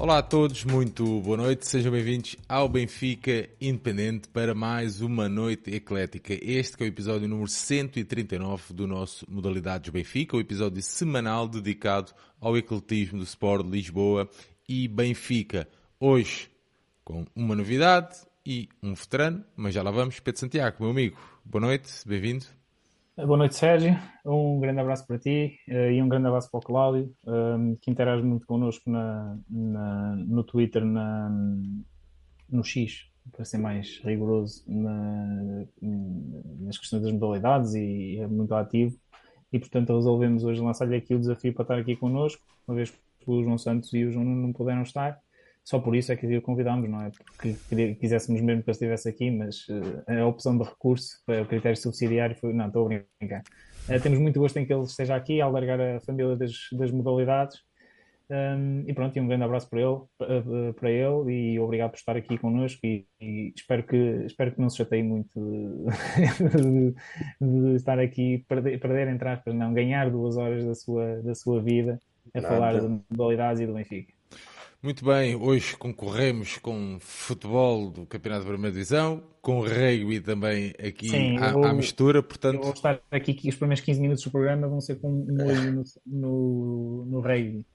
[0.00, 5.74] Olá a todos, muito boa noite, sejam bem-vindos ao Benfica Independente para mais uma noite
[5.74, 6.32] eclética.
[6.40, 12.56] Este é o episódio número 139 do nosso Modalidades Benfica, o episódio semanal dedicado ao
[12.56, 14.26] ecletismo do Sport Lisboa
[14.66, 15.68] e Benfica.
[16.00, 16.48] Hoje
[17.04, 20.18] com uma novidade e um veterano, mas já lá vamos.
[20.18, 22.46] Pedro Santiago, meu amigo, boa noite, bem-vindo.
[23.26, 23.98] Boa noite, Sérgio.
[24.24, 27.90] Um grande abraço para ti uh, e um grande abraço para o Cláudio, um, que
[27.90, 31.28] interage muito connosco na, na, no Twitter, na,
[32.48, 35.66] no X, para ser mais rigoroso na,
[36.60, 38.96] nas questões das modalidades e é muito ativo.
[39.52, 43.30] E portanto resolvemos hoje lançar-lhe aqui o desafio para estar aqui connosco, uma vez que
[43.30, 45.20] o João Santos e o João não puderam estar.
[45.64, 47.10] Só por isso é que o convidámos, não é?
[47.10, 51.76] Porque quiséssemos mesmo que ele estivesse aqui, mas uh, a opção de recurso, o critério
[51.76, 52.52] subsidiário, foi.
[52.52, 53.42] Não, estou a brincar.
[53.88, 56.90] Uh, temos muito gosto em que ele esteja aqui, a alargar a família das, das
[56.90, 57.60] modalidades.
[58.30, 61.96] Um, e pronto, e um grande abraço para ele, para, para ele e obrigado por
[61.96, 66.94] estar aqui connosco e, e espero, que, espero que não se chateie muito de,
[67.40, 71.34] de, de estar aqui, perder, perder, entre aspas, não, ganhar duas horas da sua, da
[71.34, 71.98] sua vida
[72.32, 72.54] a Nada.
[72.54, 74.19] falar de modalidades e do Benfica.
[74.82, 81.10] Muito bem, hoje concorremos com futebol do Campeonato de Primeira Divisão, com rugby também aqui
[81.10, 82.54] Sim, à, vou, à, mistura, portanto...
[82.54, 85.46] Eu vou estar aqui que os primeiros 15 minutos do programa vão ser com um
[85.46, 87.66] olho no, no, no rugby.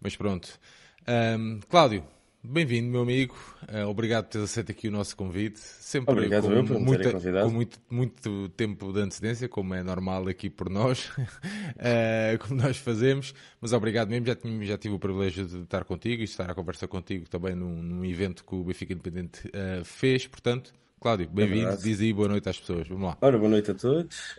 [0.00, 0.58] Mas pronto.
[1.06, 2.02] Um, Cláudio,
[2.48, 3.34] Bem-vindo, meu amigo.
[3.62, 5.58] Uh, obrigado por teres aceito aqui o nosso convite.
[5.58, 10.28] Sempre obrigado com, eu por muita, com muito, muito tempo de antecedência, como é normal
[10.28, 13.34] aqui por nós, uh, como nós fazemos.
[13.60, 14.26] Mas obrigado mesmo.
[14.26, 17.56] Já, tive, já tive o privilégio de estar contigo e estar a conversar contigo também
[17.56, 20.28] num, num evento que o Benfica Independente uh, fez.
[20.28, 21.70] Portanto, Cláudio, bem-vindo.
[21.70, 22.86] É Diz aí boa noite às pessoas.
[22.86, 23.18] Vamos lá.
[23.20, 24.38] Ora, boa noite a todos.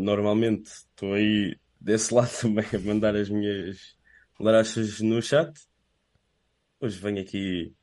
[0.00, 3.94] normalmente estou aí desse lado também a mandar as minhas
[4.40, 5.69] larachas no chat
[6.82, 7.74] Hoje venho aqui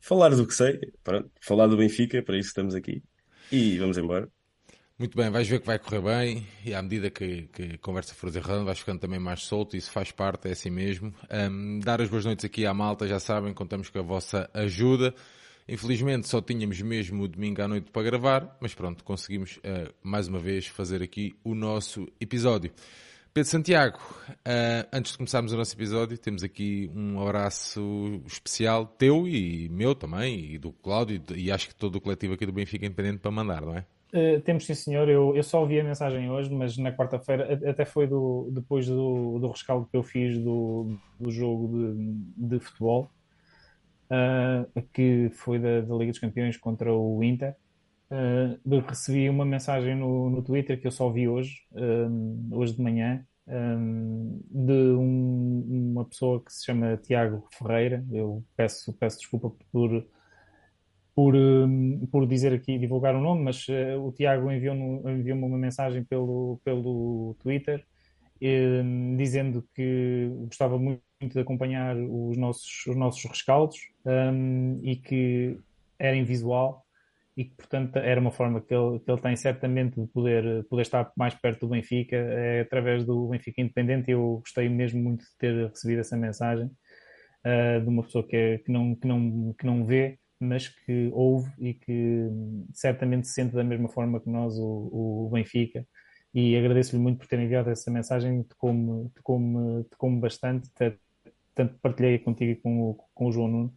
[0.00, 3.02] falar do que sei, pronto, falar do Benfica, para isso estamos aqui.
[3.52, 4.26] E vamos embora.
[4.98, 8.14] Muito bem, vais ver que vai correr bem e à medida que, que a conversa
[8.14, 11.14] for desenrolando vais ficando também mais solto, isso faz parte, é assim mesmo.
[11.30, 15.14] Um, dar as boas noites aqui à malta, já sabem, contamos com a vossa ajuda.
[15.68, 20.26] Infelizmente só tínhamos mesmo o domingo à noite para gravar, mas pronto, conseguimos uh, mais
[20.26, 22.72] uma vez fazer aqui o nosso episódio.
[23.32, 23.98] Pedro Santiago,
[24.30, 29.94] uh, antes de começarmos o nosso episódio, temos aqui um abraço especial teu e meu
[29.94, 33.30] também, e do Cláudio, e acho que todo o coletivo aqui do Benfica Independente para
[33.30, 33.84] mandar, não é?
[34.12, 35.08] Uh, temos sim, senhor.
[35.08, 39.38] Eu, eu só ouvi a mensagem hoje, mas na quarta-feira, até foi do, depois do,
[39.38, 43.10] do rescaldo que eu fiz do, do jogo de, de futebol,
[44.10, 47.54] uh, que foi da, da, Liga dos Campeões contra o Inter.
[48.10, 51.62] Uh, recebi uma mensagem no, no Twitter que eu só vi hoje,
[52.50, 58.04] hoje de manhã, um, de um, uma pessoa que se chama Tiago Ferreira.
[58.10, 60.06] Eu peço, peço desculpa por,
[61.14, 61.34] por,
[62.10, 66.60] por dizer aqui, divulgar o nome, mas uh, o Tiago enviou-me enviou uma mensagem pelo,
[66.64, 67.84] pelo Twitter
[68.40, 75.58] um, dizendo que gostava muito de acompanhar os nossos, os nossos rescaldos um, e que
[75.98, 76.86] era invisual
[77.38, 80.82] e que, portanto, era uma forma que ele, que ele tem certamente de poder, poder
[80.82, 84.10] estar mais perto do Benfica é através do Benfica Independente.
[84.10, 88.58] Eu gostei mesmo muito de ter recebido essa mensagem uh, de uma pessoa que, é,
[88.58, 92.28] que, não, que, não, que não vê, mas que ouve e que
[92.72, 95.86] certamente se sente da mesma forma que nós, o, o Benfica.
[96.34, 100.68] E agradeço-lhe muito por ter enviado essa mensagem, tocou-me tocou tocou bastante,
[101.54, 103.74] tanto partilhei contigo e com com o João Nuno.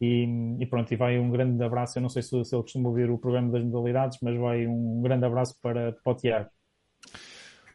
[0.00, 0.26] E,
[0.60, 1.98] e, pronto, e vai um grande abraço.
[1.98, 5.00] Eu não sei se, se ele costuma ouvir o programa das modalidades, mas vai um
[5.02, 6.50] grande abraço para, para o Tiago.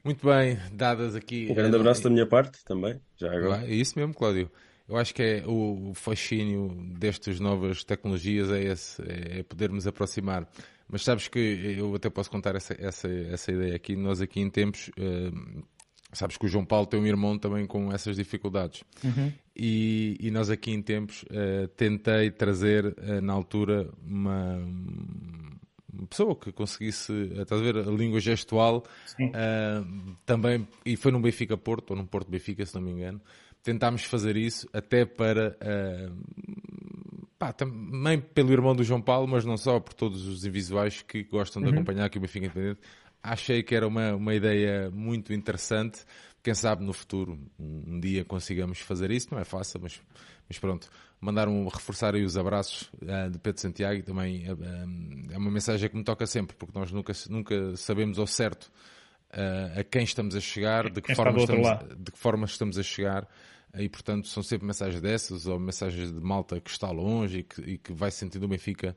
[0.04, 1.48] Muito bem, dadas aqui.
[1.50, 3.66] Um grande abraço da minha parte também, já agora.
[3.66, 4.50] É isso mesmo, Cláudio.
[4.88, 10.48] Eu acho que é o fascínio destas novas tecnologias é esse, é podermos aproximar.
[10.88, 13.96] Mas sabes que eu até posso contar essa, essa, essa ideia aqui.
[13.96, 15.64] Nós aqui em tempos, uh,
[16.12, 18.84] Sabes que o João Paulo tem um irmão também com essas dificuldades.
[19.04, 19.32] Uhum.
[19.62, 24.56] E, e, nós aqui em tempos uh, tentei trazer uh, na altura uma,
[25.94, 28.86] uma, pessoa que conseguisse, uh, estás a ver, a língua gestual
[29.20, 33.20] uh, também, e foi no Benfica Porto, ou no Porto Benfica, se não me engano.
[33.62, 35.58] Tentámos fazer isso até para,
[37.38, 41.24] pá, também pelo irmão do João Paulo, mas não só, por todos os invisuais que
[41.26, 41.74] gostam de uhum.
[41.74, 42.80] acompanhar aqui o Benfica Independente
[43.24, 46.06] achei que era uma, uma ideia muito interessante.
[46.42, 49.28] Quem sabe no futuro, um, dia consigamos fazer isso.
[49.32, 50.02] Não é fácil, mas,
[50.48, 50.90] mas pronto.
[51.20, 55.90] Mandar um, reforçar aí os abraços uh, de Pedro Santiago também uh, é uma mensagem
[55.90, 58.72] que me toca sempre, porque nós nunca, nunca sabemos ao certo
[59.34, 62.84] uh, a quem estamos a chegar, de que, forma estamos, de que forma estamos a
[62.84, 63.28] chegar.
[63.78, 67.62] e portanto são sempre mensagens dessas ou mensagens de malta que está longe e que,
[67.62, 68.96] e que vai sentindo o Benfica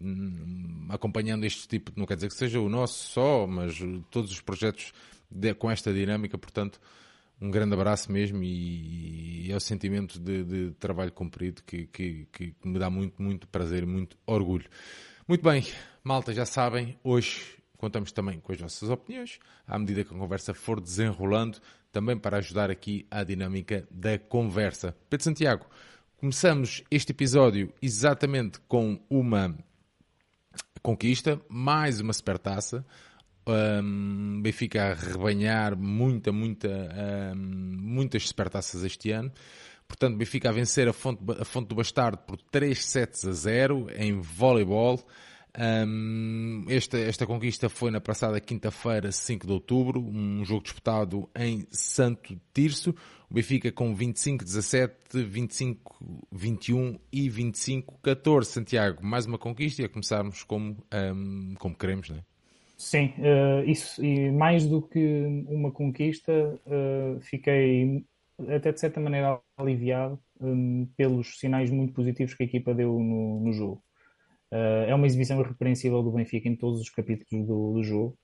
[0.00, 3.76] hum, acompanhando este tipo, não quer dizer que seja o nosso só, mas
[4.12, 4.92] todos os projetos
[5.34, 6.80] de, com esta dinâmica, portanto
[7.40, 12.26] um grande abraço mesmo e, e é o sentimento de, de trabalho cumprido que, que,
[12.32, 14.68] que, me dá muito, muito prazer e muito orgulho.
[15.26, 15.66] Muito bem,
[16.02, 20.54] malta, já sabem, hoje contamos também com as vossas opiniões, à medida que a conversa
[20.54, 21.58] for desenrolando,
[21.92, 24.96] também para ajudar aqui à dinâmica da conversa.
[25.10, 25.66] Pedro Santiago,
[26.16, 29.54] começamos este episódio exatamente com uma
[30.82, 32.86] conquista, mais uma supertaça,
[33.46, 39.32] um, Benfica a rebanhar muita, muita, um, muitas supertaças este ano.
[39.86, 43.88] Portanto, Benfica a vencer a Fonte, a Fonte do Bastardo por 3 sets a 0
[43.96, 45.04] em voleibol.
[45.56, 51.66] Um, esta, esta conquista foi na passada quinta-feira, 5 de outubro, um jogo disputado em
[51.70, 52.94] Santo Tirso.
[53.30, 54.90] O Benfica com 25-17,
[56.32, 58.44] 25-21 e 25-14.
[58.44, 62.33] Santiago, mais uma conquista e a começarmos como, um, como queremos, não é?
[62.76, 64.98] Sim, uh, isso, e mais do que
[65.48, 66.32] uma conquista,
[66.66, 68.04] uh, fiquei
[68.48, 73.40] até de certa maneira aliviado um, pelos sinais muito positivos que a equipa deu no,
[73.40, 73.82] no jogo.
[74.52, 78.18] Uh, é uma exibição irrepreensível do Benfica em todos os capítulos do, do jogo.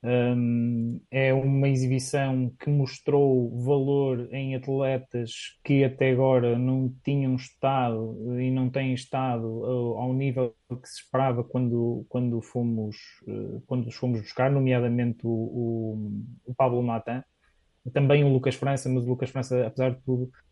[0.00, 8.16] Um, é uma exibição que mostrou valor em atletas que até agora não tinham estado
[8.40, 12.96] e não têm estado ao, ao nível que se esperava quando, quando, fomos,
[13.26, 17.24] uh, quando os fomos buscar, nomeadamente o, o, o Pablo Matan,
[17.92, 20.47] também o Lucas França, mas o Lucas França, apesar de tudo, eh,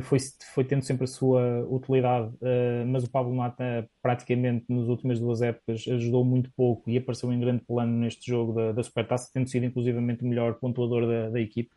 [0.00, 0.18] foi,
[0.54, 5.42] foi tendo sempre a sua utilidade, uh, mas o Pablo Mata praticamente nas últimas duas
[5.42, 9.48] épocas ajudou muito pouco e apareceu em grande plano neste jogo da, da Supertaça, tendo
[9.48, 11.70] sido inclusivamente o melhor pontuador da, da equipe.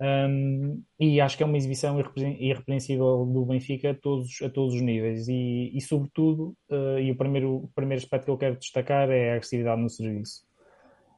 [0.00, 1.98] Um, e acho que é uma exibição
[2.38, 7.16] irrepreensível do Benfica a todos, a todos os níveis e, e sobretudo, uh, e o
[7.16, 10.46] primeiro, o primeiro aspecto que eu quero destacar é a agressividade no serviço.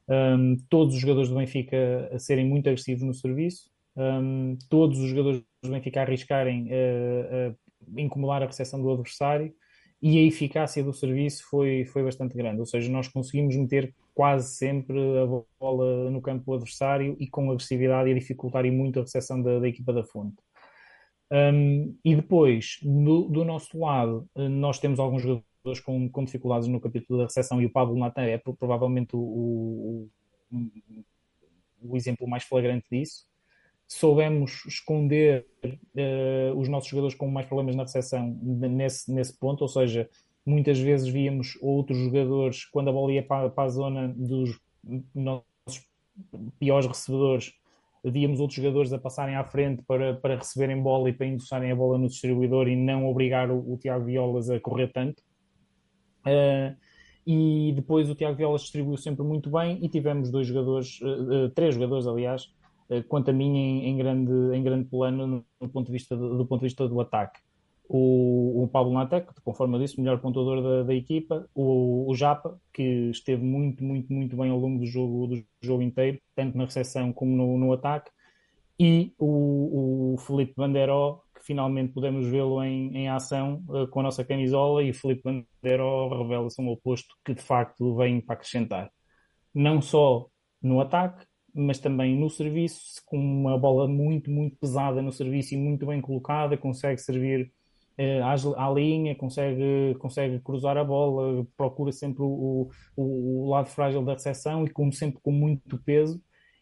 [0.08, 5.10] Um, todos os jogadores do Benfica a serem muito agressivos no serviço, um, todos os
[5.10, 9.54] jogadores do Benfica arriscarem uh, uh, incomodar a recepção do adversário
[10.02, 12.60] e a eficácia do serviço foi, foi bastante grande.
[12.60, 15.26] Ou seja, nós conseguimos meter quase sempre a
[15.60, 19.68] bola no campo do adversário e com agressividade e dificultar muito a recepção da, da
[19.68, 20.36] equipa da fonte.
[21.30, 26.80] Um, e depois, do, do, nosso lado, nós temos alguns jogadores com, com dificuldades no
[26.80, 30.08] capítulo da recepção e o Pablo Natan é provavelmente o,
[30.50, 30.60] o,
[31.82, 33.29] o exemplo mais flagrante disso
[33.90, 39.68] soubemos esconder uh, os nossos jogadores com mais problemas na recepção nesse, nesse ponto, ou
[39.68, 40.08] seja,
[40.46, 44.60] muitas vezes víamos outros jogadores, quando a bola ia para, para a zona dos
[45.12, 45.44] nossos
[46.60, 47.52] piores recebedores,
[48.04, 51.76] víamos outros jogadores a passarem à frente para, para receberem bola e para endossarem a
[51.76, 55.20] bola no distribuidor e não obrigar o, o Tiago Violas a correr tanto.
[56.20, 56.76] Uh,
[57.26, 61.74] e depois o Tiago Violas distribuiu sempre muito bem e tivemos dois jogadores, uh, três
[61.74, 62.48] jogadores, aliás,
[63.08, 66.38] quanto a mim, em, em, grande, em grande plano, no, no ponto de vista do,
[66.38, 67.40] do, ponto de vista do ataque.
[67.88, 72.60] O, o Pablo Natec, conforme eu disse, melhor pontuador da, da equipa, o, o, Japa,
[72.72, 76.64] que esteve muito, muito, muito bem ao longo do jogo, do jogo inteiro, tanto na
[76.64, 78.10] recepção como no, no ataque,
[78.78, 84.04] e o, o Felipe Banderó, que finalmente podemos vê-lo em, em ação uh, com a
[84.04, 88.90] nossa camisola, e o Felipe Banderó revela-se um oposto que de facto vem para acrescentar.
[89.54, 90.28] Não só
[90.62, 95.56] no ataque, mas também no serviço, com uma bola muito, muito pesada no serviço e
[95.56, 97.52] muito bem colocada, consegue servir
[97.98, 104.02] eh, à, linha, consegue, consegue cruzar a bola, procura sempre o, o, o, lado frágil
[104.02, 106.18] da recepção e como sempre com muito peso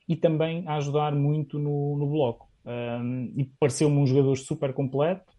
[0.09, 2.49] e também a ajudar muito no, no bloco.
[2.66, 5.33] Um, e pareceu-me um jogador super completo,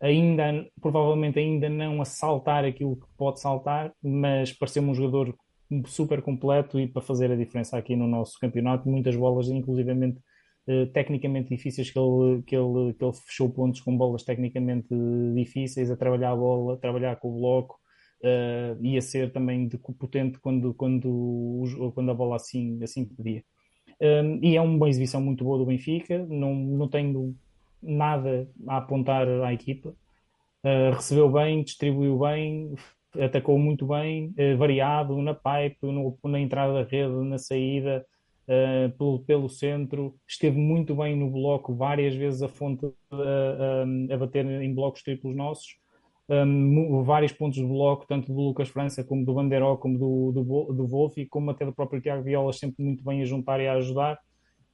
[0.00, 5.34] ainda, provavelmente ainda não a saltar aquilo que pode saltar, mas pareceu-me um jogador
[5.86, 8.88] super completo e para fazer a diferença aqui no nosso campeonato.
[8.88, 10.18] Muitas bolas, inclusivamente
[10.68, 14.88] eh, tecnicamente difíceis, que ele, que, ele, que ele fechou pontos com bolas tecnicamente
[15.34, 17.78] difíceis, a trabalhar a bola, a trabalhar com o bloco.
[18.20, 23.44] Uh, ia ser também de, potente quando, quando, quando a bola assim, assim pedia.
[24.00, 27.36] Um, e é uma exibição muito boa do Benfica, não, não tenho
[27.82, 29.90] nada a apontar à equipa.
[30.64, 32.74] Uh, recebeu bem, distribuiu bem,
[33.24, 38.04] atacou muito bem, eh, variado na pipe, no, na entrada da rede, na saída,
[38.48, 44.16] uh, pelo, pelo centro, esteve muito bem no bloco, várias vezes a fonte uh, a
[44.16, 45.76] bater em blocos triplos nossos,
[46.28, 50.72] um, vários pontos de bloco, tanto do Lucas França como do Bandeiró, como do, do,
[50.72, 53.66] do Wolf, e como até do próprio Tiago Viola, sempre muito bem a juntar e
[53.66, 54.18] a ajudar.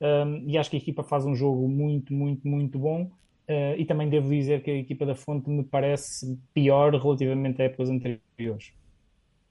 [0.00, 3.10] um, e acho que a equipa faz um jogo muito, muito, muito bom.
[3.48, 7.66] Uh, e também devo dizer que a equipa da Fonte me parece pior relativamente a
[7.66, 8.72] épocas anteriores.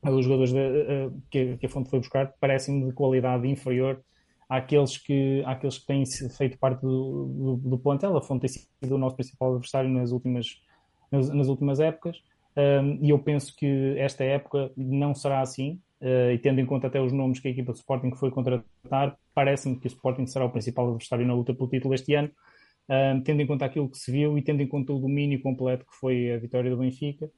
[0.02, 4.04] Os jogadores de, uh, que, que, a Fonte foi buscar parecem-me de qualidade inferior
[4.50, 8.18] àqueles que, àqueles que têm feito parte do, do, do plantel.
[8.18, 10.62] A Fonte tem sido o nosso principal adversário nas últimas,
[11.12, 12.22] nas, nas últimas épocas.
[12.56, 15.80] Um, e eu penso que esta época não será assim.
[16.02, 19.18] Uh, e tendo em conta até os nomes que a equipa de Sporting foi contratar,
[19.34, 22.30] parece-me que o Sporting será o principal adversário na luta pelo título este ano,
[22.90, 25.86] um, tendo em conta aquilo que se viu e tendo em conta o domínio completo
[25.86, 27.30] que foi a vitória do Benfica.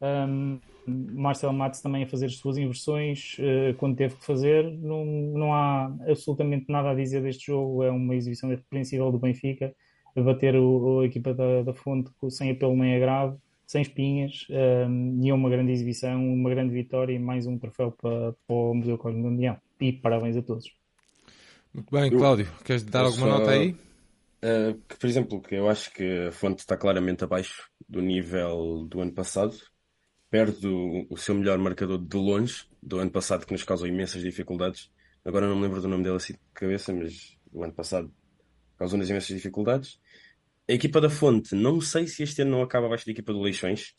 [0.00, 4.64] Um, Marcelo Matos também a fazer as suas inversões uh, quando teve que fazer.
[4.78, 7.82] Não, não há absolutamente nada a dizer deste jogo.
[7.82, 9.74] É uma exibição irrepreensível do Benfica
[10.16, 13.40] a bater o, a equipa da, da Fonte sem apelo nem agravo
[13.72, 17.90] sem espinhas, um, e é uma grande exibição, uma grande vitória e mais um troféu
[17.90, 19.50] para, para o Museu Cosmo de.
[19.80, 20.70] E parabéns a todos.
[21.72, 23.74] Muito bem, Cláudio, queres dar alguma só, nota aí?
[24.44, 28.84] Uh, que, por exemplo, que eu acho que a fonte está claramente abaixo do nível
[28.88, 29.56] do ano passado,
[30.28, 34.22] perde o, o seu melhor marcador de longe, do ano passado, que nos causou imensas
[34.22, 34.90] dificuldades.
[35.24, 38.12] Agora não me lembro do nome dele assim de cabeça, mas o ano passado
[38.76, 40.00] causou-nos imensas dificuldades.
[40.68, 43.40] A equipa da Fonte, não sei se este ano não acaba abaixo da equipa do
[43.40, 43.94] Leixões,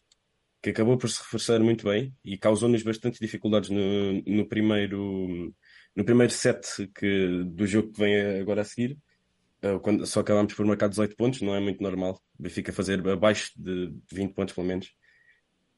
[0.62, 5.54] que acabou por se reforçar muito bem e causou-nos bastante dificuldades no, no, primeiro,
[5.96, 8.98] no primeiro set que, do jogo que vem agora a seguir.
[9.63, 12.22] Uh, quando só acabámos por marcar 18 pontos, não é muito normal.
[12.38, 14.88] O Benfica fazer abaixo de 20 pontos, pelo menos.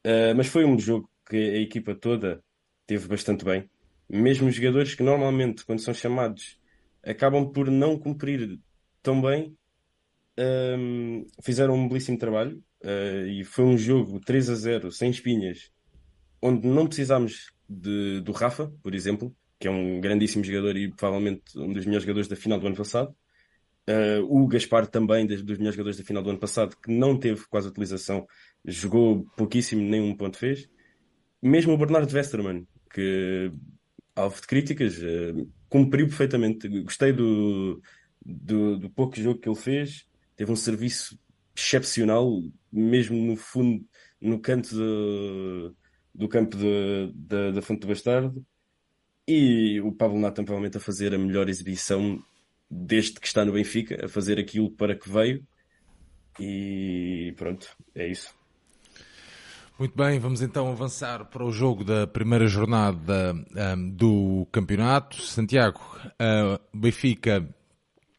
[0.04, 2.42] Uh, mas foi um jogo que a equipa toda
[2.86, 3.68] teve bastante bem.
[4.08, 6.58] Mesmo jogadores que normalmente, quando são chamados,
[7.04, 8.58] acabam por não cumprir
[9.02, 9.56] tão bem,
[10.38, 15.70] um, fizeram um belíssimo trabalho uh, e foi um jogo 3 a 0 sem espinhas,
[16.42, 21.58] onde não precisámos de, do Rafa, por exemplo, que é um grandíssimo jogador e provavelmente
[21.58, 23.14] um dos melhores jogadores da final do ano passado.
[23.88, 27.46] Uh, o Gaspar também, dos melhores jogadores da final do ano passado, que não teve
[27.48, 28.26] quase utilização,
[28.64, 30.68] jogou pouquíssimo, nem um ponto fez.
[31.40, 33.52] Mesmo o Bernardo Westermann, que,
[34.14, 36.68] alvo de críticas, uh, cumpriu perfeitamente.
[36.82, 37.80] Gostei do,
[38.24, 41.18] do, do pouco jogo que ele fez teve um serviço
[41.56, 43.84] excepcional, mesmo no fundo,
[44.20, 45.74] no canto de,
[46.14, 48.46] do campo de, de, da Fonte do Bastardo.
[49.26, 52.22] E o Pablo Natan provavelmente a fazer a melhor exibição
[52.70, 55.44] desde que está no Benfica, a fazer aquilo para que veio.
[56.38, 58.34] E pronto, é isso.
[59.78, 63.34] Muito bem, vamos então avançar para o jogo da primeira jornada
[63.76, 65.20] um, do campeonato.
[65.20, 67.46] Santiago, uh, Benfica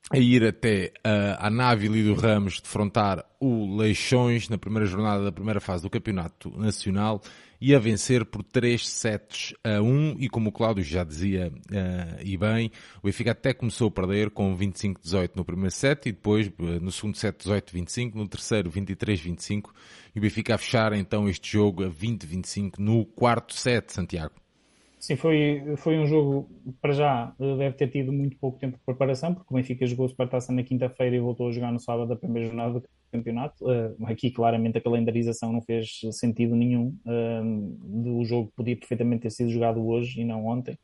[0.10, 5.32] a ir até uh, à nave Lido Ramos defrontar o Leixões na primeira jornada da
[5.32, 7.22] primeira fase do Campeonato Nacional
[7.60, 12.22] e a vencer por 3 sets a 1 e como o Cláudio já dizia uh,
[12.24, 12.72] e bem,
[13.02, 16.92] o Benfica até começou a perder com 25-18 no primeiro set e depois uh, no
[16.92, 19.72] segundo set 18-25, no terceiro 23-25
[20.16, 24.36] e o Benfica a fechar então este jogo a 20-25 no quarto set, Santiago.
[25.08, 26.50] Sim, foi, foi um jogo,
[26.82, 30.52] para já, deve ter tido muito pouco tempo de preparação, porque o Benfica jogou Supertaça
[30.52, 33.64] na quinta-feira e voltou a jogar no sábado da primeira jornada do campeonato.
[33.64, 36.94] Uh, aqui, claramente, a calendarização não fez sentido nenhum.
[37.06, 40.78] Uh, o jogo podia perfeitamente ter sido jogado hoje e não ontem,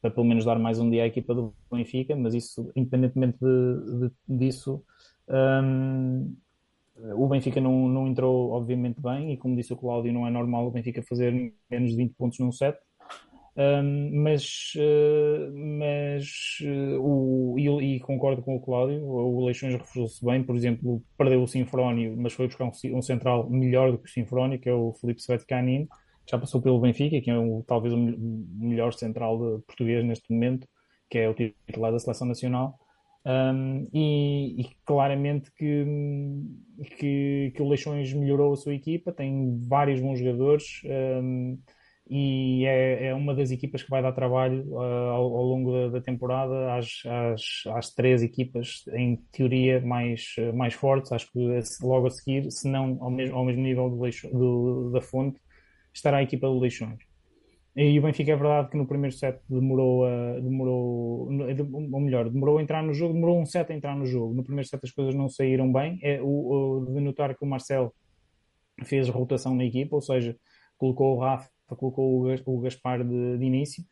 [0.00, 4.08] para pelo menos dar mais um dia à equipa do Benfica, mas isso, independentemente de,
[4.08, 4.82] de, disso,
[5.28, 6.34] um,
[7.16, 10.66] o Benfica não, não entrou, obviamente, bem, e como disse o Cláudio, não é normal
[10.66, 12.78] o Benfica fazer menos de 20 pontos num set
[13.58, 20.24] um, mas uh, mas uh, o, e, e, concordo com o Cláudio, o Leixões reforçou-se
[20.24, 24.08] bem, por exemplo, perdeu o Sinfrónio, mas foi buscar um, um, central melhor do que
[24.08, 25.88] o Sinfrónio, que é o Felipe Svetkanin,
[26.30, 30.68] já passou pelo Benfica, que é o, talvez o melhor central português neste momento,
[31.10, 32.78] que é o titular da Seleção Nacional.
[33.26, 35.84] Um, e, e, claramente que,
[36.96, 40.80] que, que, o Leixões melhorou a sua equipa, tem vários bons jogadores.
[40.84, 41.58] Um,
[42.10, 45.88] e é, é, uma das equipas que vai dar trabalho uh, ao, ao, longo da,
[45.88, 47.42] da temporada às, às,
[47.76, 51.12] às, três equipas, em teoria, mais, mais fortes.
[51.12, 51.38] Acho que
[51.82, 55.38] logo a seguir, se não ao mesmo, ao mesmo nível do, Leixo, do da fonte,
[55.92, 56.98] estará a equipa do Leixões.
[57.76, 62.58] E o Benfica é verdade que no primeiro set demorou, a, demorou ou melhor, demorou
[62.58, 64.34] a entrar no jogo, demorou um set a entrar no jogo.
[64.34, 65.98] No primeiro set as coisas não saíram bem.
[66.02, 67.94] É o, o de notar que o Marcel
[68.84, 70.34] fez rotação na equipa, ou seja,
[70.78, 73.84] colocou o Rafa colocou o Gaspar de, de início,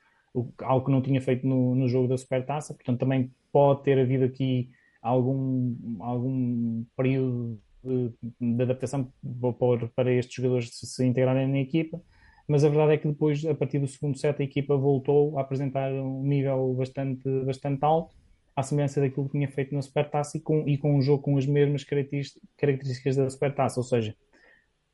[0.62, 4.24] algo que não tinha feito no, no jogo da Supertaça, portanto também pode ter havido
[4.24, 9.12] aqui algum, algum período de, de adaptação
[9.58, 12.00] para, para estes jogadores se, se integrarem na equipa,
[12.48, 15.40] mas a verdade é que depois, a partir do segundo set, a equipa voltou a
[15.40, 18.14] apresentar um nível bastante, bastante alto
[18.54, 21.36] à semelhança daquilo que tinha feito na Supertaça e com, e com um jogo com
[21.36, 24.14] as mesmas características da Supertaça, ou seja,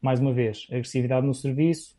[0.00, 1.96] mais uma vez, agressividade no serviço,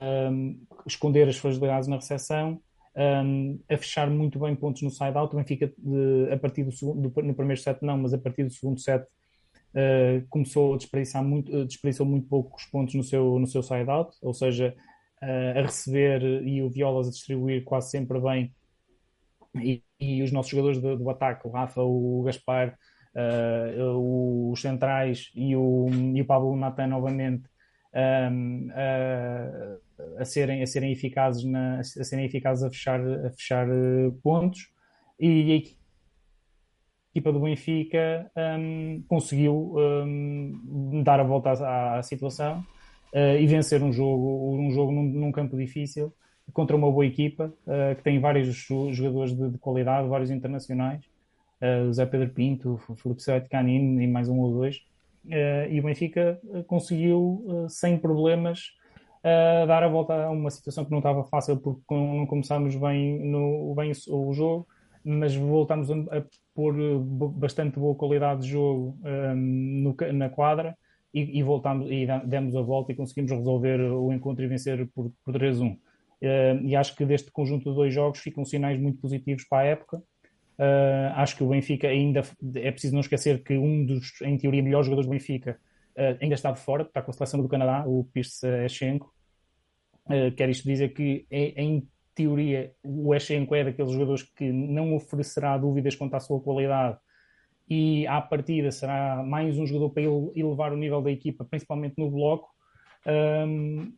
[0.00, 2.60] um, esconder as fragilidades na recepção,
[2.96, 5.34] um, a fechar muito bem pontos no side-out.
[5.34, 8.44] O Benfica, de, a partir do segundo, do, no primeiro set não, mas a partir
[8.44, 13.46] do segundo set uh, começou a desperdiçar muito, desperdiçou muito poucos pontos no seu, no
[13.46, 14.74] seu side-out, ou seja,
[15.22, 18.54] uh, a receber e o Violas a distribuir quase sempre bem.
[19.56, 22.76] E, e os nossos jogadores do, do, ataque, o Rafa, o Gaspar,
[23.96, 27.48] os centrais e o, e o Pablo Natan novamente
[27.94, 33.68] um, a, a, serem, a serem eficazes na, a serem eficazes a fechar, a fechar
[33.68, 34.70] uh, pontos
[35.18, 42.64] e a equipa do Benfica um, conseguiu um, dar a volta à, à situação
[43.12, 46.12] uh, e vencer um jogo, um jogo num, num campo difícil
[46.52, 48.48] contra uma boa equipa uh, que tem vários
[48.92, 51.04] jogadores de, de qualidade, vários internacionais
[51.60, 54.82] uh, o Zé Pedro Pinto, o Felipe Sete Canino e mais um ou dois.
[55.26, 58.60] Uh, e o Benfica eh, conseguiu, sem problemas,
[59.66, 63.74] dar a volta a uma situação que não estava fácil porque não começámos bem, no,
[63.74, 64.68] bem o jogo,
[65.02, 66.22] mas voltámos a,
[66.54, 66.74] pôr
[67.30, 68.98] bastante boa qualidade de jogo
[69.34, 70.76] no, na quadra
[71.14, 75.10] e, e voltámos e demos a volta e conseguimos resolver o encontro e vencer por,
[75.24, 75.74] por 3-1.
[75.74, 75.78] Uh,
[76.62, 80.02] e acho que deste conjunto de dois jogos ficam sinais muito positivos para a época
[80.58, 82.22] Uh, acho que o Benfica ainda
[82.54, 85.58] é preciso não esquecer que um dos, em teoria, melhores jogadores do Benfica
[85.96, 89.12] uh, ainda está de fora, está com a seleção do Canadá, o Pierce Eschenko.
[90.06, 94.94] Uh, quer isto dizer que, é, em teoria, o Eschenko é daqueles jogadores que não
[94.94, 96.98] oferecerá dúvidas quanto à sua qualidade
[97.68, 102.10] e, à partida, será mais um jogador para elevar o nível da equipa, principalmente no
[102.10, 102.48] bloco.
[103.06, 103.92] Um,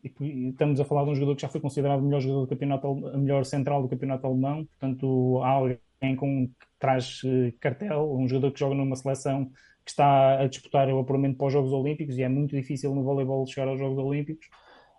[0.49, 2.95] estamos a falar de um jogador que já foi considerado o melhor jogador do campeonato,
[3.17, 8.51] melhor central do campeonato alemão, portanto, há alguém com, que traz uh, cartel, um jogador
[8.51, 9.51] que joga numa seleção
[9.83, 13.03] que está a disputar o apuramento para os Jogos Olímpicos e é muito difícil no
[13.03, 14.47] voleibol chegar aos Jogos Olímpicos.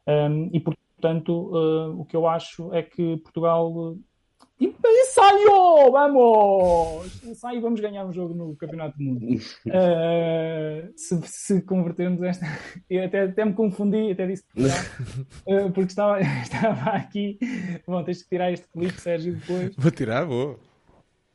[0.06, 3.96] Um, e, portanto, uh, o que eu acho é que Portugal.
[4.58, 5.92] Ensaio!
[5.92, 7.22] Vamos!
[7.22, 9.26] Ensaio, vamos ganhar um jogo no Campeonato do Mundo.
[9.26, 12.46] Uh, se, se, convertermos esta.
[12.88, 17.38] Eu até, até me confundi, até disse uh, porque estava, estava aqui.
[17.86, 19.76] Bom, tens de tirar este clipe, Sérgio, depois.
[19.76, 20.58] Vou tirar, vou.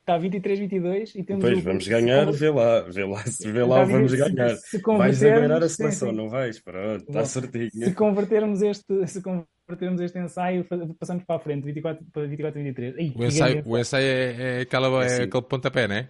[0.04, 1.46] Está 23-22 e temos.
[1.46, 1.62] Pois, o...
[1.62, 4.50] vamos ganhar, vê lá, vê lá, se vê lá, vamos se, ganhar.
[4.58, 6.22] Se vais agradar a seleção, sim, sim.
[6.22, 6.60] não vais?
[6.60, 7.72] Pronto, está certinho.
[7.72, 10.66] Se convertermos este, se convertermos este ensaio,
[11.00, 12.98] passamos para a frente, 24 para 24 23.
[12.98, 16.10] Ei, o ensaio, o ensaio é, é, aquela, é, é aquele pontapé, não é?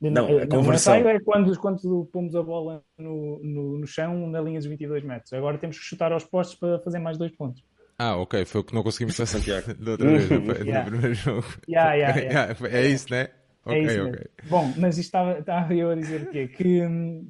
[0.00, 4.30] Não, não, não o ensaio é quando, quando pomos a bola no, no, no chão
[4.30, 5.32] na linha dos 22 metros.
[5.32, 7.64] Agora temos que chutar aos postos para fazer mais dois pontos.
[7.98, 10.84] Ah, ok, foi o que não conseguimos fazer Santiago da outra vez, no, yeah.
[10.84, 11.46] no primeiro jogo.
[11.68, 12.78] Yeah, yeah, yeah.
[12.78, 13.28] é isso, né?
[13.64, 14.26] Okay, é isso okay.
[14.48, 16.48] Bom, mas estava, estava eu a dizer o quê?
[16.48, 16.82] Que,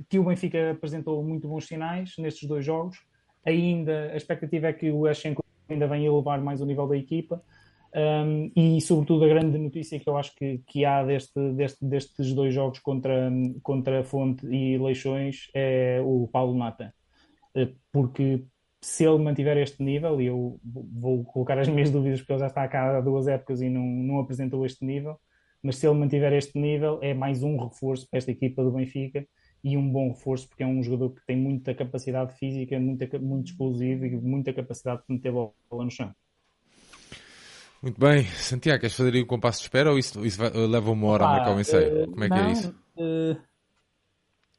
[0.08, 2.98] que o Benfica apresentou muito bons sinais nestes dois jogos.
[3.46, 7.42] Ainda a expectativa é que o Eschenko ainda venha elevar mais o nível da equipa.
[7.94, 12.32] Um, e, sobretudo, a grande notícia que eu acho que, que há deste, deste, destes
[12.32, 13.30] dois jogos contra,
[13.62, 16.92] contra Fonte e Leixões é o Paulo Mata.
[17.54, 18.44] Eh, porque
[18.84, 22.48] se ele mantiver este nível, e eu vou colocar as minhas dúvidas porque ele já
[22.48, 25.18] está cá há duas épocas e não, não apresentou este nível,
[25.62, 29.26] mas se ele mantiver este nível, é mais um reforço para esta equipa do Benfica
[29.64, 33.46] e um bom reforço porque é um jogador que tem muita capacidade física, muita, muito
[33.52, 36.14] explosivo e muita capacidade de meter bola no chão.
[37.82, 40.90] Muito bem, Santiago, queres fazer aí um compasso de espera ou isso, isso vai, leva
[40.90, 42.02] uma hora ah, a marcar o ensaio?
[42.04, 42.74] Uh, Como é não, que é isso?
[42.96, 43.36] Uh,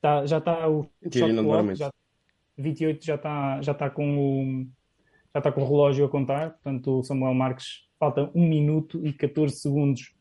[0.01, 1.91] tá, já está o, o já,
[2.57, 4.65] 28 já está já tá com o
[5.33, 9.11] já está com o relógio a contar, portanto o Samuel Marques falta 1 minuto e
[9.11, 10.13] 14 segundos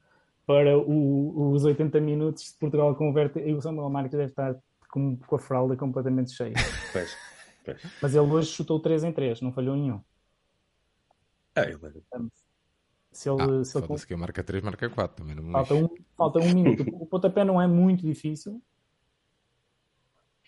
[0.46, 4.56] para o, os 80 minutos de Portugal converte e o Samuel Marques deve estar
[4.90, 6.54] com, com a fralda completamente cheia.
[6.92, 7.16] Pois,
[7.64, 7.82] pois.
[8.00, 10.00] Mas ele hoje chutou 3 em 3, não falhou nenhum.
[11.56, 12.02] É, ele...
[13.10, 14.06] Se ele, ah, se ele...
[14.06, 15.36] que marca 3, marca 4 também.
[15.36, 16.84] Não falta, um, falta um minuto.
[16.94, 18.60] O pontapé não é muito difícil,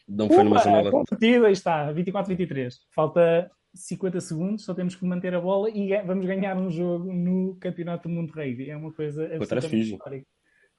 [0.08, 0.90] não foi numa janela.
[0.90, 2.74] Competida, aí está, 24-23.
[2.94, 7.56] Falta 50 segundos, só temos que manter a bola e vamos ganhar um jogo no
[7.56, 8.70] Campeonato do Mundo Rugby.
[8.70, 9.98] É uma coisa Contra as Fiji.
[9.98, 10.22] Contra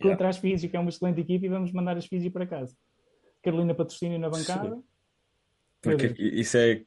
[0.01, 0.29] yeah.
[0.29, 2.75] as Fiji, que é uma excelente equipe, e vamos mandar as Fiji para casa.
[3.43, 4.79] Carolina Patrocínio na bancada.
[5.81, 6.81] Porque isso é.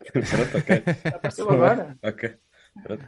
[0.12, 0.82] Pronto, ok.
[1.12, 1.96] Apareceu agora.
[2.02, 2.34] ok.
[2.82, 3.06] Pronto.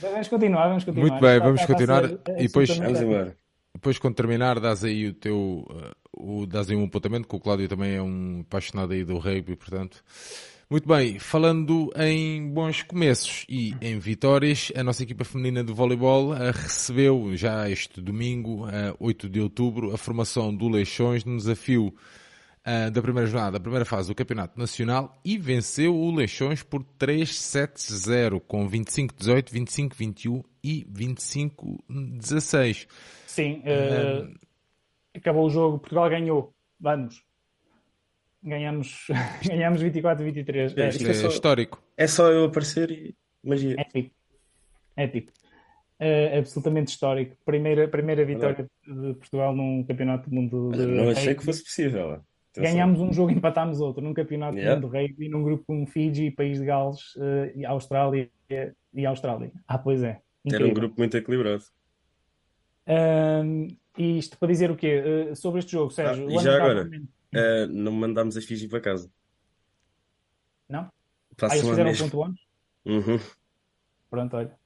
[0.00, 1.10] Vamos continuar, vamos continuar.
[1.10, 2.04] Muito bem, vamos continuar.
[2.04, 3.34] e depois, vamos
[3.74, 5.66] depois, quando terminar, dás aí o teu.
[6.12, 9.56] O, dás aí um apontamento, que o Cláudio também é um apaixonado aí do rugby,
[9.56, 10.02] portanto.
[10.72, 16.30] Muito bem, falando em bons começos e em vitórias, a nossa equipa feminina de voleibol
[16.30, 21.94] uh, recebeu já este domingo, uh, 8 de outubro, a formação do Leixões no desafio
[22.66, 26.82] uh, da primeira jornada, da primeira fase do Campeonato Nacional e venceu o Leixões por
[26.98, 32.86] 3-7-0 com 25-18, 25-21 e 25-16.
[33.26, 34.32] Sim, uh,
[35.14, 37.24] acabou o jogo, Portugal ganhou, vamos.
[38.42, 39.06] Ganhamos,
[39.46, 40.76] ganhamos 24-23.
[40.76, 41.82] É, é, é só, histórico.
[41.96, 43.76] É só eu aparecer e magia.
[43.78, 44.14] Épico.
[44.96, 45.32] Épico.
[46.00, 47.36] Uh, absolutamente histórico.
[47.44, 50.72] Primeira, primeira vitória de Portugal num campeonato do mundo.
[50.72, 52.20] De não achei que fosse possível.
[52.56, 54.74] Ganhámos um jogo e empatámos outro num campeonato yeah.
[54.74, 58.28] do mundo rugby num grupo com Fiji, País de Gales, uh, Austrália
[58.92, 59.52] e Austrália.
[59.66, 60.20] Ah, pois é.
[60.44, 60.66] Incrível.
[60.66, 61.62] Era um grupo muito equilibrado.
[62.86, 65.30] Um, e isto para dizer o quê?
[65.30, 66.28] Uh, sobre este jogo, Sérgio?
[66.28, 69.10] Ah, e já agora, uh, não mandámos a Fiji para casa.
[70.68, 70.90] Não?
[71.36, 72.10] Para ah, eles fizeram mesmo.
[72.10, 72.44] ponto antes?
[72.84, 73.18] Uhum.
[74.10, 74.62] Pronto, olha.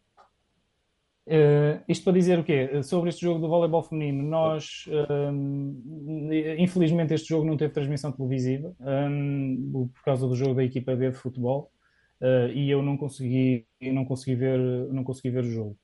[1.27, 2.83] Uh, isto para dizer o quê?
[2.85, 4.85] Sobre este jogo do voleibol feminino, nós,
[5.33, 10.95] um, infelizmente, este jogo não teve transmissão televisiva um, por causa do jogo da equipa
[10.95, 11.73] B de futebol
[12.21, 14.59] uh, e eu não consegui, não consegui ver,
[14.93, 15.77] não consegui ver o jogo.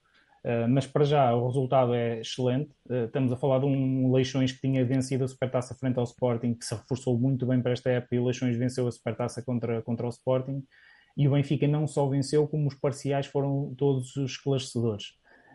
[0.44, 2.70] Uh, mas para já o resultado é excelente.
[2.88, 6.64] estamos a falar de um Leixões que tinha vencido a Supertaça frente ao Sporting, que
[6.64, 10.06] se reforçou muito bem para esta época, e o Leixões venceu a Supertaça contra, contra
[10.06, 10.64] o Sporting.
[11.16, 15.14] E o Benfica não só venceu, como os parciais foram todos esclarecedores.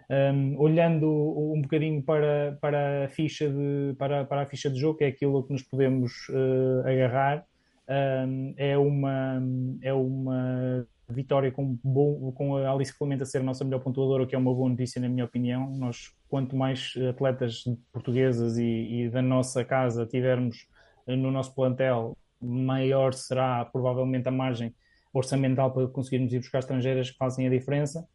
[0.09, 1.05] Um, olhando
[1.53, 5.07] um bocadinho para, para, a ficha de, para, para a ficha de jogo, que é
[5.07, 7.45] aquilo que nos podemos uh, agarrar,
[7.89, 9.41] um, é, uma,
[9.81, 14.23] é uma vitória com, bom, com a Alice Clemente a ser a nossa melhor pontuadora,
[14.23, 15.69] o que é uma boa notícia, na minha opinião.
[15.71, 20.67] Nós, quanto mais atletas portuguesas e, e da nossa casa tivermos
[21.07, 24.75] no nosso plantel, maior será provavelmente a margem
[25.13, 28.07] orçamental para conseguirmos ir buscar estrangeiras que fazem a diferença.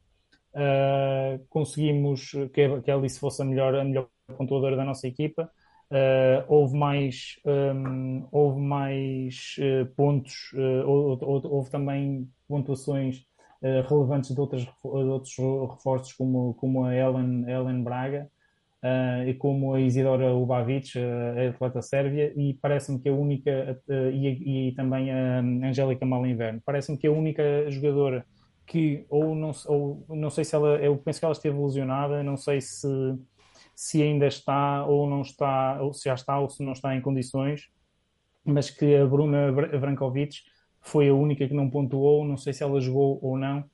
[0.55, 5.51] Uh, conseguimos que, que a Alice fosse a melhor, a melhor pontuadora da nossa equipa.
[5.93, 10.51] Uh, houve mais, um, houve mais uh, pontos,
[10.87, 13.27] houve, houve, também pontuações
[13.89, 15.37] relevantes de, outras, de outros
[15.71, 18.29] reforços, como, como a Ellen, Ellen Braga
[19.25, 24.73] e como a Isidora Ubavic, a atleta sérvia, e parece-me que a única, e, e,
[24.73, 28.27] também a Angélica Malinverno, parece-me que a única jogadora
[28.67, 32.37] que ou não, ou não sei se ela, eu penso que ela esteve lesionada, não
[32.37, 32.89] sei se,
[33.83, 37.01] se ainda está ou não está, ou se já está ou se não está em
[37.01, 37.69] condições,
[38.45, 40.37] mas que a Bruna Brankovic
[40.81, 43.65] foi a única que não pontuou, não sei se ela jogou ou não.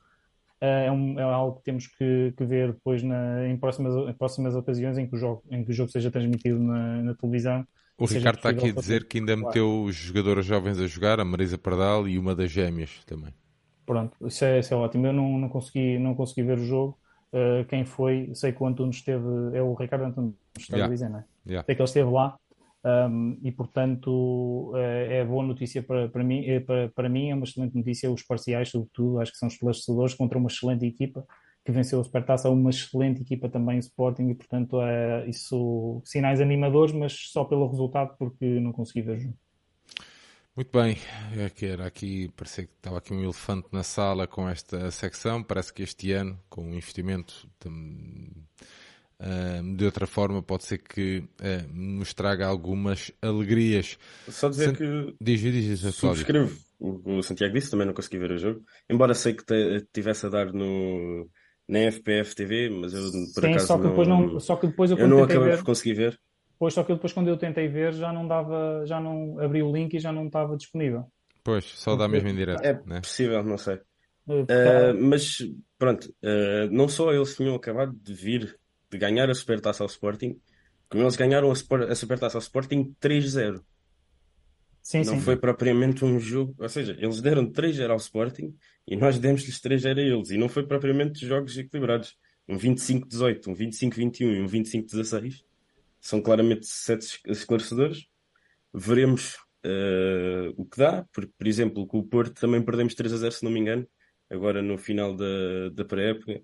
[0.63, 4.15] Eh, é, um, é algo que temos que, que ver depois na, em, próximas, em
[4.15, 7.67] próximas ocasiões em que o jogo, em que o jogo seja transmitido na, na televisão.
[7.99, 11.25] O Ricardo está aqui a dizer que ainda meteu os jogadores jovens a jogar, a
[11.25, 13.35] Marisa Pardal e uma das gêmeas também.
[13.85, 15.07] Pronto, isso é, isso é ótimo.
[15.07, 16.99] Eu não, não, consegui, não consegui ver o jogo.
[17.33, 20.91] Uh, quem foi, sei que o Antunes esteve, é o Ricardo Antunes, está yeah.
[20.91, 21.25] a dizer, não é?
[21.47, 21.67] Yeah.
[21.67, 22.39] Sei que ele esteve lá
[22.85, 27.35] um, e, portanto, é, é boa notícia para, para, mim, é, para, para mim, é
[27.35, 28.11] uma excelente notícia.
[28.11, 31.27] Os parciais, sobretudo, acho que são esclarecedores contra uma excelente equipa
[31.65, 36.41] que venceu o Supertaça, uma excelente equipa também, o Sporting, e, portanto, é isso sinais
[36.41, 39.37] animadores, mas só pelo resultado, porque não consegui ver o jogo.
[40.59, 40.97] Muito bem,
[41.37, 45.41] é que era aqui, parecia que estava aqui um elefante na sala com esta secção.
[45.41, 47.49] Parece que este ano, com o investimento
[49.77, 53.97] de outra forma, pode ser que eh, nos traga algumas alegrias.
[54.29, 58.33] Só dizer que diz, diz, diz, subscrevo o, o Santiago disse, também não consegui ver
[58.33, 58.61] o jogo.
[58.91, 59.45] Embora sei que
[59.93, 61.31] tivesse a dar no,
[61.69, 64.67] na FPF TV, mas eu por Sim, acaso só que não, depois não, só que
[64.67, 65.59] depois eu, eu não acabei ver...
[65.59, 66.21] por conseguir ver.
[66.59, 69.73] Pois, só que depois quando eu tentei ver já não dava, já não abri o
[69.73, 71.05] link e já não estava disponível.
[71.45, 72.63] Pois, só dá mesmo em direto.
[72.63, 73.01] É né?
[73.01, 73.77] possível, não sei.
[74.27, 75.39] Uh, mas
[75.79, 78.59] pronto, uh, não só eles tinham acabado de vir
[78.91, 80.39] de ganhar a Supertaça ao Sporting,
[80.89, 83.63] como eles ganharam a, Super, a Supertaça ao Sporting 3-0.
[84.83, 85.21] Sim, não sim.
[85.21, 88.55] foi propriamente um jogo, ou seja, eles deram 3-0 ao Sporting
[88.87, 92.17] e nós demos-lhes 3-0 a eles, e não foi propriamente jogos equilibrados.
[92.49, 95.43] Um 25-18, um 25-21 e um 25-16
[96.01, 98.07] são claramente sete esclarecedores.
[98.73, 99.35] Veremos
[99.65, 103.33] uh, o que dá, porque, por exemplo, com o Porto também perdemos 3 a 0,
[103.33, 103.87] se não me engano,
[104.31, 106.41] agora no final da, da pré-época.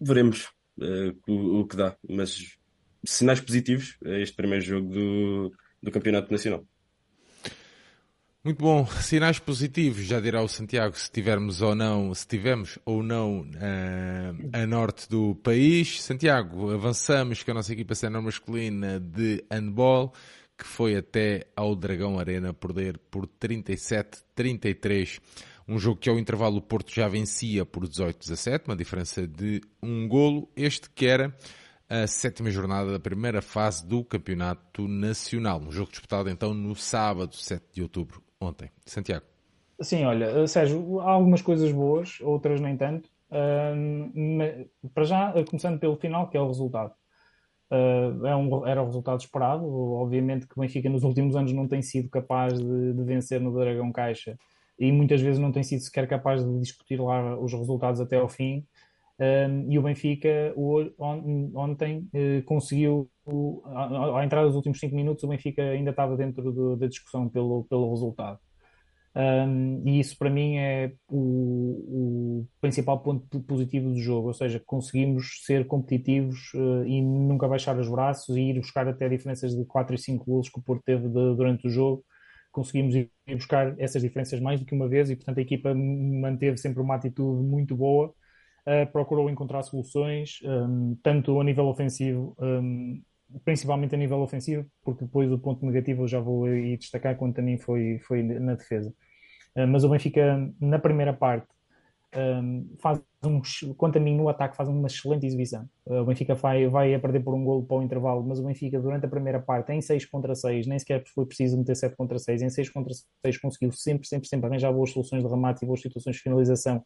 [0.00, 2.56] Veremos uh, o, o, que dá, mas
[3.04, 5.52] sinais positivos a este primeiro jogo do,
[5.82, 6.66] do Campeonato Nacional.
[8.48, 13.02] Muito bom, sinais positivos, já dirá o Santiago se tivermos ou não, se tivermos ou
[13.02, 16.00] não uh, a norte do país.
[16.00, 20.14] Santiago, avançamos com a nossa equipa sénior masculina de handball,
[20.56, 25.20] que foi até ao Dragão Arena perder por 37-33.
[25.68, 30.08] Um jogo que ao intervalo o Porto já vencia por 18-17, uma diferença de um
[30.08, 30.48] golo.
[30.56, 31.36] Este que era
[31.86, 35.60] a sétima jornada da primeira fase do Campeonato Nacional.
[35.60, 38.70] Um jogo disputado então no sábado, 7 de outubro, ontem.
[38.84, 39.24] Santiago.
[39.80, 43.08] Sim, olha, Sérgio, há algumas coisas boas, outras nem tanto.
[43.30, 46.92] Uh, para já, começando pelo final, que é o resultado.
[47.70, 49.64] Uh, é um, era o resultado esperado.
[49.66, 53.52] Obviamente que o Benfica nos últimos anos não tem sido capaz de, de, vencer no
[53.52, 54.38] Dragão Caixa
[54.78, 58.28] e muitas vezes não tem sido sequer capaz de discutir lá os resultados até ao
[58.28, 58.66] fim.
[59.20, 63.10] Um, e o Benfica o, on, ontem uh, conseguiu,
[64.14, 67.64] à entrada dos últimos 5 minutos, o Benfica ainda estava dentro do, da discussão pelo,
[67.64, 68.38] pelo resultado.
[69.16, 74.62] Um, e isso para mim é o, o, principal ponto positivo do jogo, ou seja,
[74.64, 79.64] conseguimos ser competitivos uh, e nunca baixar os braços e ir buscar até diferenças de
[79.64, 82.04] 4 e 5 golos que o Porto teve de, durante o jogo.
[82.52, 86.56] Conseguimos ir buscar essas diferenças mais do que uma vez e, portanto, a equipa manteve
[86.56, 88.14] sempre uma atitude muito boa,
[88.92, 93.00] procurou encontrar soluções, um, tanto a nível ofensivo, um,
[93.44, 97.34] principalmente a nível ofensivo, porque depois o ponto negativo eu já vou aí destacar quando
[97.34, 98.92] também foi, foi na defesa.
[99.54, 101.46] Eh, mas o Benfica, na primeira parte,
[102.14, 103.42] um, ehm, faz um,
[103.76, 105.68] quanto a mim, no ataque, faz uma excelente exibição.
[105.84, 108.44] Uh, o Benfica vai, vai a perder por um golo para o intervalo, mas o
[108.44, 111.96] Benfica, durante a primeira parte, em 6 contra 6, nem sequer foi preciso meter 7
[111.96, 112.94] contra 6, em 6 contra
[113.24, 116.84] 6 conseguiu sempre, sempre, sempre arranjar boas soluções de remate e boas situações de finalização,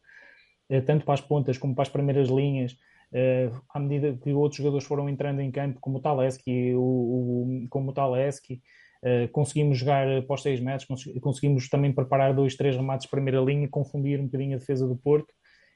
[0.86, 2.72] tanto para as pontas como para as primeiras linhas.
[3.12, 7.66] Uh, à medida que outros jogadores foram entrando em campo, como o Taleski, o, o,
[7.68, 8.62] como o Taleski,
[9.04, 13.40] Uh, conseguimos jogar após 6 metros, cons conseguimos também preparar dois, três remates de primeira
[13.40, 15.34] linha, confundir um bocadinho a defesa do Porto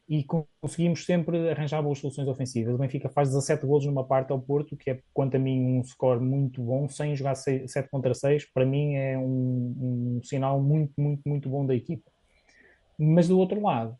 [0.08, 0.24] e
[0.60, 2.74] conseguimos sempre arranjar boas soluções ofensivas.
[2.74, 5.82] O Benfica faz 17 golos numa parte ao Porto, que é, quanto a mim, um
[5.82, 8.44] score muito bom, sem jogar 6, 7 contra 6.
[8.52, 12.08] Para mim é um, um sinal muito, muito, muito bom da equipa.
[12.96, 13.96] Mas do outro lado,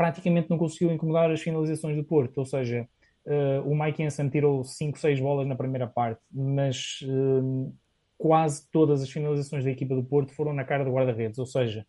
[0.00, 2.88] praticamente não conseguiu incomodar as finalizações do Porto, ou seja,
[3.26, 7.70] uh, o Mike Hansen tirou 5, 6 bolas na primeira parte, mas uh,
[8.16, 11.84] quase todas as finalizações da equipa do Porto foram na cara do guarda-redes, ou seja,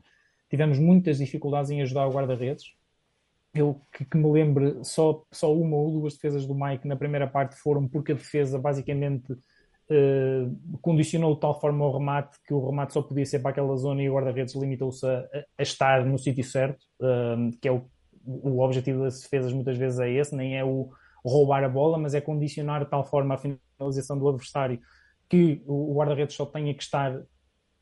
[0.49, 2.73] tivemos muitas dificuldades em ajudar o guarda-redes.
[3.53, 7.27] Eu que, que, me lembro, só, só uma ou duas defesas do Mike na primeira
[7.27, 12.65] parte foram porque a defesa basicamente uh, condicionou de tal forma o remate que o
[12.65, 16.17] remate só podia ser para aquela zona e o guarda-redes limitou-se a, a, estar no
[16.17, 17.89] sítio certo, uh, que é o,
[18.25, 20.89] o objetivo das defesas muitas vezes é esse, nem é o
[21.23, 24.79] roubar a bola, mas é condicionar de tal forma a finalização do adversário
[25.29, 27.21] que o guarda-redes só tenha que estar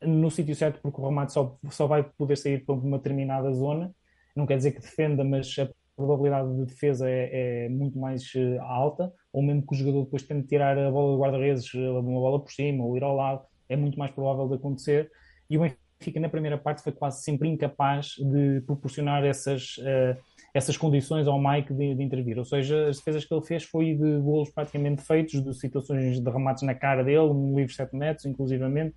[0.02, 3.92] no sítio certo porque o remate só, só vai poder sair para uma determinada zona.
[4.36, 8.56] Não quer dizer que defenda, mas a probabilidade de defesa é, é muito mais eh,
[8.60, 12.20] alta, ou mesmo que o jogador depois tente tirar a bola do guarda-redes, eh, uma
[12.20, 15.10] bola por cima, ou ir ao lado, é muito mais provável de acontecer.
[15.50, 20.16] E o Benfica, na primeira parte, foi quase sempre incapaz de proporcionar essas, uh,
[20.52, 22.38] essas condições ao Mike de, de, intervir.
[22.38, 26.30] Ou seja, as defesas que ele fez foi de golos praticamente feitos, de situações de
[26.30, 28.94] remates na cara dele, um livre 7 metros, inclusivamente.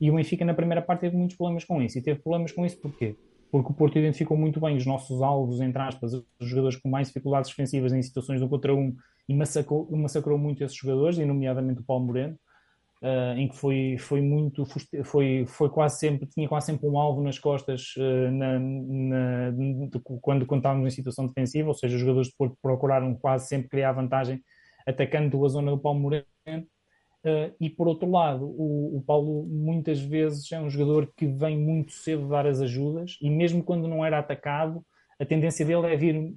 [0.00, 1.98] E o Benfica, na primeira parte, teve muitos problemas com isso.
[1.98, 3.16] E teve problemas com isso porquê?
[3.50, 7.08] Porque o Porto identificou muito bem os nossos alvos, entre aspas, os jogadores com mais
[7.08, 8.94] dificuldades defensivas em situações de um contra um,
[9.28, 12.36] e massacrou, massacrou muito esses jogadores, e nomeadamente o Paulo Moreno
[13.04, 14.64] uh, em que foi, foi muito,
[15.04, 20.00] foi, foi quase sempre, tinha quase sempre um alvo nas costas uh, na, na, de,
[20.22, 23.92] quando, estávamos em situação defensiva, ou seja, os jogadores de Porto procuraram quase sempre criar
[23.92, 24.42] vantagem
[24.86, 26.24] atacando a zona do Paulo Moreno.
[27.26, 31.58] Uh, e por outro lado, o, o, Paulo muitas vezes é um jogador que vem
[31.58, 34.84] muito cedo dar as ajudas e mesmo quando não era atacado,
[35.18, 36.34] a tendência dele é vir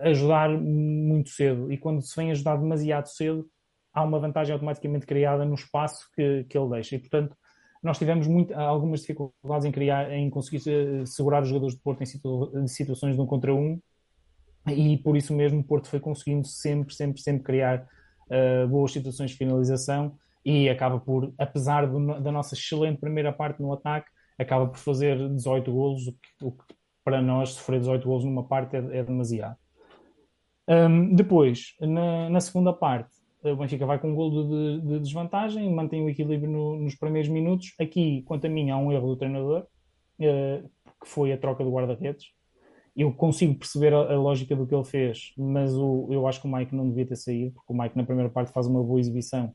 [0.00, 1.70] ajudar muito cedo.
[1.70, 3.46] E quando se vem ajudar demasiado cedo,
[3.92, 6.96] há uma vantagem automaticamente criada no espaço que, que ele deixa.
[6.96, 7.36] E, portanto,
[7.82, 12.02] nós tivemos muito, algumas dificuldades em, criar, em conseguir eh, segurar os jogadores de Porto
[12.02, 13.80] em situ, situações de um contra um,
[14.68, 17.84] e por isso mesmo o Porto foi conseguindo sempre, sempre, sempre criar
[18.28, 23.60] uh, boas situações de finalização e acaba por, apesar do, da nossa excelente primeira parte
[23.60, 26.64] no ataque, acaba por fazer 18 golos, o que, o que
[27.04, 29.56] para nós sofrer 18 golos numa parte é, é demasiado.
[30.68, 33.10] Um, depois, na, na segunda parte,
[33.44, 37.28] o Benfica vai com um gol de, de, desvantagem, mantém o equilíbrio no, nos primeiros
[37.28, 37.74] minutos.
[37.80, 39.66] Aqui, quanto a mim, há um erro do treinador,
[40.20, 40.68] uh,
[41.00, 42.26] que foi a troca do guarda-redes.
[42.94, 46.46] Eu consigo perceber a, a, lógica do que ele fez, mas o, eu acho que
[46.46, 49.00] o Mike não devia ter saído, porque o Mike na primeira parte faz uma boa
[49.00, 49.54] exibição,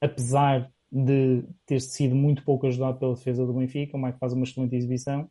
[0.00, 3.96] apesar de ter sido muito pouco ajudado pela defesa do Benfica.
[3.96, 5.28] O Mike faz uma excelente exibição.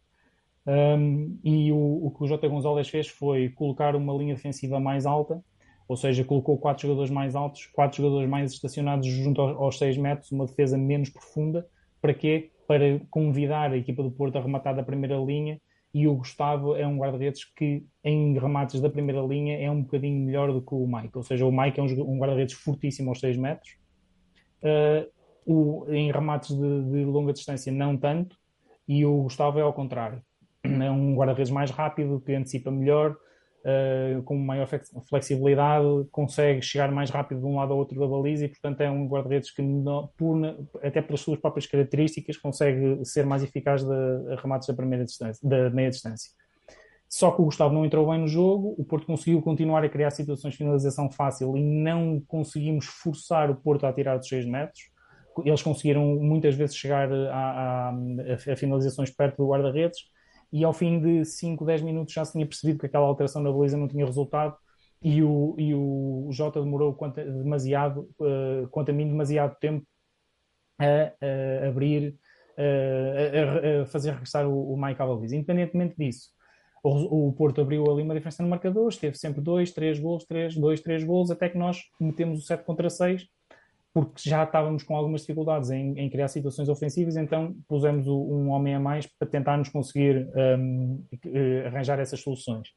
[0.65, 5.06] Um, e o, o, que o Jota Gonzalez fez foi colocar uma linha defensiva mais
[5.06, 5.43] alta
[5.89, 10.32] ou seja, colocou quatro jogadores mais altos, quatro jogadores mais estacionados junto aos 6 metros,
[10.32, 11.67] uma defesa menos profunda.
[11.99, 12.52] Para quê?
[12.67, 15.60] Para convidar a equipa do Porto a rematar da primeira linha.
[15.91, 20.23] E o Gustavo é um guarda-redes que em remates da primeira linha é um bocadinho
[20.23, 23.38] melhor do que o Mike, ou seja, o Mike é um, guarda-redes fortíssimo aos 6
[23.38, 23.75] metros,
[24.62, 25.10] uh,
[25.43, 28.38] o, em remates de, de, longa distância não tanto,
[28.88, 30.21] e o Gustavo é ao contrário,
[30.63, 33.17] é um guarda-redes mais rápido, que antecipa melhor,
[33.69, 34.67] uh, com maior
[35.08, 38.89] flexibilidade, consegue chegar mais rápido de um lado ao outro da baliza e, portanto, é
[38.89, 39.62] um guarda-redes que,
[40.17, 40.38] por,
[40.84, 45.69] até pelas suas próprias características, consegue ser mais eficaz de remates da, primeira distância, da
[45.69, 46.32] meia distância.
[47.08, 50.12] Só que o Gustavo não entrou bem no jogo, o Porto conseguiu continuar a criar
[50.12, 54.91] situações de finalização fácil e não conseguimos forçar o Porto a tirar dos 6 metros.
[55.43, 57.93] Eles conseguiram muitas vezes chegar a, a,
[58.53, 59.99] a finalizações perto do guarda-redes,
[60.51, 63.51] e ao fim de 5, 10 minutos já se tinha percebido que aquela alteração na
[63.51, 64.55] baliza não tinha resultado
[65.01, 69.85] e o, e o Jota demorou quanto, demasiado, uh, quanto a mim, demasiado tempo
[70.77, 72.15] a, a abrir,
[72.57, 75.35] uh, a, a, fazer regressar o, o à baliza.
[75.35, 76.29] Independentemente disso,
[76.83, 80.55] o, o, Porto abriu ali uma diferença no marcador, esteve sempre 2, 3 gols, 3,
[80.55, 83.25] 2, 3 gols, até que nós metemos o 7 contra 6
[84.05, 88.49] porque já estávamos com algumas dificuldades em, em criar situações ofensivas, então pusemos o, um
[88.49, 92.69] homem a mais para tentar-nos conseguir um, eh, arranjar essas soluções.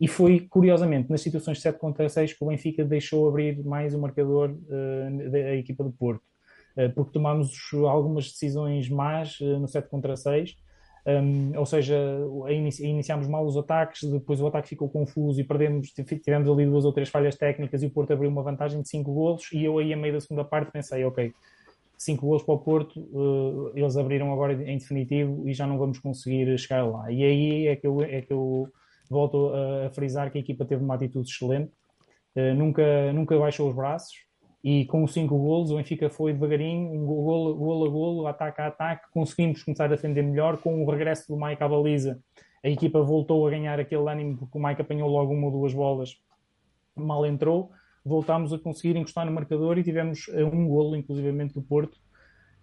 [0.00, 3.94] E foi, curiosamente, nas situações de 7 contra 6 que o Benfica deixou abrir mais
[3.94, 6.22] o marcador uh, da equipa do Porto,
[6.76, 7.52] uh, porque tomámos
[7.88, 10.56] algumas decisões más uh, no 7 contra 6,
[11.04, 11.96] um, ou seja,
[12.48, 16.84] inici iniciámos mal os ataques, depois o ataque ficou confuso e perdemos, tivemos ali duas
[16.84, 19.78] ou três falhas técnicas e o Porto abriu uma vantagem de 5 golos e eu
[19.78, 21.32] aí a meio da segunda parte pensei, ok,
[21.98, 25.98] 5 golos para o Porto, uh, eles abriram agora em definitivo e já não vamos
[25.98, 27.10] conseguir chegar lá.
[27.10, 28.68] E aí é que eu, é que eu
[29.10, 31.72] volto a, a frisar que a equipa teve uma atitude excelente,
[32.36, 34.14] uh, nunca, nunca baixou os braços,
[34.62, 38.68] e com cinco golos o Benfica foi devagarinho, um golo, golo a golo, ataque a
[38.68, 42.20] ataque, conseguimos começar a defender melhor, com o regresso do Mike à baliza,
[42.64, 45.74] a equipa voltou a ganhar aquele ânimo, porque o Mike apanhou logo uma ou duas
[45.74, 46.16] bolas,
[46.94, 47.72] mal entrou,
[48.04, 51.98] voltámos a conseguir encostar no marcador e tivemos eh, um golo, inclusivamente, do Porto,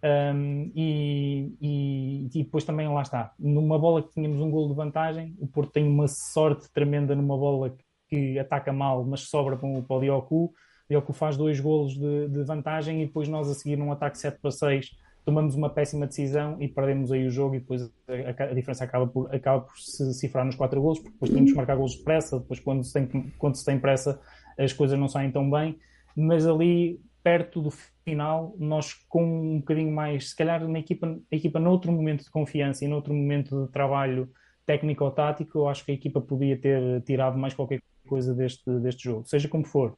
[0.01, 4.75] um, e, e, e, depois também lá está, numa bola que tínhamos um golo de
[4.75, 7.75] vantagem, o Porto tem uma sorte tremenda numa bola
[8.07, 10.53] que ataca mal, mas sobra para o, para o Dioku,
[10.89, 14.17] ele que faz dois golos de, de, vantagem e depois nós a seguir num ataque
[14.17, 18.43] 7 para 6 tomamos uma péssima decisão e perdemos aí o jogo e depois a,
[18.43, 21.57] a diferença acaba por, acaba por se cifrar nos quatro golos, porque depois temos que
[21.57, 24.19] marcar golos de pressa, depois quando se, tem, quando se tem pressa
[24.57, 25.77] as coisas não saem tão bem,
[26.15, 27.69] mas ali perto do
[28.03, 32.31] final, nós com um bocadinho mais, se calhar na equipa, a equipa noutro momento de
[32.31, 34.29] confiança e noutro momento de trabalho
[34.65, 38.69] técnico ou tático, eu acho que a equipa podia ter tirado mais qualquer coisa deste,
[38.79, 39.95] deste jogo, seja como for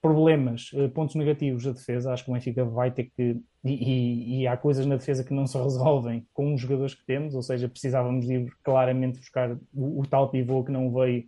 [0.00, 3.40] problemas, eh, pontos negativos da defesa, acho que o Benfica vai ter que.
[3.62, 7.04] E, e, e, há coisas na defesa que não se resolvem com os jogadores que
[7.04, 11.24] temos, ou seja, precisávamos de ir claramente buscar o, o tal pivô que não veio,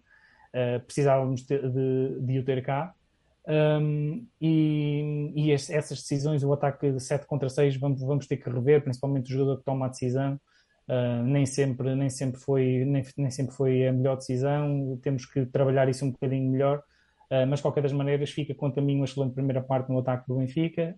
[0.54, 2.94] uh, precisávamos de, de, de, o ter cá.
[3.46, 8.48] Um, e, e essas decisões, o ataque de 7 contra 6, vamos, vamos ter que
[8.48, 10.40] rever, principalmente o jogador que toma a decisão.
[10.88, 15.46] Uh, nem sempre nem sempre foi nem, nem sempre foi a melhor decisão temos que
[15.46, 16.82] trabalhar isso um bocadinho melhor
[17.48, 20.36] mas de qualquer das maneiras fica a mim uma excelente primeira parte no ataque do
[20.36, 20.94] Benfica.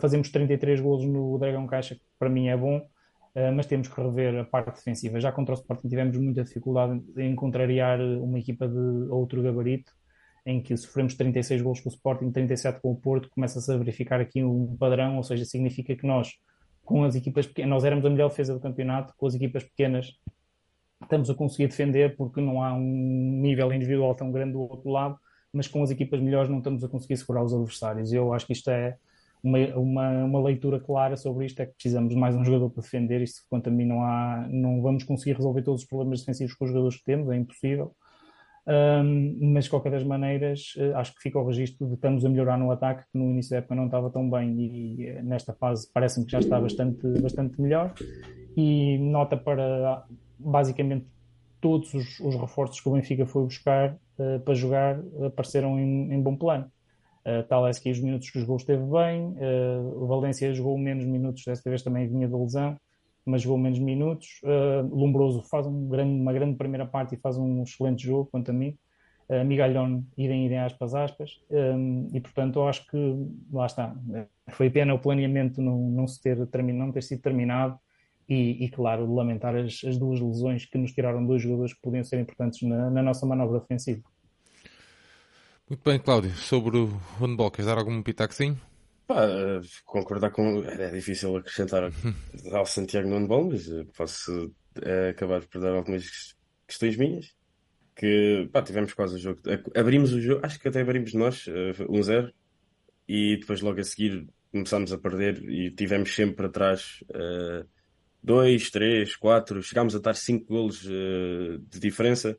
[0.00, 4.00] Fazemos 33 golos no Dragão Caixa, que para mim é bom, uh, mas temos que
[4.00, 5.20] rever a parte defensiva.
[5.20, 8.78] Já contra o Sporting tivemos muita dificuldade em contrariar uma equipa de
[9.10, 9.92] outro gabarito,
[10.46, 14.20] em que sofremos 36 golos com o Sporting, 37 com o Porto, começa-se a verificar
[14.20, 16.32] aqui um padrão, ou seja, significa que nós,
[16.84, 20.14] com as equipas pequenas, nós éramos a melhor defesa do campeonato, com as equipas pequenas
[21.02, 22.80] estamos a conseguir defender porque não há um
[23.42, 25.18] nível individual tão grande do outro lado
[25.56, 28.12] mas com as equipas melhores não estamos a conseguir segurar os adversários.
[28.12, 28.96] Eu acho que isto é
[29.42, 32.82] uma, uma, uma leitura clara sobre isto, é que precisamos de mais um jogador para
[32.82, 36.54] defender, isto quanto a mim não há, não vamos conseguir resolver todos os problemas defensivos
[36.54, 37.94] com os jogadores que temos, é impossível.
[38.68, 42.28] Um, mas de qualquer das maneiras, eh, acho que fica o registro de estamos a
[42.28, 45.52] melhorar no ataque, que no início da época não estava tão bem e, e nesta
[45.52, 47.94] fase parece-me que já está bastante, bastante melhor.
[48.56, 50.04] E nota para
[50.36, 51.06] basicamente
[51.66, 56.22] todos os, os reforços que o Benfica foi buscar uh, para jogar apareceram em, em
[56.22, 56.70] bom plano.
[57.24, 61.42] Uh, Taleski, os minutos que os gols esteve bem, uh, o Valência jogou menos minutos,
[61.44, 62.78] desta vez também vinha de lesão,
[63.24, 64.40] mas jogou menos minutos.
[64.44, 68.52] Uh, Lombroso faz um grande, uma grande primeira parte e faz um excelente jogo, quanto
[68.52, 68.78] a mim.
[69.28, 71.40] Uh, Migalhon, idem, idem aspas, aspas.
[71.50, 73.92] Um, e portanto, eu acho que lá está.
[74.50, 77.76] Foi pena o planeamento não, não, se ter, terminado, não ter sido terminado
[78.28, 82.02] e, e, claro, lamentar as, as, duas lesões que nos tiraram dois jogadores que podiam
[82.02, 84.02] ser importantes na, na nossa manobra defensiva.
[85.68, 86.86] Muito bem, Cláudio, sobre o
[87.20, 88.60] handball, queres dar algum pitacozinho?
[89.06, 90.64] Pá, eh, concordar com.
[90.64, 91.90] É difícil acrescentar
[92.52, 94.52] ao Santiago no handball, mas eh, posso
[94.82, 97.34] eh, acabar por dar algumas questões minhas.
[97.94, 99.40] Que pá, tivemos quase o jogo.
[99.76, 102.32] Abrimos o jogo, acho que até abrimos nós, 1-0,
[103.08, 107.02] e depois logo a seguir começámos a perder e tivemos sempre atrás
[108.26, 112.36] 2, 3, 4, chegámos a estar 5 golos de diferença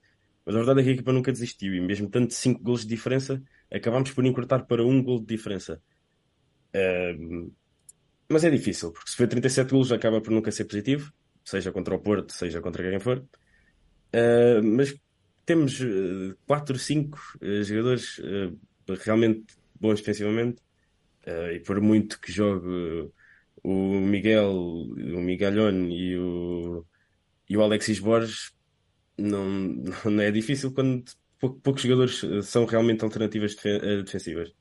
[0.48, 2.88] mas a verdade é que a equipa nunca desistiu e mesmo tanto 5 gols de
[2.88, 5.82] diferença, acabámos por encurtar para um gol de diferença.
[6.74, 7.54] Uh,
[8.30, 11.12] mas é difícil, porque se for 37 gols acaba por nunca ser positivo,
[11.44, 13.18] seja contra o Porto, seja contra quem for.
[14.16, 14.96] Uh, mas
[15.46, 15.82] temos
[16.46, 17.20] 4, 5
[17.66, 18.58] jogadores uh,
[19.04, 20.62] realmente bons defensivamente
[21.26, 23.12] ah, e por muito que jogue
[23.64, 26.86] o Miguel, o Miguelhone e o,
[27.50, 28.52] e o Alexis Borges,
[29.18, 29.46] não,
[30.06, 31.06] não é difícil quando
[31.40, 34.52] poucos jogadores eh, são realmente alternativas eh, defensivas.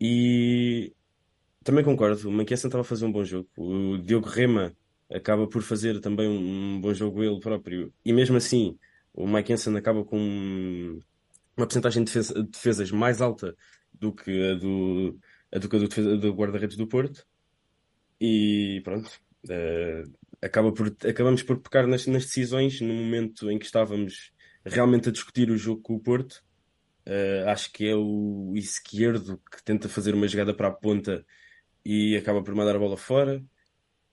[0.00, 0.94] E
[1.64, 3.48] também concordo, o Manquessen estava a fazer um bom jogo.
[3.56, 4.74] O Diogo Rema
[5.10, 7.92] acaba por fazer também um bom jogo ele próprio.
[8.04, 8.78] E mesmo assim,
[9.12, 11.00] o Mike Hansen acaba com
[11.56, 12.12] uma porcentagem de
[12.44, 13.56] defesas mais alta
[13.92, 15.18] do que a do,
[15.52, 17.26] a do, do, do guarda-redes do Porto.
[18.20, 19.08] E pronto,
[19.46, 20.12] uh,
[20.42, 24.32] acaba por, acabamos por pecar nas, nas, decisões no momento em que estávamos
[24.64, 26.42] realmente a discutir o jogo com o Porto.
[27.06, 31.24] Uh, acho que é o esquerdo que tenta fazer uma jogada para a ponta
[31.84, 33.42] e acaba por mandar a bola fora.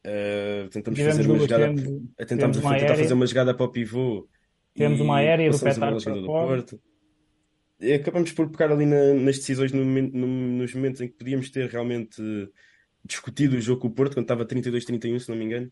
[0.05, 4.29] Uh, tentamos fazer uma jogada, temos, tentamos uma tentar fazer uma jogada para o pivô.
[4.75, 6.79] Temos uma aérea do Petar para do Porto.
[7.79, 11.49] E acabamos por pecar ali na, nas decisões no, no, nos momentos em que podíamos
[11.49, 12.21] ter realmente
[13.05, 15.71] discutido o jogo com o Porto, quando estava 32-31, se não me engano.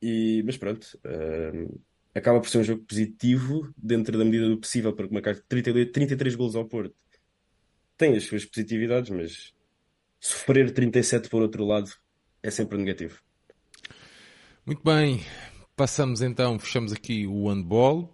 [0.00, 1.80] E, mas pronto, uh,
[2.14, 6.34] acaba por ser um jogo positivo dentro da medida do possível, porque marcar 32, 33
[6.34, 6.94] golos ao Porto
[7.96, 9.54] tem as suas positividades, mas
[10.18, 11.90] sofrer 37 por outro lado
[12.42, 13.20] é sempre negativo.
[14.66, 15.20] Muito bem,
[15.76, 18.12] passamos então, fechamos aqui o handball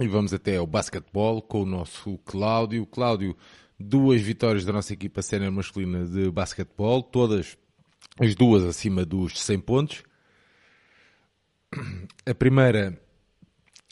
[0.00, 2.86] e vamos até ao basquetebol com o nosso Cláudio.
[2.86, 3.36] Cláudio,
[3.82, 7.56] duas vitórias da nossa equipa sénior masculina de basquetebol, todas
[8.18, 10.02] as duas acima dos 100 pontos.
[12.24, 13.00] A primeira,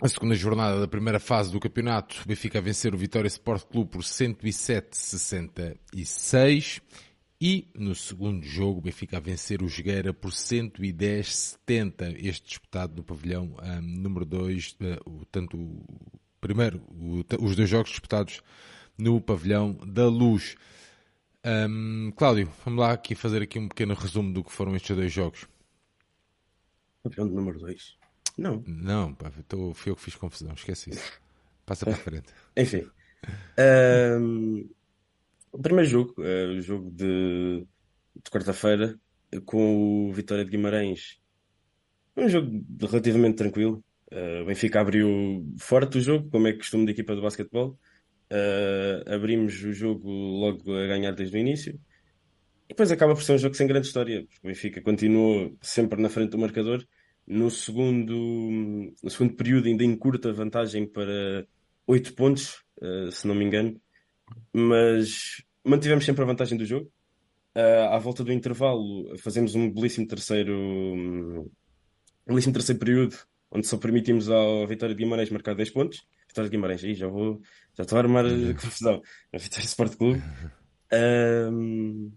[0.02, 3.64] a segunda jornada da primeira fase do campeonato, o Benfica a vencer o Vitória Sport
[3.66, 6.82] Clube por 107-66
[7.40, 13.02] e no segundo jogo o Benfica a vencer o Jogueira por 110-70, este disputado no
[13.02, 14.76] pavilhão um, número 2,
[15.06, 15.82] uh, tanto o
[16.38, 18.42] primeiro, o, os dois jogos disputados
[19.00, 20.56] no pavilhão da Luz.
[21.44, 25.12] Um, Cláudio, vamos lá aqui fazer aqui um pequeno resumo do que foram estes dois
[25.12, 25.48] jogos.
[27.02, 27.98] Campeão de número 2?
[28.36, 28.62] Não.
[28.66, 31.20] Não, pá, tô, fui eu que fiz confusão, esquece isso.
[31.64, 32.32] Passa para frente.
[32.56, 32.86] Enfim.
[33.58, 34.68] Um,
[35.52, 37.66] o primeiro jogo, uh, o jogo de,
[38.22, 38.98] de quarta-feira,
[39.44, 41.20] com o Vitória de Guimarães.
[42.16, 43.82] Um jogo relativamente tranquilo.
[44.12, 47.78] Uh, o Benfica abriu forte o jogo, como é costume da equipa de basquetebol.
[48.32, 51.74] Uh, abrimos o jogo logo a ganhar desde o início.
[52.66, 56.00] E depois acaba por ser um jogo sem grande história, porque o Benfica continuou sempre
[56.00, 56.86] na frente do marcador.
[57.26, 58.14] No segundo,
[59.02, 61.46] no segundo período, ainda em curta vantagem para
[61.86, 63.80] 8 pontos, uh, se não me engano,
[64.52, 66.90] mas mantivemos sempre a vantagem do jogo.
[67.56, 71.50] Uh, à volta do intervalo, fazemos um belíssimo terceiro, um
[72.28, 73.16] belíssimo terceiro período,
[73.50, 76.06] onde só permitimos ao Vitória de Guimarães marcar 10 pontos.
[76.30, 77.40] Vitória de Guimarães, aí já vou,
[77.76, 79.02] já estou a armar a confusão.
[79.32, 80.22] A Vitória Sport Clube.
[80.92, 82.10] Um,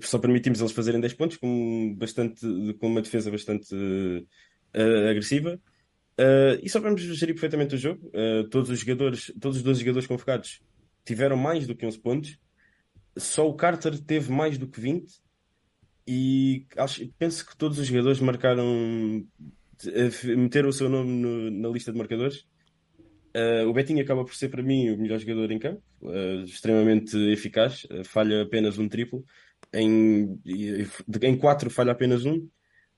[0.00, 2.40] só permitimos eles fazerem 10 pontos com, bastante,
[2.80, 5.60] com uma defesa bastante uh, agressiva.
[6.18, 8.06] Uh, e vamos gerir perfeitamente o jogo.
[8.08, 10.62] Uh, todos os jogadores, todos os 12 jogadores convocados
[11.04, 12.38] tiveram mais do que 11 pontos.
[13.18, 15.12] Só o Carter teve mais do que 20.
[16.06, 19.26] E acho, penso que todos os jogadores marcaram,
[20.24, 22.46] meteram o seu nome no, na lista de marcadores.
[23.34, 27.16] Uh, o Betinho acaba por ser para mim o melhor jogador em campo, uh, extremamente
[27.32, 29.24] eficaz, uh, falha apenas um triplo,
[29.72, 30.38] em,
[31.22, 32.46] em quatro falha apenas um.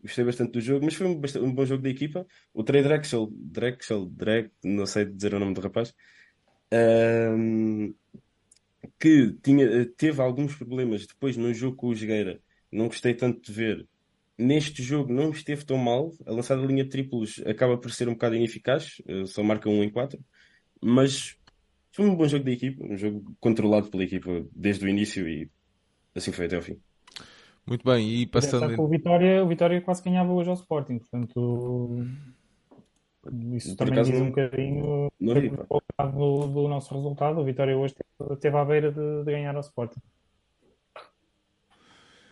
[0.02, 2.26] Gostei bastante do jogo, mas foi um, um bom jogo da equipa.
[2.52, 5.94] O Trey Drexel, Drexel, Drake, não sei dizer o nome do rapaz,
[8.98, 12.40] que tinha, teve alguns problemas depois no jogo com o Jogueira.
[12.70, 13.88] Não gostei tanto de ver.
[14.36, 16.12] Neste jogo não esteve tão mal.
[16.26, 19.68] A lançada de linha de triplos acaba por ser um bocado ineficaz, eh, só marca
[19.68, 20.18] um em quatro.
[20.82, 21.36] Mas
[21.92, 25.48] foi um bom jogo da equipa, um jogo controlado pela equipa desde o início e
[26.14, 26.76] assim foi até ao fim.
[27.66, 28.76] Muito bem, e passando.
[28.76, 32.04] Com o Vitória, o Vitória quase ganhava hoje ao Sporting, portanto.
[33.54, 37.40] Isso Por também diz um não, bocadinho não do, do nosso resultado.
[37.40, 40.00] O Vitória hoje teve, teve à beira de, de ganhar ao Sporting.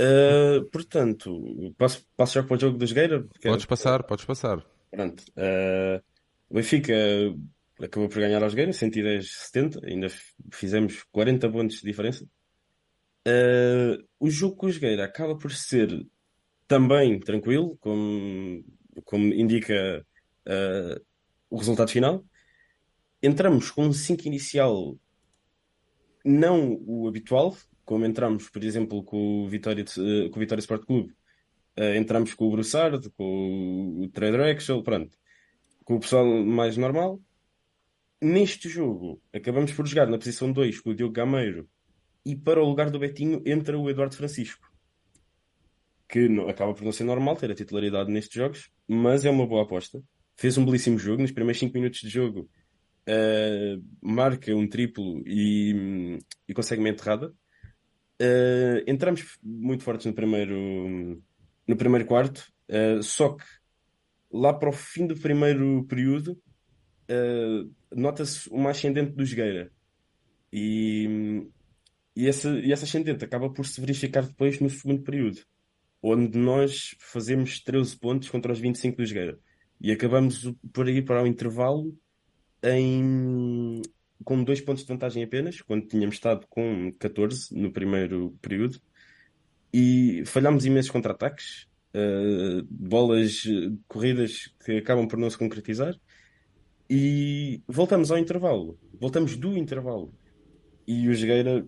[0.03, 4.65] Uh, portanto, passo, passo já para o jogo do Jogueira, porque Podes passar, podes passar.
[4.91, 5.23] pronto.
[5.37, 6.03] Uh,
[6.51, 6.95] o Benfica
[7.81, 10.09] acabou por ganhar aos Jogueira, 110-70, ainda
[10.53, 12.25] fizemos 40 pontos de diferença.
[13.27, 16.05] Uh, o jogo com o Jogueira acaba por ser
[16.67, 18.65] também tranquilo, como,
[19.05, 20.05] como indica
[20.49, 21.01] uh,
[21.49, 22.25] o resultado final.
[23.23, 24.97] Entramos com um 5 inicial
[26.25, 30.85] não o habitual, como entramos, por exemplo, com o Vitória, eh, com o Vitória Sport
[30.85, 31.15] Clube,
[31.77, 35.17] eh, entramos com o Broussard, com o Trader Axel, pronto,
[35.85, 37.21] com o pessoal mais normal.
[38.21, 41.69] Neste jogo, acabamos por jogar na posição 2 com o Diogo Gameiro
[42.25, 44.71] e para o lugar do Betinho entra o Eduardo Francisco,
[46.09, 49.47] que não- acaba por não ser normal ter a titularidade nestes jogos, mas é uma
[49.47, 50.01] boa aposta.
[50.37, 52.49] Fez um belíssimo jogo, nos primeiros 5 minutos de jogo,
[53.07, 56.19] eh, marca um triplo e,
[56.49, 57.35] e consegue uma enterrada.
[58.23, 61.21] Uh, entramos muito fortes no primeiro,
[61.67, 63.45] no primeiro quarto, uh, só que
[64.33, 66.41] lá para o fim do primeiro período,
[67.11, 69.73] uh, nota-se uma ascendente do Jogueira.
[70.53, 71.49] E,
[72.15, 75.41] e, essa, e essa ascendente acaba por se verificar depois no segundo período,
[76.01, 79.37] onde nós fazemos 13 pontos contra os 25 do Jogueira.
[79.81, 81.93] E acabamos por ir para o intervalo
[82.63, 83.83] em,
[84.25, 88.81] com dois pontos de vantagem apenas, quando tínhamos estado com 14 no primeiro período,
[89.73, 95.95] e falhámos imensos contra-ataques, uh, bolas uh, corridas que acabam por não se concretizar,
[96.89, 100.15] e voltamos ao intervalo, voltamos do intervalo,
[100.87, 101.67] e o Jogueira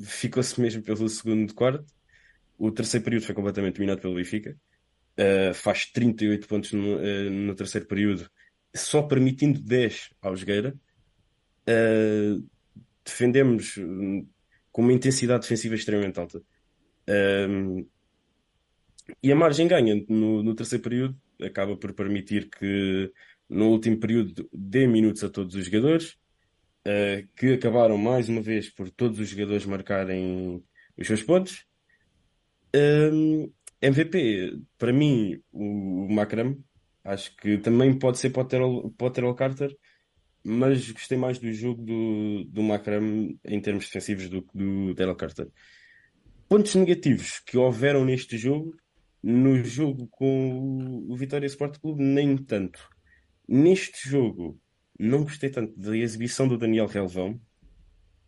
[0.00, 1.86] ficou-se mesmo pelo segundo quarto.
[2.58, 4.56] O terceiro período foi completamente dominado pelo Benfica,
[5.18, 6.98] uh, faz 38 pontos no,
[7.30, 8.30] no terceiro período,
[8.74, 10.74] só permitindo 10 ao Jogueira.
[11.68, 12.46] Uh,
[13.04, 14.28] defendemos uh,
[14.70, 16.38] com uma intensidade defensiva extremamente alta.
[17.08, 17.88] Uh,
[19.22, 23.12] e a margem ganha no, no, terceiro período acaba por permitir que
[23.48, 26.16] no último período dê minutos a todos os jogadores,
[27.36, 30.64] que acabaram mais uma vez por todos os jogadores marcarem
[30.96, 31.64] os seus pontos.
[33.80, 36.58] MVP, para mim, o, o Macram,
[37.04, 39.76] acho que também pode ser para o Carter,
[40.48, 45.16] mas gostei mais do jogo do, do Macram em termos defensivos do que do Dale
[45.16, 45.48] Carter.
[46.48, 48.76] Pontos negativos que houveram neste jogo,
[49.20, 52.88] no jogo com o Vitória Sport Clube, nem tanto.
[53.48, 54.56] Neste jogo,
[54.96, 57.40] não gostei tanto da exibição do Daniel Relvão,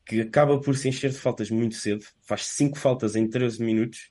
[0.04, 4.10] que acaba por se encher de faltas muito cedo, faz 5 faltas em 13 minutos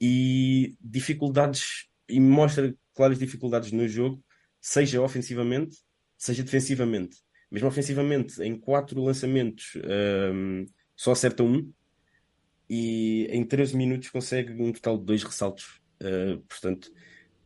[0.00, 4.22] e dificuldades, e mostra claras dificuldades no jogo,
[4.60, 5.76] seja ofensivamente,
[6.20, 7.16] seja defensivamente.
[7.50, 9.72] Mesmo ofensivamente, em quatro lançamentos,
[10.32, 11.72] um, só acerta um
[12.68, 15.80] e em 13 minutos consegue um total de dois ressaltos.
[16.00, 16.92] Uh, portanto,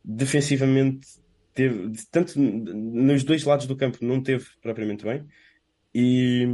[0.03, 1.07] defensivamente,
[1.53, 5.25] teve, tanto nos dois lados do campo, não teve propriamente bem
[5.93, 6.45] e,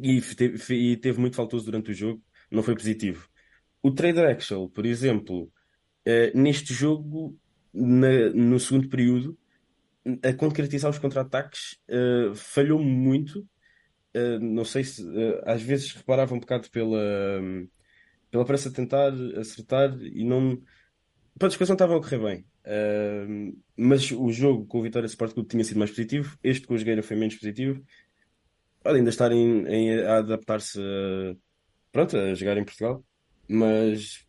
[0.00, 3.28] e, teve, e teve muito faltoso durante o jogo, não foi positivo.
[3.82, 5.52] O Trader Axel, por exemplo,
[6.06, 7.36] uh, neste jogo,
[7.74, 9.36] na, no segundo período,
[10.22, 13.40] a concretizar os contra-ataques uh, falhou muito.
[14.14, 17.40] Uh, não sei se uh, às vezes reparava um bocado pela,
[18.30, 20.60] pela pressa de tentar acertar e não.
[21.38, 22.44] Pronto, as coisas não a correr bem.
[23.76, 26.36] mas o jogo com o Vitória Sport Clube tinha sido mais positivo.
[26.42, 27.82] Este com o Jogueira foi menos positivo.
[28.84, 31.36] Ainda estar em, em a adaptar-se a,
[31.90, 33.02] pronto, a jogar em Portugal.
[33.48, 34.26] Mas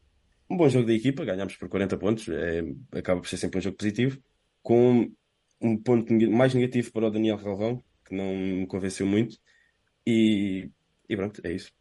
[0.49, 2.61] um bom jogo da equipa, ganhámos por 40 pontos, é,
[2.91, 4.21] acaba por ser sempre um jogo positivo.
[4.61, 5.11] Com
[5.63, 9.37] um ponto mais negativo para o Daniel Galvão, que não me convenceu muito.
[10.05, 10.69] E,
[11.09, 11.71] e pronto, é isso.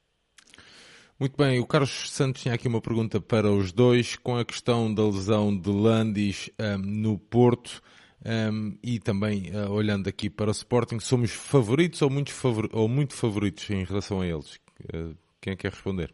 [1.19, 4.93] Muito bem, o Carlos Santos tinha aqui uma pergunta para os dois com a questão
[4.93, 7.81] da lesão de Landis um, no Porto
[8.25, 12.89] um, e também uh, olhando aqui para o Sporting, somos favoritos ou muito, favor ou
[12.89, 14.57] muito favoritos em relação a eles?
[14.93, 16.13] Uh, quem quer responder?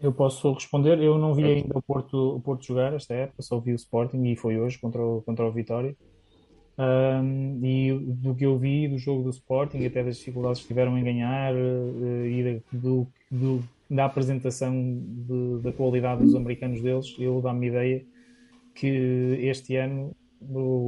[0.00, 1.00] Eu posso responder.
[1.02, 4.22] Eu não vi ainda o Porto, o Porto jogar esta época, só vi o Sporting
[4.24, 5.96] e foi hoje contra o, contra o Vitória.
[6.78, 10.96] Um, e do que eu vi do jogo do Sporting, até das dificuldades que tiveram
[10.96, 17.40] em ganhar uh, e do, do, da apresentação de, da qualidade dos americanos deles, eu
[17.40, 18.04] dá-me ideia
[18.76, 20.14] que este ano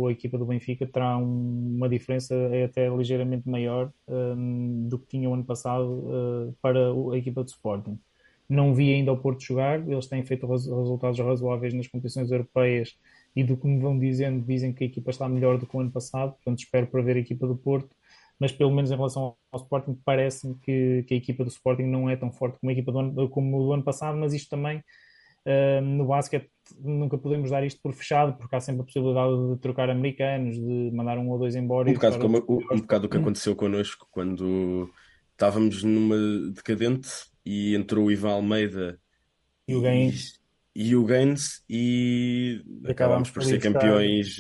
[0.07, 5.29] a equipa do Benfica terá um, uma diferença até ligeiramente maior um, do que tinha
[5.29, 6.79] o ano passado uh, para
[7.13, 7.99] a equipa do Sporting.
[8.49, 12.97] Não vi ainda o Porto jogar, eles têm feito res, resultados razoáveis nas competições europeias
[13.35, 15.81] e do que me vão dizendo, dizem que a equipa está melhor do que o
[15.81, 17.95] ano passado, portanto espero para ver a equipa do Porto,
[18.39, 22.09] mas pelo menos em relação ao Sporting, parece-me que, que, a equipa do Sporting não
[22.09, 24.79] é tão forte como a equipa do ano, como do ano passado, mas isto também
[24.79, 29.61] uh, no basquete nunca podemos dar isto por fechado, porque há sempre a possibilidade de
[29.61, 31.91] trocar americanos, de mandar um ou dois embora.
[31.91, 34.91] Um bocado, como, um, um bocado o que aconteceu connosco quando
[35.33, 36.17] estávamos numa
[36.53, 37.09] decadente
[37.45, 38.99] e entrou o Ivan Almeida
[39.69, 40.40] e o Gaines
[40.75, 44.39] e, o Gaines e acabámos por ser campeões.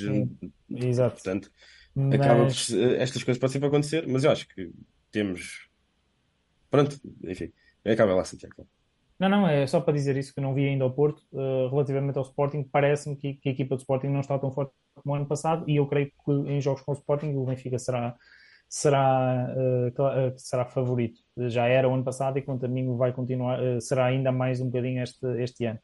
[0.68, 1.14] Exato.
[1.14, 1.50] Portanto,
[1.94, 2.20] mas...
[2.20, 4.70] acaba por, estas coisas podem sempre acontecer, mas eu acho que
[5.10, 5.68] temos.
[6.70, 7.52] Pronto, enfim,
[7.84, 8.66] acaba lá, Santiago.
[9.20, 11.22] Não, não, é só para dizer isso que não vi ainda ao Porto.
[11.30, 14.72] Uh, relativamente ao Sporting, parece-me que, que, a equipa do Sporting não está tão forte
[14.94, 17.78] como o ano passado e eu creio que em jogos com o Sporting o Benfica
[17.78, 18.16] será,
[18.66, 21.20] será, uh, será favorito.
[21.48, 24.58] Já era o ano passado e quanto a mim vai continuar, uh, será ainda mais
[24.58, 25.78] um bocadinho este, este ano.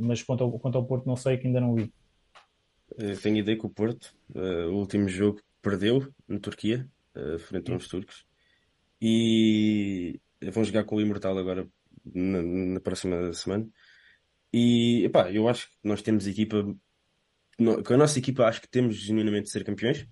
[0.00, 1.92] Mas quanto ao, quanto ao Porto não sei que ainda não vi.
[2.96, 6.88] Eu tenho ideia que o Porto, o último jogo, perdeu na Turquia,
[7.38, 8.26] frente aos turcos.
[9.00, 10.20] E
[10.52, 11.68] vão jogar com o Imortal agora
[12.04, 13.68] na, na próxima semana.
[14.52, 16.64] E epá, eu acho que nós temos equipa.
[17.56, 20.06] Com a nossa equipa, acho que temos genuinamente de ser campeões.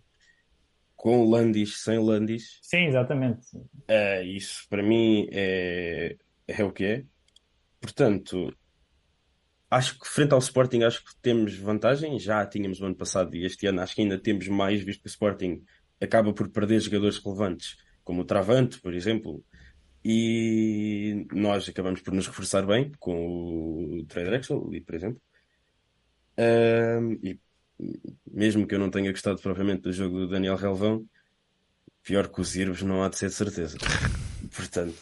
[0.95, 2.59] Com Landis, sem Landis.
[2.63, 3.47] Sim, exatamente.
[3.57, 6.17] Uh, isso para mim é,
[6.47, 7.05] é o que é.
[7.81, 8.53] Portanto,
[9.71, 12.19] acho que frente ao Sporting, acho que temos vantagem.
[12.19, 15.09] Já tínhamos o ano passado e este ano acho que ainda temos mais, visto que
[15.09, 15.63] o Sporting
[16.01, 19.45] acaba por perder jogadores relevantes, como o Travante, por exemplo,
[20.05, 25.21] e nós acabamos por nos reforçar bem com o Trey Drexel, por exemplo.
[26.39, 27.41] Um, e
[28.31, 31.05] mesmo que eu não tenha gostado propriamente do jogo do Daniel Relvão,
[32.03, 33.79] pior que os Irbos não há de ser de certeza.
[34.55, 34.95] Portanto,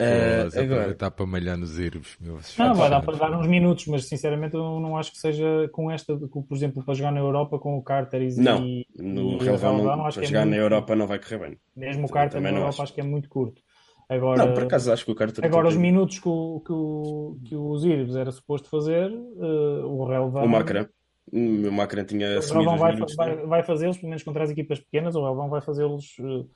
[0.00, 2.16] uh, agora está para malhar nos Irbos.
[2.58, 5.90] Não, vai dar para dar uns minutos, mas sinceramente eu não acho que seja com
[5.90, 8.60] esta, por exemplo, para jogar na Europa com o Carter e Não,
[8.98, 10.56] no Relvão, não, acho para que é jogar é muito...
[10.56, 11.58] na Europa não vai correr bem.
[11.74, 12.82] Mesmo o Carter na Europa acho.
[12.82, 13.62] acho que é muito curto.
[14.08, 17.36] Agora, não, por acaso acho que o Carter Agora, os minutos que, o, que, o,
[17.80, 20.44] que era suposto fazer, uh, o Relvão.
[20.44, 20.88] O Macra.
[21.32, 25.16] O Macra tinha assumido o vai, vai, vai fazê-los, pelo menos contra as equipas pequenas,
[25.16, 26.16] o Relvão vai fazê-los.
[26.20, 26.48] Uh,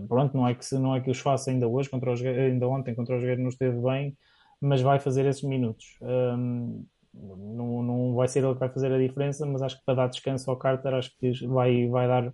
[0.00, 2.94] pronto, não é, que, não é que os faça ainda hoje, contra os, ainda ontem,
[2.94, 4.16] contra os Jogueiros não esteve bem,
[4.60, 5.96] mas vai fazer esses minutos.
[6.00, 9.94] Um, não, não vai ser ele que vai fazer a diferença, mas acho que para
[9.94, 12.32] dar descanso ao Carter, acho que vai, vai dar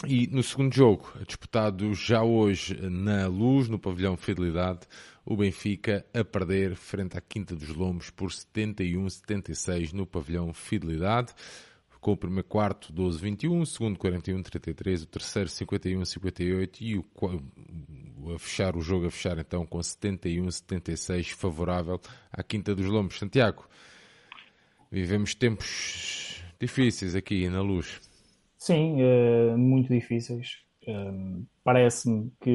[0.07, 4.81] E no segundo jogo, disputado já hoje na Luz, no pavilhão Fidelidade,
[5.23, 11.33] o Benfica a perder frente à Quinta dos Lombos por 71-76 no pavilhão Fidelidade
[12.01, 17.05] com o primeiro quarto 12-21, o segundo 41-33, o terceiro 51-58 e o,
[18.33, 22.01] a fechar o jogo, a fechar então com 71-76 favorável
[22.33, 23.19] à Quinta dos Lombos.
[23.19, 23.67] Santiago,
[24.91, 28.01] vivemos tempos difíceis aqui na luz.
[28.61, 30.59] Sim, uh, muito difíceis.
[30.87, 32.53] Uh, Parece-me que,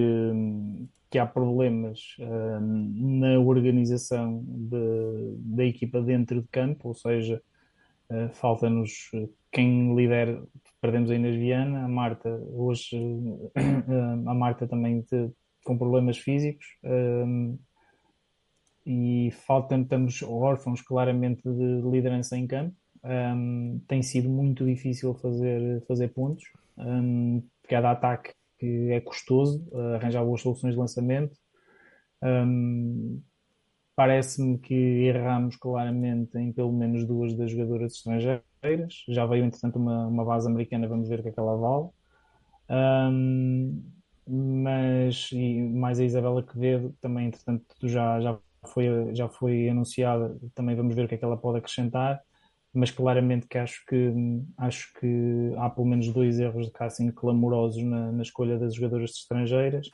[1.10, 7.42] que há problemas uh, na organização de, da equipa dentro de campo, ou seja,
[8.10, 10.42] Uh, Falta-nos eh, quem lidera.
[10.80, 13.50] Perdemos a Inês Viana, a Marta, hoje uh,
[14.30, 15.04] a Marta também
[15.64, 16.66] com problemas físicos.
[18.86, 22.76] e faltam, estamos órfãos claramente de liderança em campo.
[23.06, 26.44] Um, tem sido muito difícil fazer, fazer pontos,
[26.76, 31.36] um, cada ataque que é custoso, uh, arranjar boas soluções de lançamento.
[32.22, 33.22] Um,
[33.96, 38.42] Parece-me que erramos claramente em pelo menos duas das jogadoras estrangeiras.
[39.08, 41.88] Já veio, entretanto, uma, uma base americana, vamos ver o que é que ela vale.
[42.68, 43.82] Um,
[44.28, 50.76] mas, e mais a Isabela Quevedo, também, entretanto, já, já, foi, já foi anunciada, também
[50.76, 52.20] vamos ver o que é que ela pode acrescentar.
[52.78, 54.12] Mas claramente que acho que,
[54.58, 59.10] acho que há pelo menos dois erros de casting clamorosos na, na escolha das jogadoras
[59.10, 59.90] estrangeiras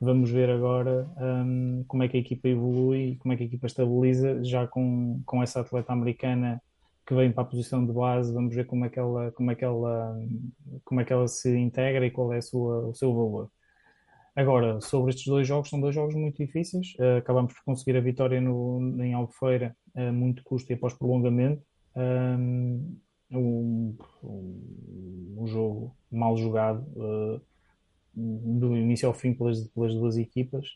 [0.00, 3.46] Vamos ver agora um, como é que a equipa evolui e como é que a
[3.46, 6.60] equipa estabiliza, já com, com essa atleta americana
[7.06, 9.54] que vem para a posição de base, vamos ver como é que ela, como é
[9.54, 10.18] que ela,
[10.84, 13.50] como é que ela se integra e qual é sua, o seu valor.
[14.36, 16.94] Agora, sobre estes dois jogos, são dois jogos muito difíceis.
[16.98, 21.62] Uh, acabamos por conseguir a vitória no, em Albufeira, uh, muito custo e após prolongamento.
[21.96, 22.96] Um,
[23.30, 27.40] um, um, jogo mal jogado uh,
[28.14, 30.66] do início ao fim pelas, pelas duas equipas.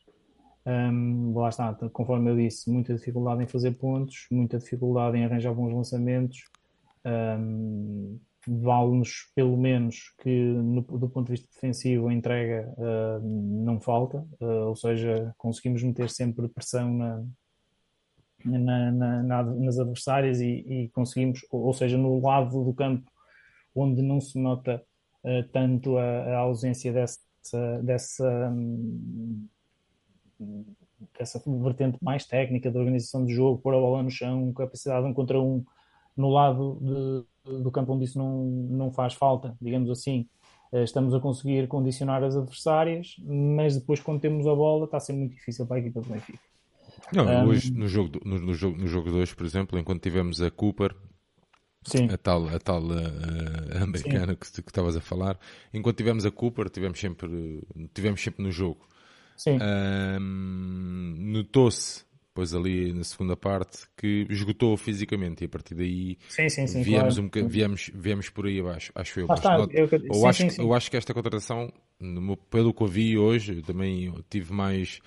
[0.67, 5.55] Um, lá está, conforme eu disse, muita dificuldade em fazer pontos, muita dificuldade em arranjar
[5.55, 6.45] bons lançamentos.
[7.05, 8.19] Um,
[8.51, 14.27] Vale-nos, pelo menos, que no, do ponto de vista defensivo a entrega uh, não falta,
[14.41, 17.23] uh, ou seja, conseguimos meter sempre pressão na,
[18.45, 23.11] na, na, nas adversárias e, e, conseguimos, ou seja, no lado do campo
[23.75, 24.83] onde não se nota
[25.25, 29.47] uh, tanto a, a, ausência dessa, dessa um,
[31.19, 35.11] essa vertente mais técnica da organização de jogo, pôr a bola no chão, capacidade de
[35.11, 35.65] um contra um
[36.17, 36.79] no lado
[37.45, 40.29] de, do campo onde isso não, não faz falta, digamos assim.
[40.73, 45.01] Eh, estamos a conseguir condicionar as adversárias, mas depois, quando temos a bola, está a
[45.01, 46.48] ser muito difícil para a equipa do Benfica.
[47.13, 50.41] Não, um, hoje, no jogo, no, no, jogo, no jogo 2, por exemplo, enquanto tivemos
[50.43, 50.95] a Cooper,
[51.85, 52.09] Sim.
[52.11, 54.63] a tal, a tal uh, americana Sim.
[54.63, 55.39] que, estavas a falar,
[55.73, 57.63] enquanto tivemos a Cooper, tivemos sempre,
[57.95, 58.87] tivemos sempre no jogo.
[59.37, 59.59] Sim.
[60.21, 62.05] Um, Notou-se,
[62.39, 66.83] depois ali na segunda parte, que esgotou fisicamente e a partir daí sim, sim, sim,
[66.83, 67.47] viemos, claro.
[67.47, 69.27] um viemos, viemos por aí abaixo, acho eu.
[69.31, 71.73] Ah, está, eu, eu, acho, eu acho que esta contratação,
[72.51, 75.01] pelo que eu vi hoje, eu também estive mais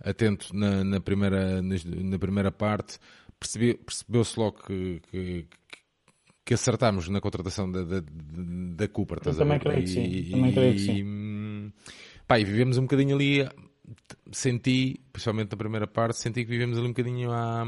[0.00, 2.98] atento na, na primeira, na, primeira parte,
[3.38, 5.46] percebeu-se logo que, que,
[6.44, 8.02] que acertámos na contratação da, da,
[8.76, 9.18] da Cooper.
[9.24, 10.30] Eu também creio que sim.
[10.30, 11.72] Também creio que sim.
[12.26, 13.48] Pá, e vivemos um bocadinho ali
[14.30, 17.66] senti, principalmente na primeira parte, senti que vivemos ali um bocadinho a, a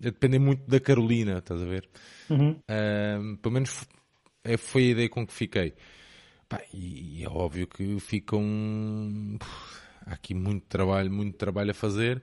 [0.00, 1.88] depender muito da Carolina, estás a ver?
[2.28, 2.52] Uhum.
[2.52, 3.86] Uh, pelo menos
[4.44, 5.74] é, foi a ideia com que fiquei.
[6.48, 8.42] Pá, e, e, é óbvio que ficam.
[10.06, 12.22] Há aqui muito trabalho, muito trabalho a fazer.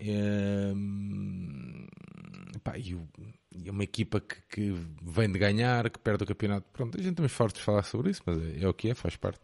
[0.00, 0.76] Uh,
[2.62, 2.96] pá, e,
[3.64, 6.66] é uma equipa que, que, vem de ganhar, que perde o campeonato.
[6.72, 8.94] Pronto, a gente também forte de falar sobre isso, mas é, é o que é,
[8.94, 9.40] faz parte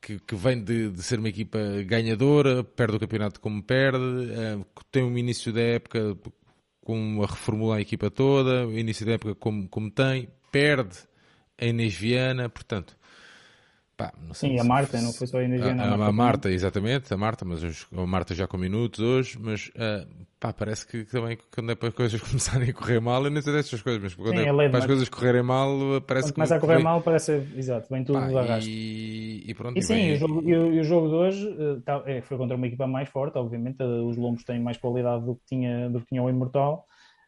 [0.00, 4.66] que, que vem de, de, ser uma equipa ganhadora, perde o campeonato como perde, uh,
[4.90, 6.16] tem um início da época
[6.84, 10.96] com a reformular a equipa toda, o início da época como, como tem, perde
[11.58, 12.95] a Inês Viana, portanto,
[13.96, 17.16] Pá, Sim, a Marta, não foi só a Energia a, a, a, Marta, exatamente, a
[17.16, 20.06] Marta, mas a Marta já com minutos hoje, mas uh,
[20.38, 23.40] pá, parece que também quando é para as coisas começarem a correr mal, eu nem
[23.40, 25.70] sei destas coisas, mas quando Sim, é, é para as coisas correrem mal,
[26.06, 26.34] parece quando que.
[26.34, 26.84] começa a correr vem...
[26.84, 29.78] mal, parece, exato, vem tudo pá, e, e pronto.
[29.78, 32.54] E, sim, e, o jogo, e, o, jogo, de hoje uh, tá, é, foi contra
[32.54, 36.00] uma equipa mais forte, obviamente, uh, os Lombos têm mais qualidade do que tinha, do
[36.00, 36.84] que tinha o Imortal.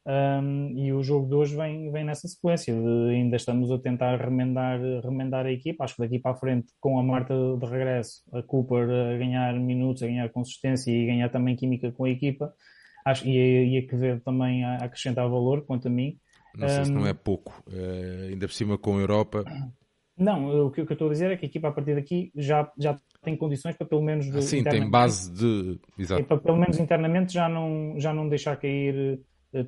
[0.08, 2.74] Um, e o jogo de hoje vem, vem nessa sequência.
[2.74, 5.84] De, ainda estamos a tentar remendar, remendar a equipa.
[5.84, 9.52] Acho que daqui para a frente, com a Marta de regresso, a Cooper a ganhar
[9.60, 12.54] minutos, a ganhar consistência e ganhar também química com a equipa,
[13.04, 16.16] acho, e, e a Quevedo também a acrescentar valor, quanto a mim.
[16.56, 19.44] Não sei um, se não é pouco, uh, ainda por cima com a Europa.
[20.16, 21.94] Não, o que, o que eu estou a dizer é que a equipa a partir
[21.94, 24.34] daqui já, já tem condições para pelo menos.
[24.34, 25.78] Ah, sim, tem base de.
[25.98, 26.24] Exato.
[26.24, 29.18] Para pelo menos internamente já não, já não deixar cair eh,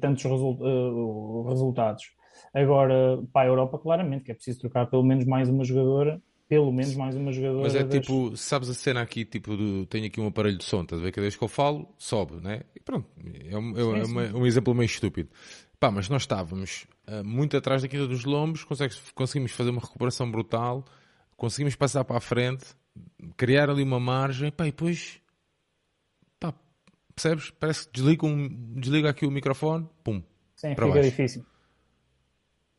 [0.01, 2.05] tantos result, uh, resultados.
[2.53, 6.73] Agora, para a Europa, claramente, que é preciso trocar pelo menos mais uma jogadora, pelo
[6.73, 7.63] menos mais uma jogadora.
[7.63, 8.01] Mas é das...
[8.01, 11.05] tipo, sabes a cena aqui, tipo, do, tenho aqui um aparelho de som, estás a
[11.05, 11.13] ver?
[11.13, 12.63] Cada vez que eu falo, sobe, né?
[12.75, 13.07] E pronto,
[13.49, 15.29] é um, é, sim, é um exemplo meio estúpido.
[15.79, 18.67] Pá, mas nós estávamos uh, muito atrás da Quinta dos Lombos,
[19.15, 20.85] conseguimos fazer uma recuperação brutal,
[21.37, 22.65] conseguimos passar para a frente,
[23.37, 25.20] criar ali uma margem, pá, e depois
[27.21, 27.51] Percebes?
[27.51, 30.23] Parece que desliga, um, desliga aqui o microfone, pum.
[30.57, 31.03] Sim, fica baixo.
[31.03, 31.45] difícil.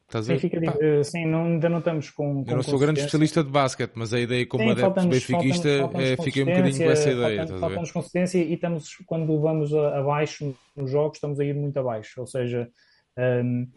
[0.07, 2.43] Estás sim, fica, uh, sim não, ainda não estamos com.
[2.43, 5.69] com eu não sou grande especialista de basquete, mas a ideia como sim, adepto benfiquista
[5.93, 7.47] é, fiquei um bocadinho com essa ideia.
[7.47, 12.19] Falta-nos consistência e estamos, quando vamos abaixo nos jogos, estamos a ir muito abaixo.
[12.19, 12.69] Ou seja,
[13.17, 13.67] um,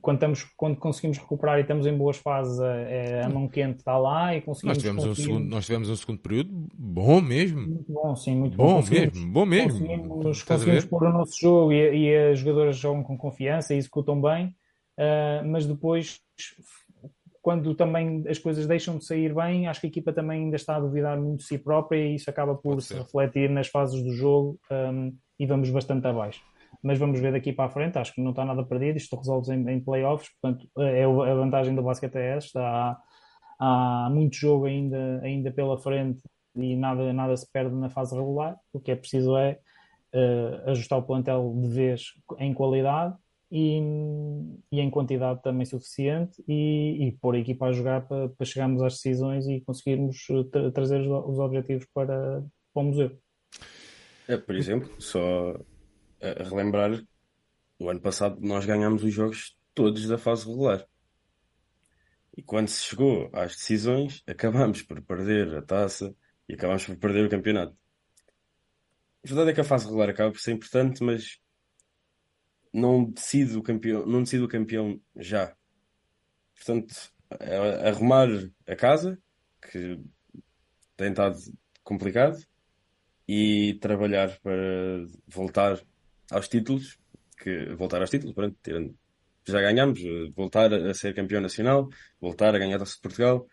[0.00, 3.98] quando, estamos, quando conseguimos recuperar e estamos em boas fases, a, a mão quente está
[3.98, 4.76] lá e conseguimos.
[4.76, 7.60] Nós tivemos, um segundo, nós tivemos um segundo período bom mesmo.
[7.60, 8.80] Muito bom, sim, muito bom.
[8.80, 9.72] Bom mesmo, bom mesmo.
[9.72, 14.20] Conseguimos, conseguimos pôr o nosso jogo e, e, as jogadoras jogam com confiança e executam
[14.20, 14.54] bem,
[14.98, 16.20] uh, mas depois,
[17.42, 20.76] quando também as coisas deixam de sair bem, acho que a equipa também ainda está
[20.76, 24.12] a duvidar muito de si própria e isso acaba por se refletir nas fases do
[24.12, 26.42] jogo um, e vamos bastante abaixo
[26.82, 27.98] mas vamos ver daqui para a frente.
[27.98, 28.96] Acho que não está nada perdido.
[28.96, 32.60] Isto resolve em, em playoffs, portanto, é a vantagem do basquete é esta.
[32.60, 32.98] Há,
[33.58, 36.22] há muito jogo ainda, ainda pela frente
[36.56, 38.56] e nada, nada se perde na fase regular.
[38.72, 39.58] O que é preciso é
[40.14, 42.02] uh, ajustar o plantel de vez
[42.38, 43.14] em qualidade
[43.50, 43.80] e,
[44.72, 48.82] e em quantidade também suficiente e, e pôr a equipa a jogar para, para chegarmos
[48.82, 53.18] às decisões e conseguirmos tra trazer os, os objetivos para, para o museu.
[54.28, 55.58] É, por exemplo, só
[56.20, 57.02] a relembrar,
[57.78, 60.86] o ano passado nós ganhámos os jogos todos da fase regular.
[62.36, 66.14] E quando se chegou às decisões, acabámos por perder a taça
[66.48, 67.76] e acabámos por perder o campeonato.
[69.24, 71.38] A verdade é que a fase regular acaba por ser importante, mas
[72.72, 75.54] não decide o campeão, não decide o campeão já.
[76.54, 77.12] Portanto,
[77.86, 78.28] arrumar
[78.66, 79.18] a casa,
[79.60, 80.02] que
[80.96, 81.36] tem estado
[81.82, 82.38] complicado,
[83.26, 85.80] e trabalhar para voltar
[86.30, 86.98] aos títulos,
[87.38, 88.56] que voltar aos títulos, pronto,
[89.46, 90.00] já ganhamos,
[90.34, 91.88] voltar a ser campeão nacional,
[92.20, 93.46] voltar a ganhar a Taça de Portugal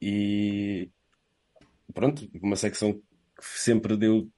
[0.00, 0.90] e
[1.94, 4.30] pronto, uma secção que sempre deu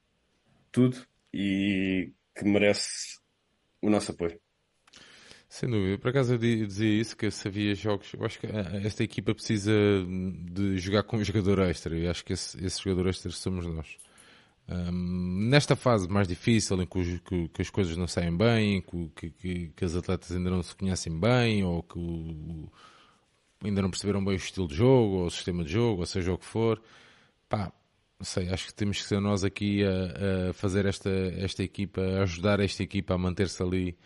[0.70, 0.96] tudo
[1.32, 3.18] e que merece
[3.82, 4.40] o nosso apoio.
[5.48, 5.98] Sem dúvida.
[5.98, 9.34] Por acaso eu dizia isso, que se havia jogos, eu acho que eh, esta equipa
[9.34, 9.72] precisa
[10.52, 13.96] de jogar com um jogador extra e acho que esse, esse jogador extra somos nós.
[14.92, 19.72] Nesta fase mais difícil, em que, que, que, as coisas não saem bem, que, que,
[19.74, 22.70] que, as atletas ainda não se conhecem bem, ou que o,
[23.64, 26.32] ainda não perceberam bem o estilo de jogo, ou o sistema de jogo, ou seja
[26.32, 26.80] o que for,
[27.48, 27.72] pá,
[28.18, 32.00] não sei, acho que temos que ser nós aqui a, a fazer esta, esta equipa,
[32.00, 33.96] a ajudar esta equipa a manter-se ali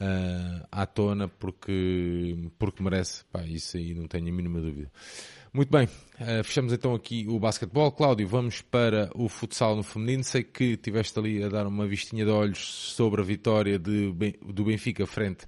[0.00, 4.90] uh, à tona, porque, porque merece, pá, isso aí não tenho a mínima dúvida.
[5.56, 7.90] Muito bem, uh, fechamos então aqui o basquetebol.
[7.90, 10.22] Cláudio, vamos para o futsal no feminino.
[10.22, 14.64] Sei que tiveste ali a dar uma vistinha de olhos sobre a vitória de, do
[14.66, 15.46] Benfica frente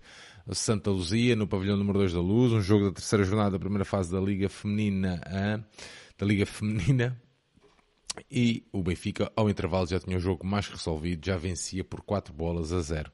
[0.49, 3.59] a Santa Luzia no pavilhão número 2 da Luz, um jogo da terceira jornada da
[3.59, 5.21] primeira fase da Liga Feminina,
[6.17, 7.15] da Liga Feminina.
[8.31, 12.33] E o Benfica, ao intervalo, já tinha o jogo mais resolvido, já vencia por 4
[12.33, 13.13] bolas a 0.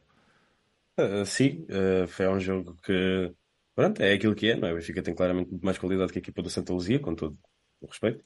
[0.97, 3.35] Uh, sim, uh, foi um jogo que
[3.75, 4.72] Pronto, é aquilo que é, não é?
[4.72, 7.37] O Benfica tem claramente mais qualidade que a equipa do Santa Luzia, com todo
[7.81, 8.25] o respeito.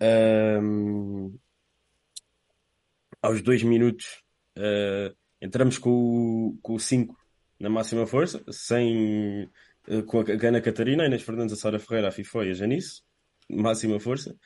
[0.00, 1.38] Um,
[3.20, 4.22] aos dois minutos
[4.58, 7.16] uh, entramos com o 5
[7.60, 9.48] na máxima força, sem,
[9.88, 12.54] uh, com a Gana Catarina, a Inês Fernandes, a Sara Ferreira, a Fifó e a
[12.54, 13.02] Janice,
[13.48, 14.36] máxima força.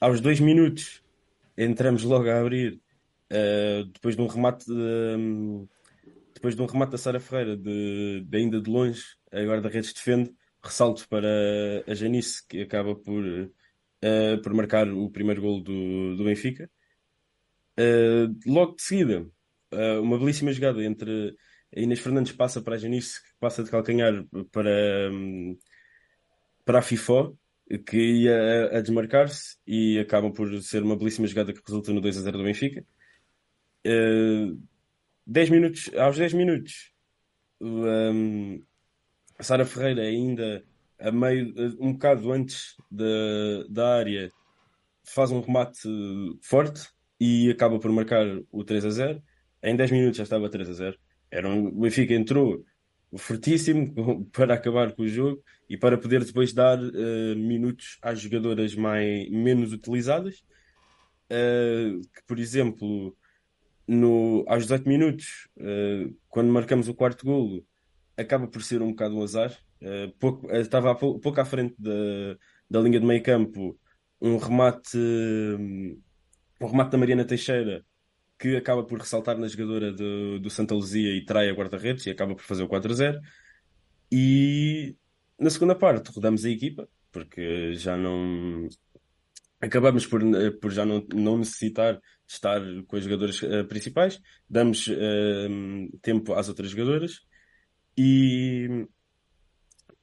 [0.00, 1.04] Aos dois minutos
[1.56, 2.80] entramos logo a abrir,
[3.32, 5.66] uh, depois de um remate de,
[6.34, 9.04] depois de um remate da Sara Ferreira, de, de, ainda de longe,
[9.36, 11.28] a guarda-redes defende, ressalto para
[11.86, 16.70] a Janice, que acaba por, uh, por marcar o primeiro gol do, do Benfica.
[17.78, 19.26] Uh, logo de seguida,
[19.72, 21.36] uh, uma belíssima jogada entre
[21.76, 25.58] a Inês Fernandes passa para a Janice, que passa de calcanhar para, um,
[26.64, 27.38] para a FIFO,
[27.86, 32.00] que ia a, a desmarcar-se e acabam por ser uma belíssima jogada que resulta no
[32.00, 32.84] 2 a 0 do Benfica.
[33.86, 34.60] Uh,
[35.26, 36.92] 10 minutos, aos 10 minutos,
[37.60, 38.62] um,
[39.38, 40.64] a Sara Ferreira ainda
[40.98, 42.76] a meio, um bocado antes
[43.68, 44.30] da, área,
[45.04, 45.88] faz um remate
[46.42, 46.88] forte
[47.20, 49.22] e acaba por marcar o 3 a 0.
[49.62, 50.98] Em 10 minutos já estava 3 a 0.
[51.30, 52.64] Era um, o Benfica entrou
[53.16, 58.74] fortíssimo para acabar com o jogo e para poder depois dar uh, minutos às jogadoras
[58.74, 60.44] mais, menos utilizadas.
[61.30, 63.16] Uh, que, por exemplo,
[63.86, 67.66] no, aos 18 minutos, uh, quando marcamos o quarto golo,
[68.16, 69.56] acaba por ser um bocado um azar.
[69.80, 71.92] Uh, pouco, uh, estava pouco, pouco à frente da,
[72.70, 73.78] da linha de meio campo
[74.20, 77.84] um remate, um remate da Mariana Teixeira
[78.38, 82.10] que acaba por ressaltar na jogadora do, do Santa Luzia e trai a guarda-redes e
[82.10, 83.18] acaba por fazer o 4-0.
[84.12, 84.96] E
[85.38, 88.68] na segunda parte rodamos a equipa, porque já não,
[89.60, 94.86] acabamos por, eh, por já não, não necessitar estar com as jogadoras uh, principais, damos
[94.88, 97.20] uh, tempo às outras jogadoras
[97.96, 98.86] e,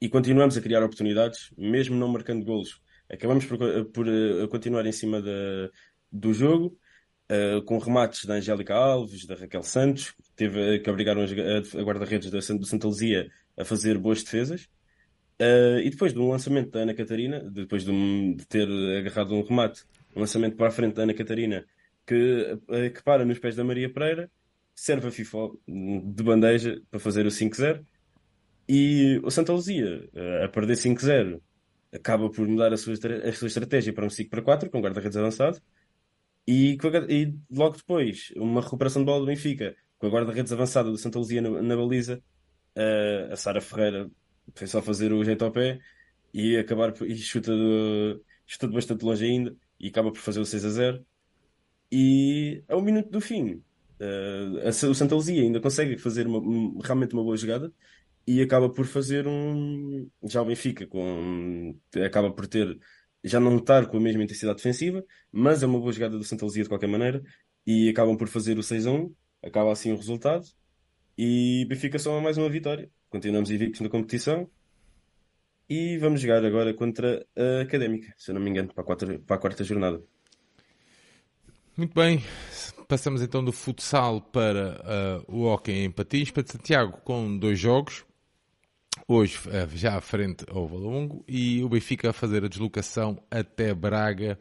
[0.01, 2.81] e continuamos a criar oportunidades, mesmo não marcando golos.
[3.09, 3.57] Acabamos por,
[3.91, 5.69] por uh, continuar em cima da,
[6.11, 6.77] do jogo,
[7.65, 12.39] com remates da Angélica Alves, da Raquel Santos, teve que obrigaram a, a guarda-redes do
[12.41, 13.27] Santa Luzia
[13.57, 14.69] a fazer boas defesas.
[15.41, 18.67] Uh, e depois de um lançamento da Ana Catarina, depois de, um, de, ter
[18.99, 19.83] agarrado um remate,
[20.15, 21.65] um lançamento para a frente da Ana Catarina,
[22.05, 24.29] que, uh, que para nos pés da Maria Pereira,
[24.75, 27.85] serve a FIFA de bandeja para fazer o 5-0.
[28.67, 31.41] E o Santa Luzia, uh, a perder 5-0,
[31.91, 35.61] acaba por mudar a sua, a sua estratégia para um 5-4, com guarda-redes avançado.
[36.47, 36.77] E,
[37.09, 41.19] e, logo depois, uma recuperação de bola do Benfica, com a guarda-redes avançada do Santa
[41.19, 42.21] Luzia na, na baliza,
[43.31, 44.09] a Sara Ferreira
[44.55, 45.79] foi só fazer o jeito ao pé
[46.33, 50.45] e acabar e chuta, de, chuta de bastante longe ainda e acaba por fazer o
[50.45, 51.05] 6 a 0.
[51.91, 53.61] E a um minuto do fim,
[54.03, 56.39] Uh, o Santa Luzia ainda consegue fazer uma,
[56.83, 57.71] realmente uma boa jogada
[58.27, 60.09] e acaba por fazer um.
[60.23, 62.77] Já o Benfica com, acaba por ter.
[63.23, 66.43] Já não estar com a mesma intensidade defensiva, mas é uma boa jogada do Santa
[66.43, 67.23] Luzia de qualquer maneira
[67.65, 70.45] e acabam por fazer o 6 a 1, acaba assim o resultado
[71.17, 72.89] e Benfica só mais uma vitória.
[73.09, 74.49] Continuamos invictos na competição
[75.69, 79.19] e vamos jogar agora contra a Académica, se eu não me engano, para a quarta,
[79.19, 80.03] para a quarta jornada.
[81.77, 82.21] Muito bem,
[82.93, 88.05] passamos então do futsal para uh, o hockey em patins, para Santiago com dois jogos.
[89.07, 93.73] Hoje uh, já à frente ao Valongo e o Benfica a fazer a deslocação até
[93.73, 94.37] Braga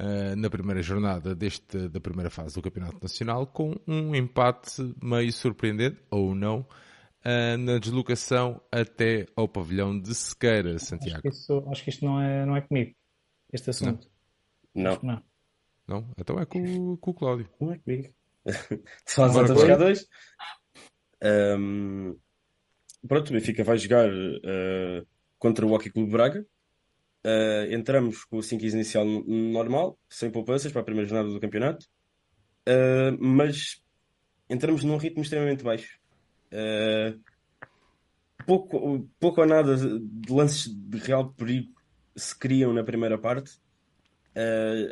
[0.00, 5.30] uh, na primeira jornada deste, da primeira fase do Campeonato Nacional com um empate meio
[5.30, 11.18] surpreendente, ou não, uh, na deslocação até ao pavilhão de Sequeira, Santiago.
[11.18, 12.94] Acho que, isso, acho que isto não é, não é comigo,
[13.52, 14.08] este assunto.
[14.74, 14.98] Não.
[15.02, 15.29] Não.
[15.90, 16.08] Não.
[16.16, 17.48] Então é com, com o Cláudio.
[17.60, 18.08] Não é comigo.
[19.04, 20.08] Só as outras jogadores.
[21.22, 22.16] Um,
[23.06, 25.06] pronto, o Benfica vai jogar uh,
[25.38, 26.46] contra o Hockey Clube Braga.
[27.26, 31.84] Uh, entramos com o 5 inicial normal, sem poupanças para a primeira jornada do campeonato,
[32.66, 33.82] uh, mas
[34.48, 35.98] entramos num ritmo extremamente baixo.
[38.46, 41.72] Pouco, pouco ou nada de lances de real perigo
[42.16, 43.60] se criam na primeira parte.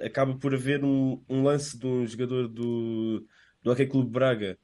[0.04, 3.26] Acaba por haver um, um, lance de um jogador do,
[3.62, 4.58] do Hockey Clube Braga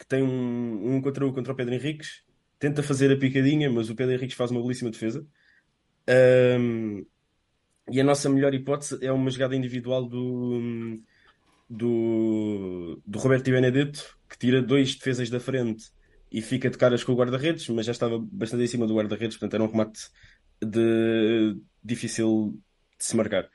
[0.00, 2.22] que tem um, um contra um contra o Pedro Henriques,
[2.58, 5.26] tenta fazer a picadinha, mas o Pedro Henriques faz uma belíssima defesa.
[6.58, 7.04] Um,
[7.90, 10.98] e a nossa melhor hipótese é uma jogada individual do,
[11.68, 15.90] do, do Roberto Benedetto, que tira dois defesas da frente
[16.32, 19.36] e fica de caras com o guarda-redes, mas já estava bastante em cima do guarda-redes,
[19.36, 20.08] portanto era um remate
[20.62, 22.58] de, difícil
[22.98, 23.50] de se marcar.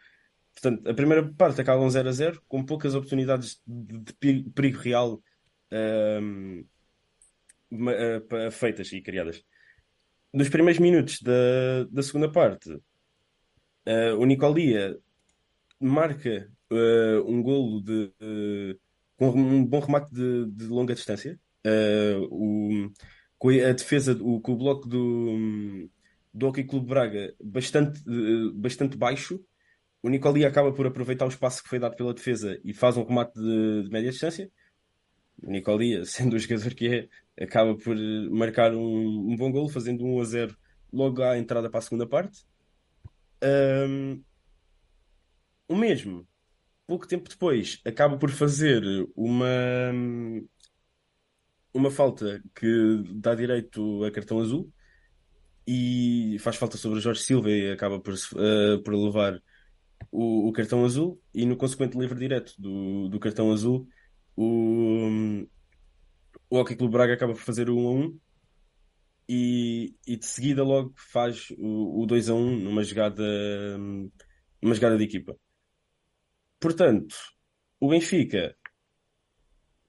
[0.55, 5.21] Portanto, a primeira parte acaba um 0 a 0, com poucas oportunidades de, perigo real
[6.21, 6.65] um,
[7.73, 9.43] uh, feitas e criadas
[10.35, 14.99] nos primeiros minutos da, da segunda parte, uh, o Nicolia
[15.79, 18.79] marca uh, um golo de, uh,
[19.15, 21.39] com um bom remate de, de longa distância.
[22.29, 22.91] o,
[23.39, 25.89] com a defesa, o, com o bloco do,
[26.33, 28.03] do Hockey Clube Braga bastante,
[28.53, 29.41] bastante baixo,
[30.05, 33.03] o Nicolia acaba por aproveitar o espaço que foi dado pela defesa e faz um
[33.03, 34.51] remate de, de média distância.
[35.41, 37.97] O Nicolia, sendo o jogador que é, acaba por
[38.29, 40.57] marcar um, um bom gol, fazendo 1 a 0
[40.93, 42.45] logo à entrada para a segunda parte.
[43.43, 44.23] Um,
[45.67, 46.27] o mesmo,
[46.85, 48.83] pouco tempo depois, acaba por fazer
[49.15, 49.91] uma,
[51.73, 54.71] uma falta que dá direito a cartão azul
[55.67, 59.41] e faz falta sobre Jorge Silva e acaba por, uh, por levar
[60.11, 63.87] o, o, cartão azul e no consequente livre direto do, do cartão azul
[64.35, 65.45] o,
[66.49, 68.19] o Hockey Clube Braga acaba por fazer o 1 a 1
[69.27, 73.23] e, e de seguida logo faz o, o 2 a 1 numa jogada,
[74.61, 75.35] numa jogada de equipa.
[76.59, 77.15] Portanto,
[77.79, 78.55] o Benfica,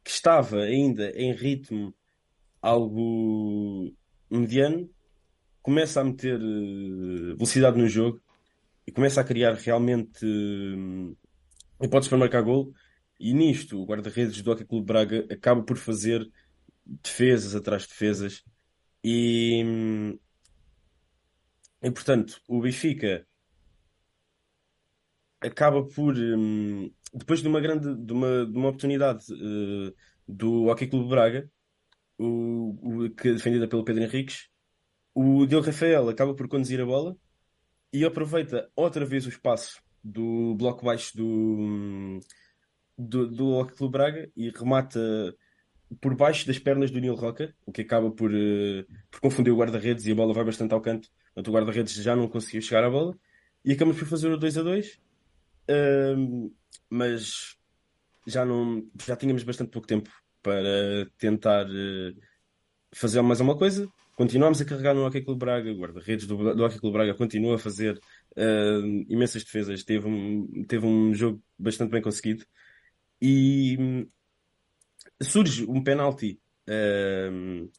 [0.02, 1.94] que estava ainda em ritmo
[2.62, 3.92] algo
[4.30, 4.88] mediano,
[5.62, 8.20] começa a meter eh, velocidade no jogo
[8.86, 12.72] e começa a criar realmente eh, hipóteses para marcar gol.
[13.18, 16.30] E nisto, o guarda-redes do Hockey Clube Braga acaba por fazer
[16.84, 18.44] defesas atrás de defesas.
[19.02, 19.64] E,
[21.82, 23.26] e portanto, o Benfica
[25.40, 29.94] acaba por, hum, depois de uma grande, de uma, de uma oportunidade uh,
[30.28, 31.50] do Hockey Clube Braga,
[32.18, 34.48] o, o, que defendida pelo Pedro Henriques,
[35.14, 37.16] o Diogo Rafael acaba por conduzir a bola
[37.96, 42.20] e aproveita outra vez o espaço do bloco baixo do,
[42.96, 45.34] do, do Hockey Clube Braga e remata
[45.98, 49.56] por baixo das pernas do Nil Roca, o que acaba por, uh, por confundir o
[49.56, 51.08] guarda-redes e a bola vai bastante ao canto.
[51.28, 53.16] Portanto, o guarda-redes já não conseguiu chegar à bola
[53.64, 55.00] e acabamos por fazer o 2 a 2.
[55.70, 56.54] Uh,
[56.90, 57.56] mas
[58.26, 60.10] já não já tínhamos bastante pouco tempo
[60.42, 62.20] para tentar uh,
[62.92, 63.88] fazer mais uma coisa.
[64.16, 67.56] Continuamos a carregar no Hockey Clube Braga, o guarda-redes do, do Hockey Clube Braga continua
[67.56, 68.00] a fazer
[69.10, 72.46] imensas defesas, teve um, teve um jogo bastante bem conseguido
[73.20, 74.08] e
[75.20, 77.70] surge um penalti uh,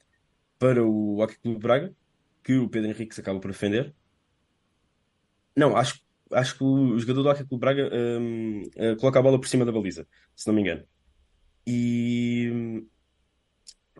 [0.59, 1.95] para o Hockey Clube Braga,
[2.43, 3.95] que o Pedro Henrique acaba por defender.
[5.55, 5.99] Não, acho,
[6.31, 9.71] acho que o jogador do Hockey Clube Braga uh, coloca a bola por cima da
[9.71, 10.85] baliza, se não me engano.
[11.65, 12.85] E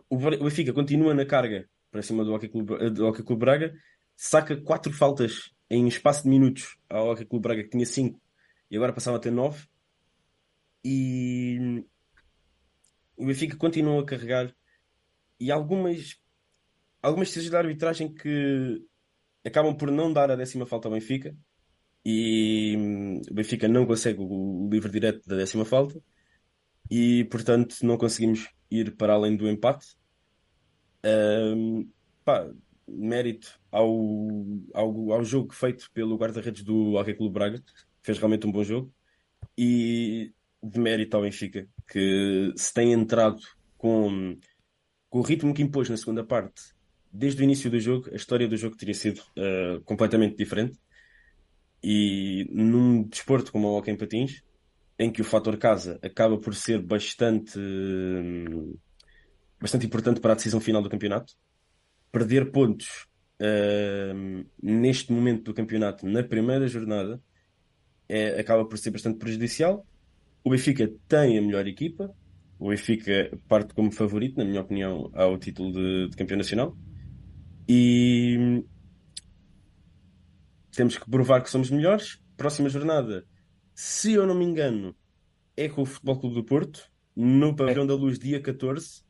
[0.08, 3.74] o Benfica continua na carga para cima do Hockey Clube, do Hockey Clube Braga,
[4.16, 8.20] saca quatro faltas em espaço de minutos ao Hockey Clube Braga, que tinha cinco
[8.70, 9.66] e agora passava a ter nove.
[10.84, 11.84] E
[13.16, 14.54] o Benfica continua a carregar
[15.40, 16.20] e algumas,
[17.02, 18.84] algumas decisões de arbitragem que
[19.44, 21.36] acabam por não dar a décima falta ao Benfica
[22.04, 26.00] e o Benfica não consegue o livre direto da décima falta
[26.90, 29.97] e portanto não conseguimos ir para além do empate.
[31.04, 31.88] Um,
[32.24, 32.50] pá,
[32.86, 33.88] mérito ao,
[34.74, 37.62] ao, ao jogo feito pelo guarda-redes do Hockey Clube Braga,
[38.02, 38.92] fez realmente um bom jogo,
[39.56, 40.32] e
[40.62, 43.40] de mérito ao Benfica, que se tem entrado
[43.76, 44.36] com,
[45.08, 46.62] com o ritmo que impôs na segunda parte,
[47.12, 50.78] desde o início do jogo, a história do jogo teria sido uh, completamente diferente.
[51.82, 54.42] E num desporto como o Hockey em Patins,
[54.98, 57.58] em que o fator casa acaba por ser bastante,
[59.60, 61.34] bastante importante para a decisão final do campeonato,
[62.12, 63.06] perder pontos
[63.40, 67.20] uh, neste momento do campeonato, na primeira jornada,
[68.08, 69.86] é, acaba por ser bastante prejudicial.
[70.42, 72.14] O Benfica tem a melhor equipa,
[72.58, 76.76] o Benfica parte como favorito, na minha opinião, ao título de, de campeão nacional.
[77.68, 78.64] E
[80.74, 82.18] temos que provar que somos melhores.
[82.36, 83.26] Próxima jornada,
[83.74, 84.96] se eu não me engano,
[85.56, 87.86] é com o Futebol Clube do Porto, no Pavilhão é.
[87.88, 89.02] da Luz, dia 14,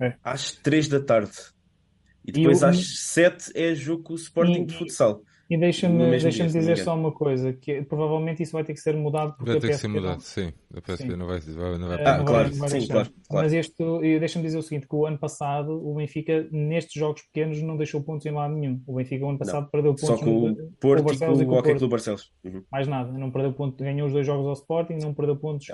[0.00, 0.14] é.
[0.22, 1.32] às 3 da tarde.
[2.24, 2.68] E depois e o...
[2.68, 5.22] às 7 é jogo com o Sporting e, de futsal.
[5.48, 9.34] E deixa-me deixa dizer só uma coisa, que provavelmente isso vai ter que ser mudado
[9.36, 10.20] porque vai ter que ser mudado, não...
[10.20, 10.52] sim.
[10.74, 11.16] A PSP sim.
[11.16, 11.40] não vai,
[11.78, 12.02] não vai...
[12.02, 13.10] Ah, claro, sim, claro, claro.
[13.30, 13.84] Mas este,
[14.18, 18.02] deixa-me dizer o seguinte, que o ano passado o Benfica, nestes jogos pequenos, não deixou
[18.02, 18.82] pontos em lado nenhum.
[18.86, 19.70] O Benfica, o ano passado, não.
[19.70, 22.32] perdeu pontos só com o Porto com o Barcelos e com o Hockey Clube Barcelos.
[22.42, 22.64] Uhum.
[22.72, 25.66] Mais nada, não perdeu pontos, ganhou os dois jogos ao Sporting, não perdeu pontos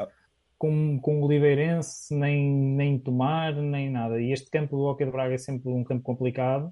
[0.61, 4.21] com, com o Oliveirense, nem, nem Tomar, nem nada.
[4.21, 6.71] E este campo do Hockey de Braga é sempre um campo complicado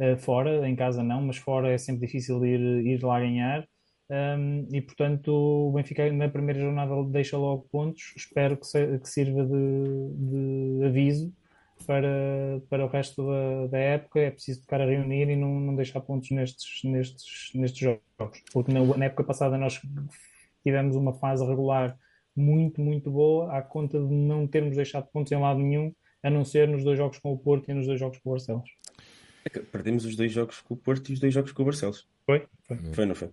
[0.00, 3.68] uh, fora, em casa não, mas fora é sempre difícil ir, ir lá ganhar.
[4.10, 8.14] Um, e portanto o Benfica na primeira jornada deixa logo pontos.
[8.16, 11.30] Espero que, se, que sirva de, de, aviso
[11.86, 12.08] para,
[12.70, 14.20] para o resto da, da, época.
[14.20, 18.72] É preciso ficar a reunir e não, não deixar pontos nestes, nestes, nestes jogos, porque
[18.72, 19.78] na, na época passada nós
[20.64, 21.94] tivemos uma fase regular
[22.38, 26.44] muito, muito boa, à conta de não termos deixado pontos em lado nenhum, a não
[26.44, 28.70] ser nos dois jogos com o Porto e nos dois jogos com o Barcelos.
[29.44, 32.08] É perdemos os dois jogos com o Porto e os dois jogos com o Barcelos.
[32.24, 32.46] Foi?
[32.64, 33.30] Foi, foi não foi?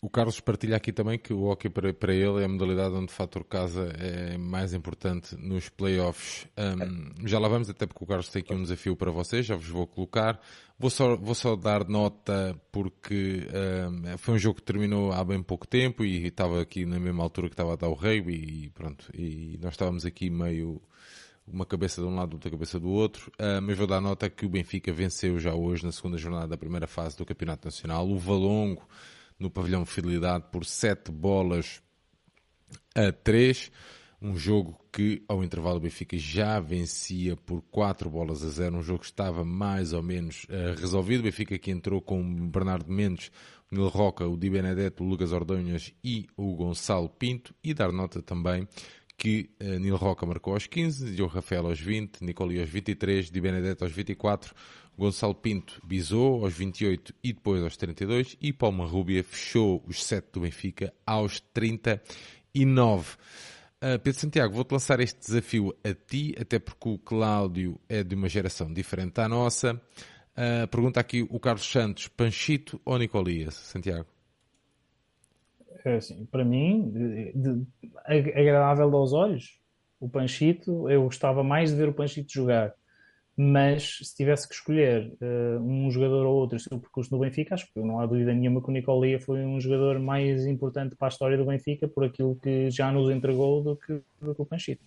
[0.00, 3.12] O Carlos partilha aqui também que o hockey para, para ele é a modalidade onde
[3.12, 6.46] o fator casa é mais importante nos playoffs.
[6.56, 9.56] Um, já lá vamos, até porque o Carlos tem aqui um desafio para vocês, já
[9.56, 10.40] vos vou colocar.
[10.78, 13.46] Vou só, vou só dar nota porque
[13.88, 17.22] um, foi um jogo que terminou há bem pouco tempo e estava aqui na mesma
[17.22, 19.10] altura que estava a dar o rei e pronto.
[19.14, 20.80] E nós estávamos aqui meio
[21.46, 24.46] uma cabeça de um lado, outra cabeça do outro, uh, mas vou dar nota que
[24.46, 28.16] o Benfica venceu já hoje na segunda jornada da primeira fase do Campeonato Nacional, o
[28.16, 28.86] Valongo
[29.42, 31.82] no pavilhão Fidelidade por 7 bolas
[32.94, 33.70] a 3,
[34.20, 38.82] um jogo que ao intervalo o Benfica já vencia por 4 bolas a 0, um
[38.82, 42.90] jogo que estava mais ou menos uh, resolvido, o Benfica que entrou com o Bernardo
[42.90, 43.32] Mendes,
[43.70, 47.90] o Nil Roca, o Di Benedetto, o Lucas Ordonhas e o Gonçalo Pinto, e dar
[47.90, 48.68] nota também
[49.16, 53.40] que uh, Nil Roca marcou aos 15, Diogo Rafael aos 20, Nicoli aos 23, Di
[53.40, 54.54] Benedetto aos 24,
[55.02, 60.28] Gonçalo Pinto bisou aos 28 e depois aos 32 e Palma Rúbia fechou os 7
[60.32, 63.16] do Benfica aos 39.
[63.82, 68.14] Uh, Pedro Santiago, vou-te lançar este desafio a ti, até porque o Cláudio é de
[68.14, 69.74] uma geração diferente da nossa.
[69.74, 74.06] Uh, pergunta aqui o Carlos Santos, Panchito ou Nicolias, Santiago?
[75.84, 77.66] É assim, para mim, de, de,
[78.04, 79.58] agradável aos olhos.
[79.98, 82.72] O Panchito, eu gostava mais de ver o Panchito jogar.
[83.36, 87.66] Mas se tivesse que escolher uh, um jogador ou outro o percurso do Benfica, acho
[87.72, 91.10] que não há dúvida nenhuma que o Nicolia foi um jogador mais importante para a
[91.10, 94.84] história do Benfica por aquilo que já nos entregou do que, do que o Panchito.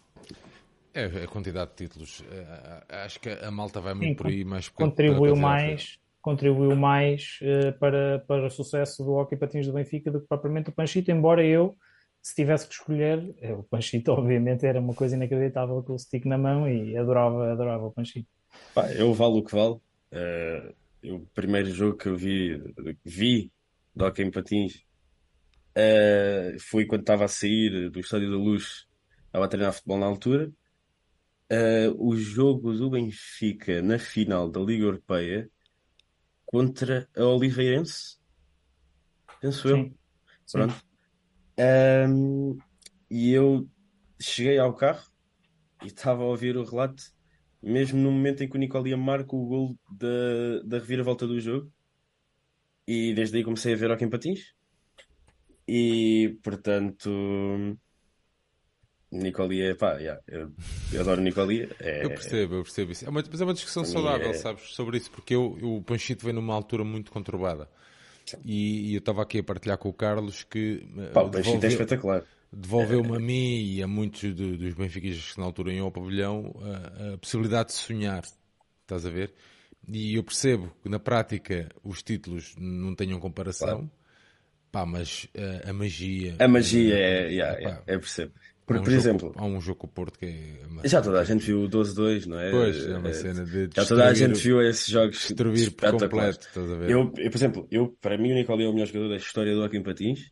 [0.93, 4.45] É, a quantidade de títulos, uh, acho que a malta vai muito Sim, por aí,
[4.45, 10.09] mas contribuiu mais contribuiu mais uh, para, para o sucesso do hockey patins do Benfica
[10.09, 11.75] do que propriamente o Panchito, embora eu,
[12.21, 16.37] se tivesse que escolher, o Panchito obviamente era uma coisa inacreditável com o stick na
[16.37, 18.34] mão e adorava, adorava o Panchito.
[18.73, 19.75] Pá, eu valo o que vale.
[20.11, 22.61] Uh, o primeiro jogo que eu vi,
[23.03, 23.51] vi
[23.95, 24.85] do hockey em patins
[25.77, 28.87] uh, foi quando estava a sair do Estádio da Luz,
[29.25, 30.51] estava a treinar futebol na altura.
[31.51, 35.49] Uh, o jogo do Benfica na final da Liga Europeia
[36.45, 38.17] contra a Oliveirense,
[39.39, 39.77] penso eu.
[39.77, 39.97] Sim.
[40.51, 40.75] Pronto.
[41.57, 42.57] Um,
[43.09, 43.67] e eu
[44.19, 45.05] cheguei ao carro
[45.83, 47.03] e estava a ouvir o relato,
[47.65, 51.71] mesmo no momento em que o Nicolia marca o gol da, da reviravolta do jogo.
[52.87, 54.53] E desde aí comecei a ver ao Patins.
[55.67, 57.09] E portanto,
[59.11, 60.51] Nicolia, pá, yeah, eu,
[60.93, 61.69] eu adoro Nicolia.
[61.79, 63.05] É, Eu percebo, eu percebo isso.
[63.05, 65.83] É uma, mas é uma discussão saudável, é- sabes, sobre isso, porque eu, eu- o
[65.83, 67.67] Panchito vem numa altura muito conturbada.
[68.43, 71.65] E, e eu estava aqui a partilhar com o Carlos que eh, pá, o Panchito
[71.65, 72.23] é espetacular.
[72.55, 76.53] Devolveu-me a mim e a muitos do- dos benfiquistas que na altura iam ao pavilhão
[76.61, 78.23] a, a possibilidade de sonhar.
[78.81, 79.33] Estás a ver?
[79.87, 83.89] E eu percebo que na prática os títulos não tenham comparação.
[84.71, 86.35] Pá, mas eh, a magia.
[86.39, 88.33] A magia é, yeah, Epá, yeah, eu percebo.
[88.65, 90.87] Por, um por jogo- exemplo, há um jogo com o Porto que é.
[90.87, 92.49] já toda a gente viu o 12-2, não é?
[92.49, 95.91] Pois, é uma É, cena de Já toda a gente viu esses jogos destruir por
[95.91, 96.89] completo, estás a ver?
[96.91, 99.53] Eu, eu, por exemplo, eu, para mim o Nicolau é o melhor jogador da história
[99.53, 100.31] do Hockey em Patins,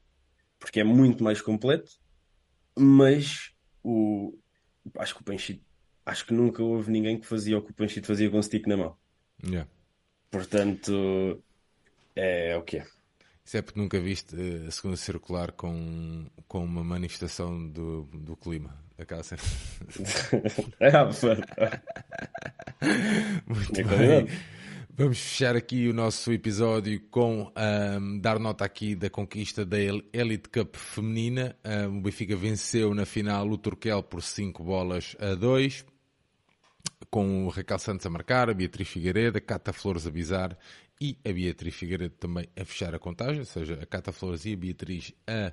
[0.59, 1.91] porque é muito mais completo,
[2.77, 3.51] mas
[3.83, 4.37] o,
[4.97, 5.63] acho que o Panchito,
[6.05, 8.67] acho que nunca houve ninguém que fazia o que o Panchito fazia com o stick
[8.67, 8.97] na mão.
[9.43, 9.69] Yeah.
[10.31, 11.43] Portanto,
[12.15, 12.87] é o que é.
[13.45, 18.37] Isso é porque nunca viste eh, a segunda circular com, com uma manifestação do, do
[18.37, 18.73] clima.
[18.97, 19.41] Aquela cena.
[20.79, 21.43] Ah, mano.
[23.47, 24.27] Muito Tinha bem.
[24.95, 30.03] Vamos fechar aqui o nosso episódio com ahm, dar nota aqui da conquista da El-
[30.13, 31.55] Elite Cup feminina.
[31.63, 35.83] Ahm, o Benfica venceu na final o Turquel por 5 bolas a 2,
[37.09, 40.55] com o Raquel Santos a marcar, a Beatriz Figueiredo, a Cata Flores a bizar
[41.01, 44.53] e a Beatriz Figueiredo também a fechar a contagem, ou seja, a Cata Flores e
[44.53, 45.51] a Beatriz a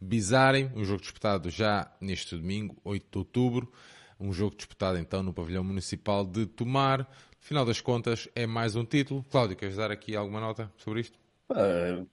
[0.00, 0.68] bizarem.
[0.74, 3.72] Um jogo disputado já neste domingo, 8 de outubro.
[4.18, 7.08] Um jogo disputado então no pavilhão municipal de Tomar.
[7.40, 9.24] Final das contas, é mais um título.
[9.24, 11.18] Cláudio, queres dar aqui alguma nota sobre isto?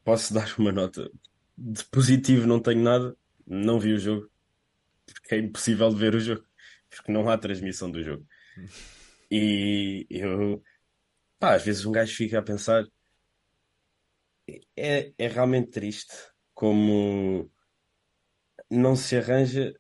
[0.03, 1.11] Posso dar uma nota
[1.55, 4.31] de positivo, não tenho nada, não vi o jogo,
[5.05, 6.43] porque é impossível de ver o jogo,
[6.89, 8.25] porque não há transmissão do jogo.
[9.29, 10.63] E eu,
[11.37, 12.87] pá, às vezes um gajo fica a pensar,
[14.75, 16.13] é, é realmente triste
[16.53, 17.51] como
[18.69, 19.73] não se arranja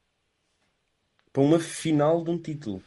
[1.31, 2.83] para uma final de um título.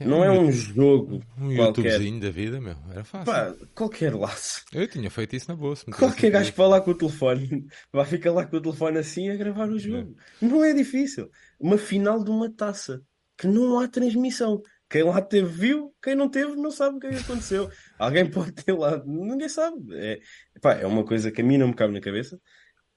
[0.00, 1.84] Não é um jogo Um qualquer.
[1.84, 2.76] YouTubezinho da vida, meu.
[2.90, 3.26] Era fácil.
[3.32, 4.64] Pá, qualquer laço.
[4.72, 8.04] Eu tinha feito isso na tivesse Qualquer gajo que vai lá com o telefone vai
[8.06, 10.14] ficar lá com o telefone assim a gravar o jogo.
[10.40, 11.28] Não é difícil.
[11.58, 13.02] Uma final de uma taça
[13.36, 14.60] que não há transmissão.
[14.90, 17.70] Quem lá teve viu, quem não teve não sabe o que é que aconteceu.
[17.98, 19.76] Alguém pode ter lá, ninguém sabe.
[19.94, 20.18] É,
[20.62, 22.40] pá, é uma coisa que a mim não me cabe na cabeça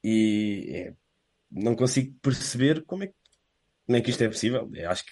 [0.04, 0.94] e é,
[1.52, 3.14] não consigo perceber como é, que-
[3.92, 4.70] como é que isto é possível.
[4.74, 5.12] É, acho que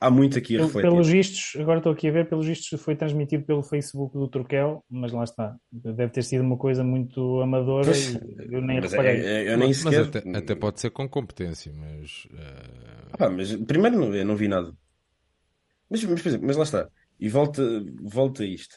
[0.00, 0.90] há muito aqui a refletir.
[0.90, 4.84] Pelos vistos, agora estou aqui a ver, pelos vistos foi transmitido pelo Facebook do Turquel,
[4.90, 5.56] mas lá está.
[5.72, 9.20] Deve ter sido uma coisa muito amadora Pois, e eu nem mas reparei.
[9.22, 10.02] é- é- eu nem Mas sequer.
[10.04, 12.28] até, até pode ser com competência, mas.
[12.34, 14.72] eh, Pá, mas primeiro não, eu não vi nada.
[15.90, 16.88] Mas, mas, por exemplo, mas lá está.
[17.18, 17.62] E volta,
[18.02, 18.76] volta a isto.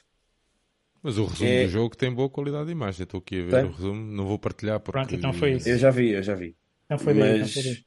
[1.04, 3.04] Mas o resumo É- do jogo tem boa qualidade de imagem.
[3.04, 3.66] Estou aqui a ver Tem?
[3.66, 4.02] o resumo.
[4.12, 5.00] Não vou partilhar porque.
[5.00, 5.68] Pronto, então foi isso.
[5.68, 6.56] Eu já vi, eu já vi.
[6.90, 7.86] Não foi daí, não Mas, foi daí.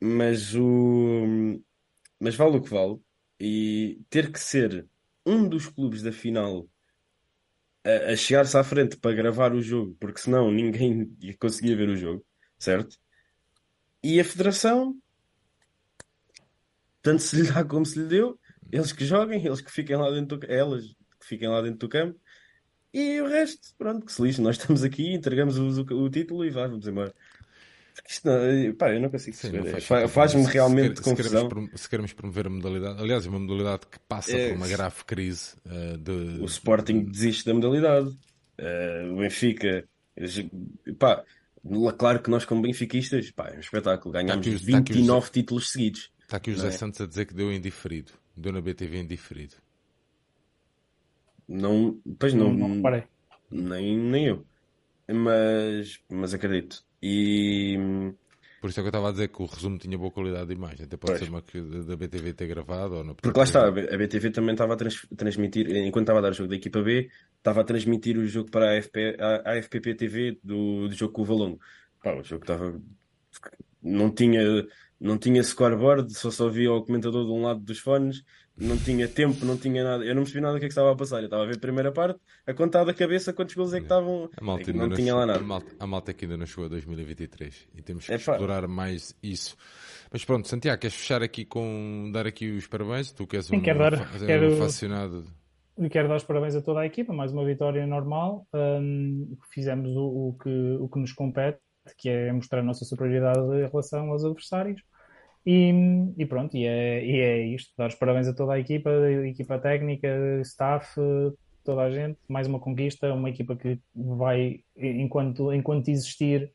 [0.00, 1.62] Mas o.
[2.18, 2.98] Mas vale o que vale.
[3.38, 4.86] E ter que ser
[5.24, 6.68] um dos clubes da final
[7.84, 11.88] a, a chegar-se à frente para gravar o jogo, porque senão ninguém ia conseguir ver
[11.88, 12.24] o jogo,
[12.58, 12.98] certo?
[14.02, 14.96] E a federação,
[17.02, 18.38] tanto se lhe dá como se lhe deu,
[18.72, 20.84] eles que joguem, eles que fiquem lá dentro do, elas
[21.18, 22.18] que fiquem lá dentro do campo.
[22.92, 24.40] E o resto, pronto, que se lixe.
[24.40, 27.14] Nós estamos aqui, entregamos o, o, título e vamos embora.
[28.02, 29.80] Porque isto não, pá, eu não consigo Sim, perceber.
[29.82, 30.10] faz.
[30.10, 31.76] Faz-me Se- realmente se, quer- se queremos confusão.
[31.76, 34.48] se queremos promover a modalidade, aliás, uma modalidade que passa É.
[34.48, 36.40] por uma grave crise eh, de.
[36.40, 38.16] O Sporting desiste da modalidade.
[38.58, 39.86] Eh, o Benfica,
[40.98, 41.24] pá,
[41.98, 44.12] claro que nós, como benfiquistas, pá, é um espetáculo.
[44.12, 46.10] Ganhámos Tá aqui os- tá aqui os- 29 títulos seguidos.
[46.22, 46.70] Está aqui o José é?
[46.70, 48.12] Santos a dizer que deu indiferido.
[48.36, 49.56] Deu na BTV indiferido.
[51.48, 53.04] Não, pois Não, não, não reparei.
[53.50, 54.46] nem, nem eu.
[55.12, 56.84] Mas, mas acredito.
[57.02, 57.76] E
[58.60, 60.54] Por isso é que eu estava a dizer que o resumo tinha boa qualidade de
[60.54, 60.84] imagem.
[60.84, 61.20] Até pode Pois.
[61.24, 63.14] ser uma que da BTV ter gravado ou não.
[63.14, 66.34] Porque lá está, a BTV também estava a trans- transmitir, enquanto estava a dar o
[66.34, 69.94] jogo da equipa B, estava a transmitir o jogo para a, AFP, a, a FPP
[69.94, 71.58] TV do, do jogo com o Valongo.
[72.02, 72.80] Pá, o jogo estava.
[73.82, 74.42] Não tinha,
[75.00, 78.22] não tinha scoreboard, só só via o comentador de um lado dos fones,
[78.56, 80.04] não tinha tempo, não tinha nada.
[80.04, 81.18] Eu não percebi nada do que é que estava a passar.
[81.20, 83.84] Eu estava a ver a primeira parte, a contar da cabeça quantos gols é que
[83.84, 84.28] estavam.
[84.36, 85.44] A malta, é que ainda não não tinha lá chegou- nada.
[85.44, 88.32] A malta, a malta que ainda não chegou a 2023 e temos que Epá.
[88.32, 89.56] explorar mais isso.
[90.12, 93.12] Mas pronto, Santiago, queres fechar aqui com dar aqui os parabéns?
[93.12, 95.24] Tu que és Sim, um, quero dar- quero- um aficionado.
[95.78, 98.46] E quero dar os parabéns a toda a equipa, mais uma vitória normal.
[98.54, 101.58] Hum, fizemos o, o que, o que nos compete,
[101.96, 104.82] que é mostrar a nossa superioridade em relação aos adversários.
[105.46, 105.72] E,
[106.18, 107.72] e pronto, e é, e é isto.
[107.76, 108.90] Dar os parabéns a toda a equipa,
[109.26, 110.08] equipa técnica,
[110.42, 110.94] staff,
[111.64, 112.18] toda a gente.
[112.28, 116.52] Mais uma conquista, uma equipa que vai, enquanto, enquanto existir,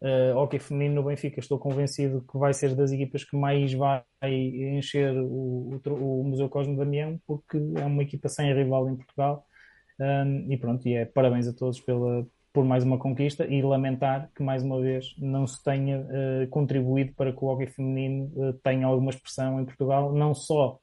[0.00, 4.04] Uh, hockey feminino no Benfica, estou convencido que vai ser das equipas que mais vai
[4.22, 9.44] encher o, o, o Museu Cosme Damião, porque é uma equipa sem rival em Portugal.
[9.98, 12.24] Um, e pronto, e é parabéns a todos pela,
[12.58, 17.14] por mais uma conquista e lamentar que mais uma vez não se tenha uh, contribuído
[17.14, 20.76] para que o hockey feminino uh, tenha alguma expressão em Portugal, não só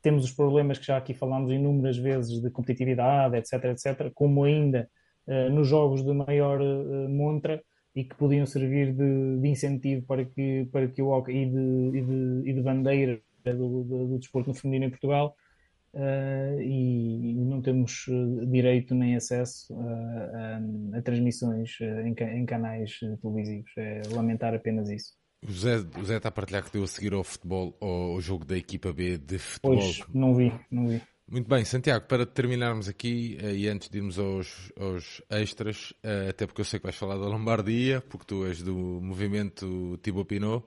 [0.00, 4.88] temos os problemas que já aqui falámos inúmeras vezes de competitividade, etc, etc, como ainda
[5.26, 6.60] uh, nos jogos de maior
[7.08, 7.60] montra
[7.96, 11.98] e que podiam servir de, de, incentivo para que, para que o hockey e de,
[11.98, 15.34] e de, e de bandeira do, do, do desporto no feminino em Portugal
[15.98, 22.46] uh, e, não temos eh, direito nem acesso a, a, a transmissões eh, em, em,
[22.46, 23.70] canais televisivos.
[23.76, 25.12] É lamentar apenas isso.
[25.44, 28.44] O José, o José está a partilhar que deu a seguir ao futebol, ao jogo
[28.44, 29.76] da equipa B de futebol.
[29.76, 31.02] Pois, não vi, não vi.
[31.30, 35.92] Muito bem, Santiago, para terminarmos aqui e antes de irmos aos, aos extras,
[36.28, 40.26] até porque eu sei que vais falar da Lombardia, porque tu és do movimento Thibaut
[40.26, 40.64] Pinot,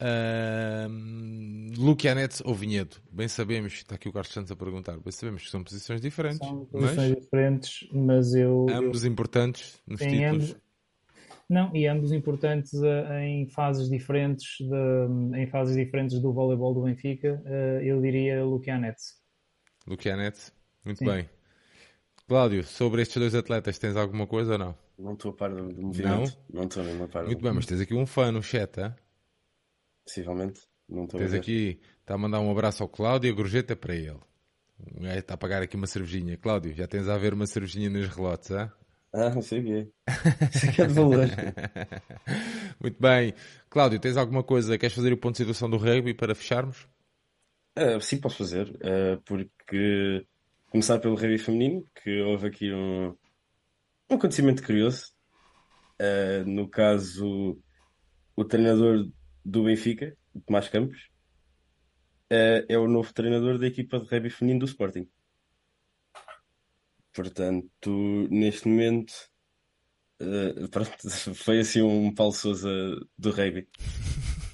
[0.00, 2.96] Uh, Lucianete ou Vinhedo?
[3.10, 6.38] Bem sabemos, está aqui o Carlos Santos a perguntar, bem sabemos que são posições diferentes.
[6.38, 7.20] São posições mas...
[7.24, 8.66] diferentes, mas eu.
[8.70, 9.10] Ambos eu...
[9.10, 10.50] importantes nos títulos.
[10.50, 10.56] Ambos...
[11.50, 16.82] Não, e ambos importantes uh, em fases diferentes de, em fases diferentes do voleibol do
[16.82, 19.02] Benfica, uh, eu diria Lucianete.
[19.86, 20.52] Lucianete,
[20.84, 21.06] muito Sim.
[21.06, 21.28] bem.
[22.28, 24.74] Cláudio, sobre estes dois atletas, tens alguma coisa ou não?
[24.98, 26.36] Não estou a par do movimento.
[26.52, 26.60] Não?
[26.60, 27.24] Não estou nem a par.
[27.24, 28.94] Muito bem, mas tens aqui um fã no chat, hein?
[30.08, 30.62] Possivelmente.
[30.88, 33.94] Não estou Tens aqui, está a mandar um abraço ao Cláudio e a gorjeta para
[33.94, 34.18] ele.
[35.18, 36.38] Está a pagar aqui uma cervejinha.
[36.38, 38.72] Cláudio, já tens a ver uma cervejinha nos relotes, ah?
[39.10, 39.88] Ah, não sei o quê.
[40.54, 41.26] Isso que é de valor.
[42.78, 43.32] Muito bem.
[43.70, 44.76] Cláudio, tens alguma coisa?
[44.76, 46.86] Queres fazer o ponto de situação do rugby para fecharmos?
[47.78, 48.68] Uh, sim, posso fazer.
[48.68, 50.26] Uh, porque
[50.70, 53.16] começar pelo rugby feminino, que houve aqui um,
[54.10, 55.06] um acontecimento curioso.
[55.98, 57.58] Uh, no caso,
[58.36, 59.08] o treinador
[59.48, 60.16] do Benfica,
[60.46, 61.08] Tomás Campos,
[62.30, 65.08] é, é o novo treinador da equipa de rugby feminino do Sporting.
[67.14, 69.12] Portanto, neste momento,
[70.20, 72.68] uh, pronto, foi assim um Paulo Souza
[73.16, 73.66] do rugby.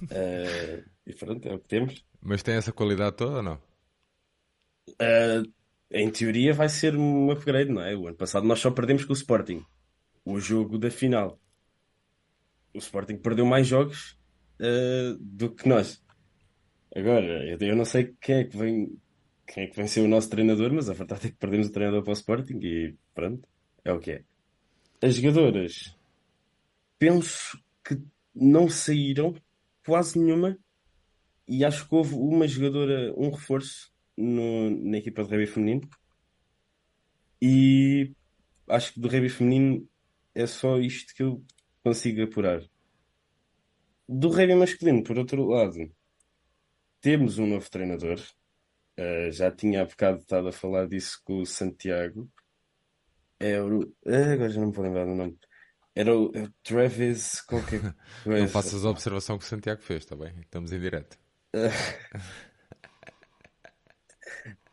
[0.03, 2.05] Uh, e pronto, é o que temos.
[2.23, 3.61] Mas tem essa qualidade toda ou não?
[4.91, 5.53] Uh,
[5.91, 7.97] em teoria vai ser um upgrade, não é?
[7.97, 9.65] O ano passado nós só perdemos com o Sporting.
[10.25, 11.41] O jogo da final.
[12.73, 14.17] O Sporting perdeu mais jogos
[14.61, 16.03] uh, do que nós.
[16.95, 18.97] Agora, eu, eu, não sei quem é que vem
[19.47, 21.73] quem é que vem ser o nosso treinador, mas a verdade é que perdemos o
[21.73, 23.47] treinador para o Sporting e pronto,
[23.85, 24.25] é o que é.
[25.03, 25.95] As jogadoras,
[26.99, 28.01] penso que
[28.35, 29.35] não saíram
[29.85, 30.59] quase nenhuma
[31.47, 35.89] e acho que houve uma jogadora, um reforço no, na equipa de rugby feminino
[37.41, 38.13] e
[38.69, 39.87] acho que do rugby feminino
[40.35, 41.45] é só isto que eu
[41.83, 42.63] consigo apurar.
[44.09, 45.91] Do rugby masculino, por outro lado,
[47.01, 48.21] temos um novo treinador.
[48.99, 52.31] Uh, já tinha há bocado estado a falar disso com o Santiago.
[53.41, 53.81] É o.
[53.81, 55.39] Uh, agora já não me vou lembrar do nome.
[55.95, 57.81] Era o, é o Travis qualquer
[58.25, 58.41] coisa.
[58.41, 60.35] Não faças a observação que o Santiago fez, está bem?
[60.41, 61.19] Estamos em direto.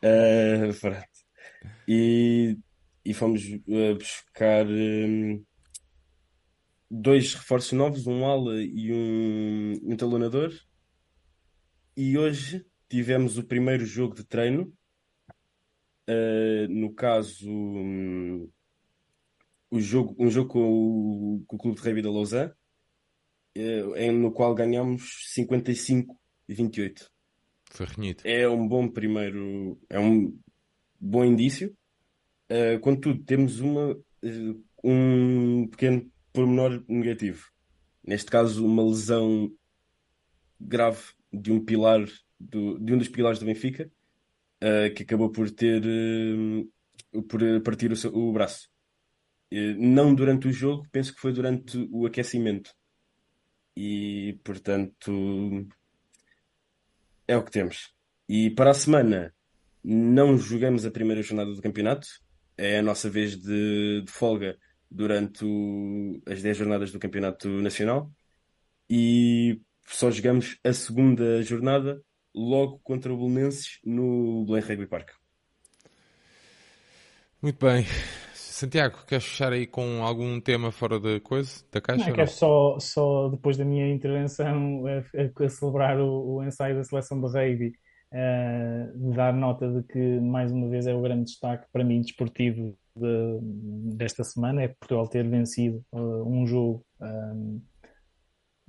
[0.03, 1.07] Uh, pronto.
[1.87, 2.57] E,
[3.05, 4.65] e fomos buscar.
[4.67, 5.43] Um,
[6.91, 10.53] dois reforços novos, um ala e um, um talonador.
[11.95, 14.73] E hoje tivemos o primeiro jogo de treino.
[16.09, 18.49] Uh, no caso, um,
[19.69, 22.51] o jogo, um jogo com o, com o Clube de Rugby da Lausanne,
[23.57, 26.19] uh, no qual ganhamos 55
[26.49, 27.09] e 28.
[27.69, 28.23] Foi renhido.
[28.25, 30.37] É um bom primeiro, é um
[30.99, 31.73] bom indício.
[32.51, 33.97] Uh, contudo, temos uma,
[34.83, 37.49] um pequeno pormenor negativo.
[38.03, 39.51] Neste caso, uma lesão
[40.59, 41.01] grave
[41.31, 42.05] de um pilar,
[42.39, 43.91] do, de um dos pilares do Benfica,
[44.61, 48.69] uh, que acabou por ter uh, por partir o, seu, o braço.
[49.51, 52.71] Uh, não durante o jogo, penso que foi durante o aquecimento.
[53.75, 55.67] E portanto
[57.27, 57.93] é o que temos.
[58.27, 59.33] E para a semana
[59.83, 62.07] não jogamos a primeira jornada do campeonato.
[62.57, 64.57] É a nossa vez de, de folga
[64.91, 68.11] durante o, as 10 jornadas do Campeonato Nacional
[68.89, 72.01] e só jogamos a segunda jornada
[72.35, 75.11] logo contra o Belenenses no Belém Rugby Park.
[77.41, 77.85] Muito bem.
[78.33, 82.05] Santiago, queres fechar aí com algum tema fora da coisa, da caixa?
[82.05, 86.75] Não, quero só, só, depois da minha intervenção, a, a, a celebrar o, o, ensaio
[86.75, 87.73] da seleção de rugby,
[88.13, 92.77] uh, dar nota de que, mais uma vez, é o grande destaque para mim desportivo
[92.95, 93.39] de,
[93.95, 97.61] desta semana é Portugal ter vencido uh, um jogo um,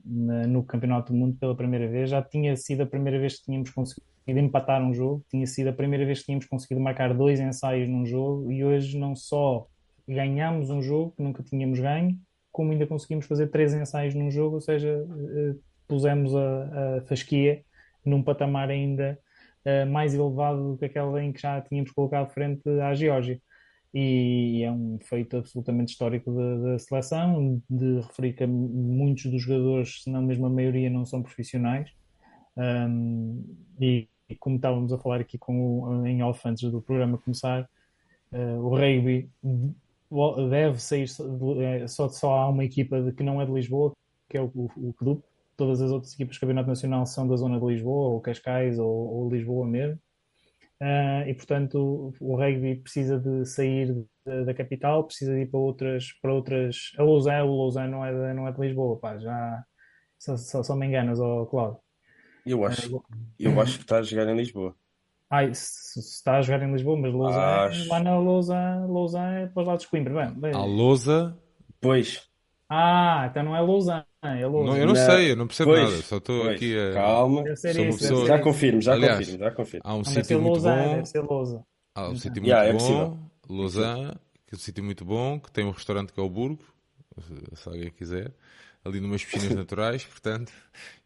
[0.04, 2.10] na, no Campeonato do Mundo pela primeira vez.
[2.10, 5.72] Já tinha sido a primeira vez que tínhamos conseguido empatar um jogo, tinha sido a
[5.72, 9.66] primeira vez que tínhamos conseguido marcar dois ensaios num jogo e hoje não só
[10.06, 12.16] ganhámos um jogo que nunca tínhamos ganho,
[12.50, 17.62] como ainda conseguimos fazer três ensaios num jogo, ou seja, uh, pusemos a, a fasquia
[18.04, 19.18] num patamar ainda
[19.64, 23.40] uh, mais elevado do que aquela em que já tínhamos colocado frente à Geórgia.
[23.94, 30.02] E é um feito absolutamente histórico da, da seleção, de referir que muitos dos jogadores,
[30.02, 31.90] se não mesmo a maioria, não são profissionais.
[32.56, 33.44] Um,
[33.78, 34.08] e,
[34.40, 37.68] como estávamos a falar aqui com, em off antes do programa começar,
[38.32, 39.28] uh, o rugby
[40.50, 41.06] deve sair
[41.60, 43.92] é, só, só há uma equipa de, que não é de Lisboa,
[44.28, 45.22] que é o, o, o clube.
[45.56, 48.88] Todas as outras equipas do Campeonato Nacional são da zona de Lisboa, ou Cascais, ou,
[48.88, 49.98] ou Lisboa mesmo.
[50.82, 51.78] Uh, e portanto
[52.20, 53.94] o, o rugby precisa de sair
[54.26, 56.90] de, da capital, precisa de ir para outras, para outras.
[56.98, 59.64] A Lausanne, o Lausanne não é de, não é de Lisboa, pá, já
[60.18, 61.78] só, só, só me enganas, oh, Cláudio.
[62.44, 63.04] Eu acho, uh,
[63.38, 64.74] eu acho que está a jogar em Lisboa.
[65.30, 67.88] Ai, se, se está a jogar em Lisboa, mas Lausanne, Acho...
[67.88, 70.26] lá na Lousa, Lausanne é para os lados de Coimbra.
[70.26, 70.52] Bem, bem.
[70.52, 71.38] A Lousa?
[71.80, 72.28] Pois.
[72.68, 74.70] Ah, então não é Lausanne, é Lousa.
[74.70, 76.94] Não, eu não, não, sei, eu não percebo pois, nada, só estou aqui a...
[76.94, 78.26] Calma, isso, pessoa...
[78.26, 79.82] já confirmo, já Aliás, confirmo, já confirmo.
[79.84, 80.94] Há um sítio muito bom...
[80.94, 81.64] Deve ser Lousa.
[81.94, 83.18] Há um sítio muito yeah, bom,
[83.48, 84.12] é Lausanne,
[84.46, 86.62] que é um sítio muito bom, que tem um restaurante que é o Burgo,
[87.54, 88.32] se alguém quiser
[88.84, 90.52] ali numas piscinas naturais, portanto,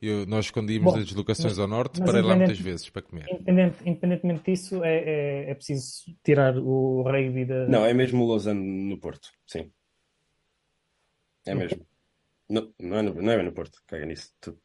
[0.00, 3.02] eu, nós escondíamos Bom, as deslocações mas, ao norte para ir lá muitas vezes para
[3.02, 3.26] comer.
[3.30, 7.66] Independente, independentemente disso, é, é, é, preciso tirar o rei da.
[7.66, 9.70] Não, é mesmo o Lausanne no Porto, sim.
[11.46, 11.86] É mesmo.
[12.48, 14.30] Não, não, é no, não é no Porto, caga nisso.
[14.40, 14.56] Tu,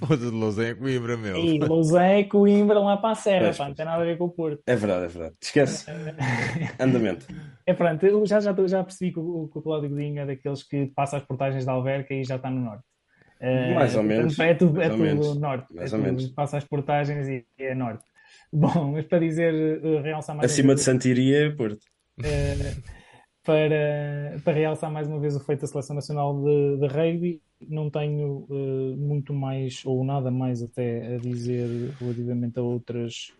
[0.00, 1.36] Pô, de Lausanne é Coimbra, meu.
[1.36, 4.24] E Lausanne é Coimbra lá para a Serra, pá, não tem nada a ver com
[4.24, 4.62] o Porto.
[4.66, 5.36] É verdade, é verdade.
[5.40, 5.86] Esquece.
[6.80, 7.26] Andamento.
[7.64, 10.64] É pronto, eu já, já, já percebi que o, que o Cláudio Godinho é daqueles
[10.64, 12.84] que passa as portagens da Alverca e já está no norte.
[13.40, 14.36] Uh, mais ou menos.
[14.40, 15.38] É tudo, é tudo menos.
[15.38, 15.72] norte.
[15.72, 16.26] Mais é ou menos.
[16.30, 18.04] Passa as portagens e é norte.
[18.52, 20.50] Bom, mas para dizer, uh, realçar mais.
[20.50, 21.84] Acima de Santiria é Porto.
[22.18, 22.97] Uh,
[23.48, 27.88] para, para realçar mais uma vez o feito da Seleção Nacional de, de Rugby, não
[27.88, 33.32] tenho uh, muito mais ou nada mais até a dizer relativamente a outras.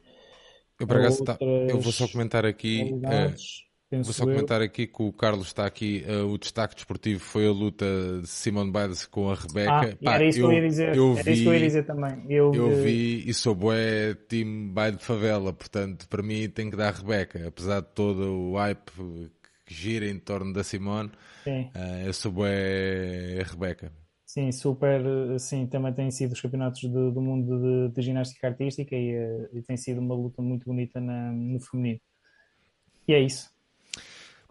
[0.81, 2.91] Eu, por acaso, tá, eu vou só comentar aqui.
[2.91, 4.29] Uh, vou só eu.
[4.29, 6.03] comentar aqui que o Carlos está aqui.
[6.09, 7.85] Uh, o destaque desportivo foi a luta
[8.23, 9.99] de Simone Biles com a Rebeca.
[10.07, 10.97] Ah, era isso eu, que eu ia dizer.
[10.97, 12.25] Eu vi, era isso que eu ia dizer também.
[12.31, 16.77] Eu, eu vi e sou bué time baile de favela, portanto, para mim tem que
[16.79, 18.91] dar a Rebeca, apesar de todo o hype
[19.69, 21.11] que gira em torno da Simone.
[21.45, 21.71] Sim.
[21.75, 23.93] Uh, eu sou a Rebeca.
[24.25, 25.03] Sim, super.
[25.39, 29.49] Sim, também tem sido os campeonatos do, do mundo de, de, ginástica artística e, eh,
[29.55, 31.99] e, tem sido uma luta muito bonita na, no feminino.
[33.07, 33.51] E é isso.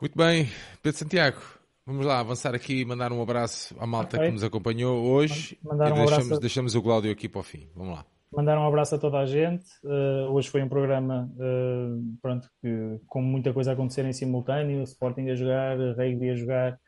[0.01, 0.49] Muito bem,
[0.81, 1.41] Pedro Santiago.
[1.85, 4.27] Vamos lá avançar aqui e mandar um abraço à malta okay.
[4.27, 5.57] que nos acompanhou hoje.
[5.63, 6.41] Mandar um e deixamos, abraço...
[6.41, 7.67] deixamos o Cláudio aqui para o fim.
[7.75, 8.05] Vamos lá.
[8.31, 9.65] Mandar um abraço a toda a gente.
[9.83, 14.83] Uh, hoje foi um programa uh, pronto, que, com muita coisa a acontecer em simultâneo,
[14.83, 16.79] Sporting a jogar, Rugby a jogar,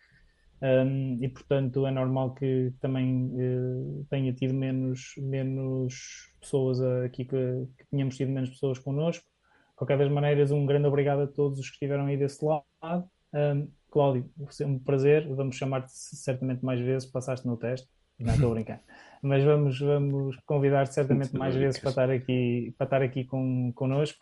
[0.61, 7.67] um, e portanto é normal que também uh, tenha tido menos, menos pessoas aqui, que,
[7.77, 9.23] que tenhamos tido menos pessoas connosco.
[9.25, 13.09] De qualquer das maneiras, um grande obrigado a todos os que estiveram aí desse lado.
[13.33, 15.27] Um, Cláudio, foi um prazer.
[15.33, 17.09] Vamos chamar-te certamente mais vezes.
[17.09, 17.87] Passaste no teste.
[18.19, 18.81] Não estou a brincar.
[19.21, 24.19] Mas vamos, vamos convidar-te certamente mais vezes para estar aqui, para estar aqui com, connosco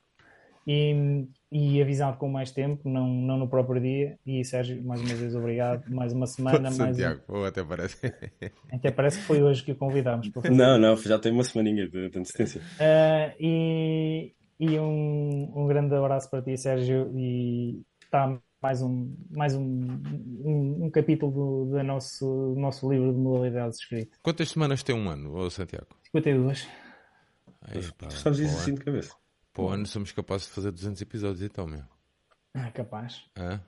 [0.66, 4.18] e, e avisado com mais tempo, não, não no próprio dia.
[4.26, 5.84] E Sérgio, mais uma vez, obrigado.
[5.90, 6.70] Mais uma semana.
[6.72, 7.46] Santiago, mais um...
[7.46, 8.14] até parece.
[8.72, 10.32] Até parece que foi hoje que o convidámos.
[10.52, 12.62] Não, não, já tem uma semaninha de, de antecedência.
[12.62, 17.12] Uh, e e um, um grande abraço para ti, Sérgio.
[17.16, 23.14] E está mais um, mais um, um, um capítulo do, do, nosso, do nosso livro
[23.14, 24.18] de modalidades escrito.
[24.22, 25.88] Quantas semanas tem um ano, Santiago?
[26.12, 26.68] 52.
[27.62, 29.14] Ai, pá, tu sabes isso assim de cabeça?
[29.54, 31.84] Para o ano somos capazes de fazer 200 episódios então, meu.
[32.54, 33.24] Ah, capaz.
[33.36, 33.60] Ah?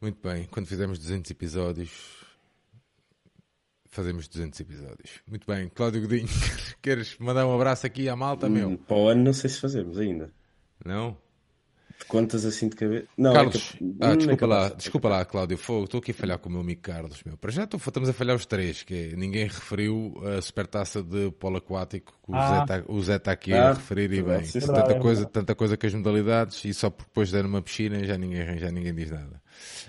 [0.00, 2.24] Muito bem, quando fizermos 200 episódios,
[3.86, 5.22] fazemos 200 episódios.
[5.26, 6.28] Muito bem, Cláudio Godinho,
[6.82, 8.68] queres mandar um abraço aqui à malta, meu?
[8.68, 10.32] Hum, para o ano não sei se fazemos ainda.
[10.84, 11.16] Não?
[12.08, 13.06] Contas assim de cabeça.
[13.16, 13.96] Não, Carlos, é que...
[14.00, 15.54] ah, hum, desculpa, é lá, desculpa lá, Cláudio.
[15.54, 17.22] Estou aqui a falhar com o meu amigo Carlos.
[17.24, 17.36] Meu.
[17.36, 21.30] Para já tô, estamos a falhar os três, que é, ninguém referiu a supertaça de
[21.32, 22.64] polo aquático que ah.
[22.88, 24.42] o Zé está tá aqui ah, a referir e bem.
[24.42, 28.16] Tanta coisa, tanta coisa com as modalidades e só depois de dar uma piscina já
[28.16, 29.40] ninguém, já ninguém diz nada.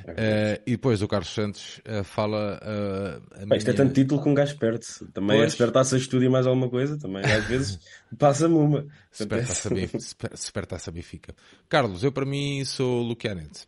[0.03, 2.59] Uh, e depois o Carlos Santos uh, fala.
[2.61, 3.57] Uh, minha...
[3.57, 5.05] Isto é tanto título que um gajo perde -se.
[5.11, 5.47] Também pois...
[5.47, 7.79] é supertaça estúdio mais alguma coisa, também às vezes
[8.17, 8.85] passa-me uma.
[9.11, 9.69] Supertaça
[9.99, 11.35] super, super Benfica.
[11.67, 13.65] Carlos, eu para mim sou Lucianense.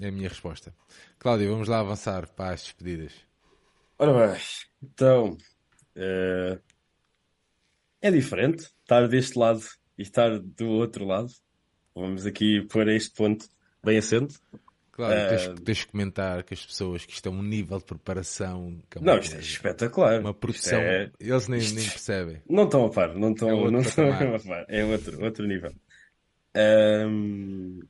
[0.00, 0.74] É a minha resposta.
[1.18, 3.12] Cláudio, vamos lá avançar para as despedidas.
[3.98, 4.40] Ora bem,
[4.82, 5.38] então
[5.94, 6.58] eh,
[8.02, 9.62] é diferente estar deste lado
[9.96, 11.32] e estar do outro lado.
[11.94, 13.48] Vamos aqui pôr este ponto
[13.86, 14.38] bem assente.
[14.92, 17.84] Claro, tens, Eh, tens que comentar que as pessoas que isto é um nível de
[17.84, 20.20] preparação, é não, isto é espetacular.
[20.20, 22.42] uma produção, é- eles nem, nem percebem.
[22.48, 24.64] Não estão a par, não É estão, outro não estão a par.
[24.68, 25.72] É outro, outro nível.
[26.54, 27.80] Ahm,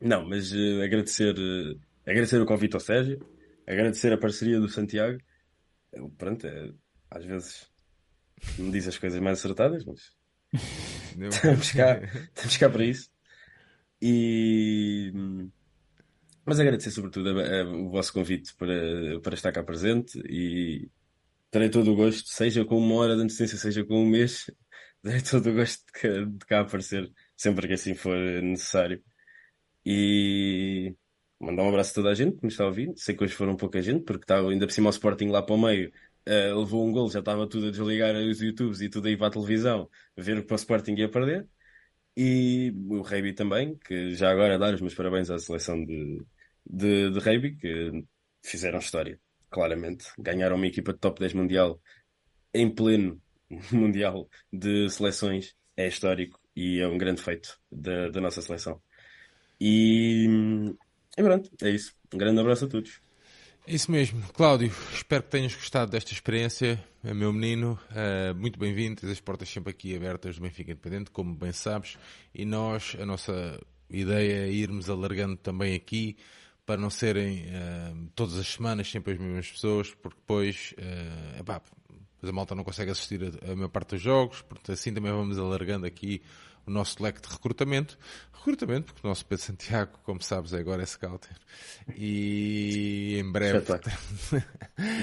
[0.00, 3.18] não, mas eh, agradecer, eh, agradecer o convite ao Sérgio,
[3.66, 5.18] agradecer a parceria do Santiago.
[5.92, 6.70] Eh, Pronto, é,
[7.10, 7.70] às vezes
[8.58, 10.00] me diz as coisas mais acertadas, mas
[11.34, 12.00] estamos cá,
[12.34, 13.10] estamos cá para isso.
[14.02, 15.12] E,
[16.44, 20.90] mas agradecer sobretudo a- a- o vosso convite para, para estar cá presente e
[21.50, 24.50] terei todo o gosto, seja com uma hora de antecedência, seja com um mês,
[25.02, 29.02] terei todo o gosto de cá, de cá aparecer, sempre que assim for necessário.
[29.84, 30.94] E
[31.40, 32.92] mandar um abraço a toda a gente que nos está a ouvir.
[32.96, 35.54] Sei que hoje foram pouca gente, porque estava ainda por cima o Sporting lá para
[35.54, 35.92] o meio.
[36.26, 39.28] eh, levou um gol, já estava tudo a desligar os YouTubes e tudo aí para
[39.28, 41.48] a televisão, a ver que o Sporting ia perder.
[42.22, 46.22] E o Reiby também, que já agora dar os meus parabéns à seleção de,
[46.66, 48.04] de, de Reiby, que
[48.44, 49.18] fizeram história,
[49.48, 50.04] claramente.
[50.18, 51.80] Ganharam uma equipa de top 10 mundial
[52.52, 53.18] em pleno
[53.72, 55.56] mundial de seleções.
[55.74, 58.82] É histórico e é um grande feito da, da nossa seleção.
[59.58, 60.26] E,
[61.16, 61.94] e pronto, é isso.
[62.12, 63.00] Um grande abraço a todos.
[63.70, 69.08] Isso mesmo, Cláudio, espero que tenhas gostado desta experiência, é meu menino, eh, muito bem-vindo,
[69.08, 71.96] as portas sempre aqui abertas do Benfica Independente, como bem sabes,
[72.34, 76.16] e nós, a nossa ideia é irmos alargando também aqui,
[76.66, 81.62] para não serem eh, todas as semanas sempre as mesmas pessoas, porque depois, eh, epá,
[82.24, 85.38] a malta não consegue assistir a, a maior parte dos jogos, portanto assim também vamos
[85.38, 86.20] alargando aqui
[86.66, 87.98] o nosso leque de recrutamento.
[88.32, 91.36] Recrutamento, porque o nosso Pedro Santiago, como sabes, é agora é scouter.
[91.94, 93.60] E em breve.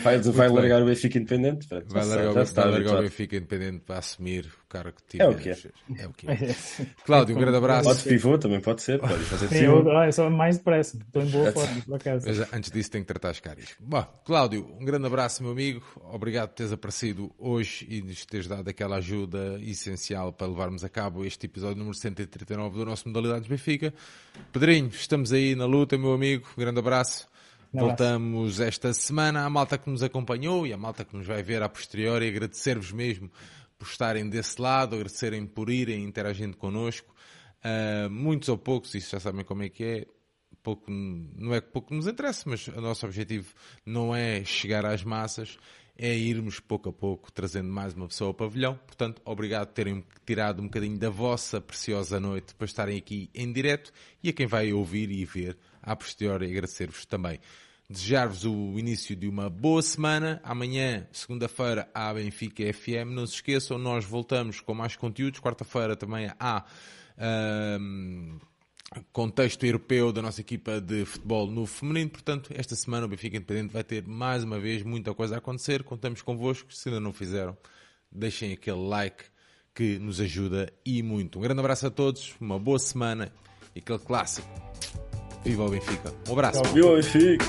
[0.01, 0.55] Vai, vai bem.
[0.55, 1.67] largar o Benfica Independente?
[1.67, 3.01] Vai largar, vai largar o.
[3.03, 6.55] Benfica Independente para assumir o cargo que É o que É o que é.
[7.05, 7.85] Cláudio, um grande abraço.
[7.85, 8.99] Pode pivô, também pode ser.
[8.99, 10.97] Pode fazer Sim, eu, olha, só mais depressa.
[10.97, 12.27] Estou em boa forma, por acaso.
[12.27, 13.65] Mas antes disso tenho que tratar as caras.
[13.79, 15.81] Bom, Cláudio, um grande abraço, meu amigo.
[16.11, 20.89] Obrigado por teres aparecido hoje e nos teres dado aquela ajuda essencial para levarmos a
[20.89, 23.93] cabo este episódio número 139 do nosso Modalidades Benfica.
[24.51, 26.45] Pedrinho, estamos aí na luta, meu amigo.
[26.57, 27.27] Um grande abraço.
[27.73, 27.87] Abraço.
[27.87, 31.61] Voltamos esta semana à malta que nos acompanhou e à malta que nos vai ver
[31.61, 32.27] a posteriori.
[32.27, 33.29] Agradecer-vos mesmo
[33.77, 37.15] por estarem desse lado, agradecerem por irem interagindo connosco.
[37.63, 40.07] Ah, muitos ou poucos, isso já sabem como é que é.
[40.63, 43.53] Pouco, não é que pouco nos interessa, mas o nosso objetivo
[43.85, 45.57] não é chegar às massas,
[45.97, 48.77] é irmos pouco a pouco trazendo mais uma pessoa ao pavilhão.
[48.85, 53.51] Portanto, obrigado por terem tirado um bocadinho da vossa preciosa noite para estarem aqui em
[53.53, 57.39] direto e a quem vai ouvir e ver a posteriori agradecer-vos também.
[57.89, 60.41] Desejar-vos o início de uma boa semana.
[60.43, 63.13] Amanhã, segunda-feira, há Benfica FM.
[63.13, 65.39] Não se esqueçam, nós voltamos com mais conteúdos.
[65.39, 66.65] Quarta-feira também há
[67.17, 68.39] ahm,
[69.13, 72.09] contexto europeu da nossa equipa de futebol no feminino.
[72.09, 75.81] Portanto, esta semana o Benfica Independente vai ter mais uma vez muita coisa a acontecer.
[75.83, 76.73] Contamos convosco.
[76.73, 77.57] Se ainda não fizeram,
[78.11, 79.23] deixem aquele like
[79.73, 81.39] que nos ajuda e muito.
[81.39, 83.31] Um grande abraço a todos, uma boa semana
[83.73, 84.49] e aquele clássico.
[85.47, 86.13] Viva o Benfica.
[86.27, 86.61] Um abraço.
[86.73, 87.45] Viu, Benfica?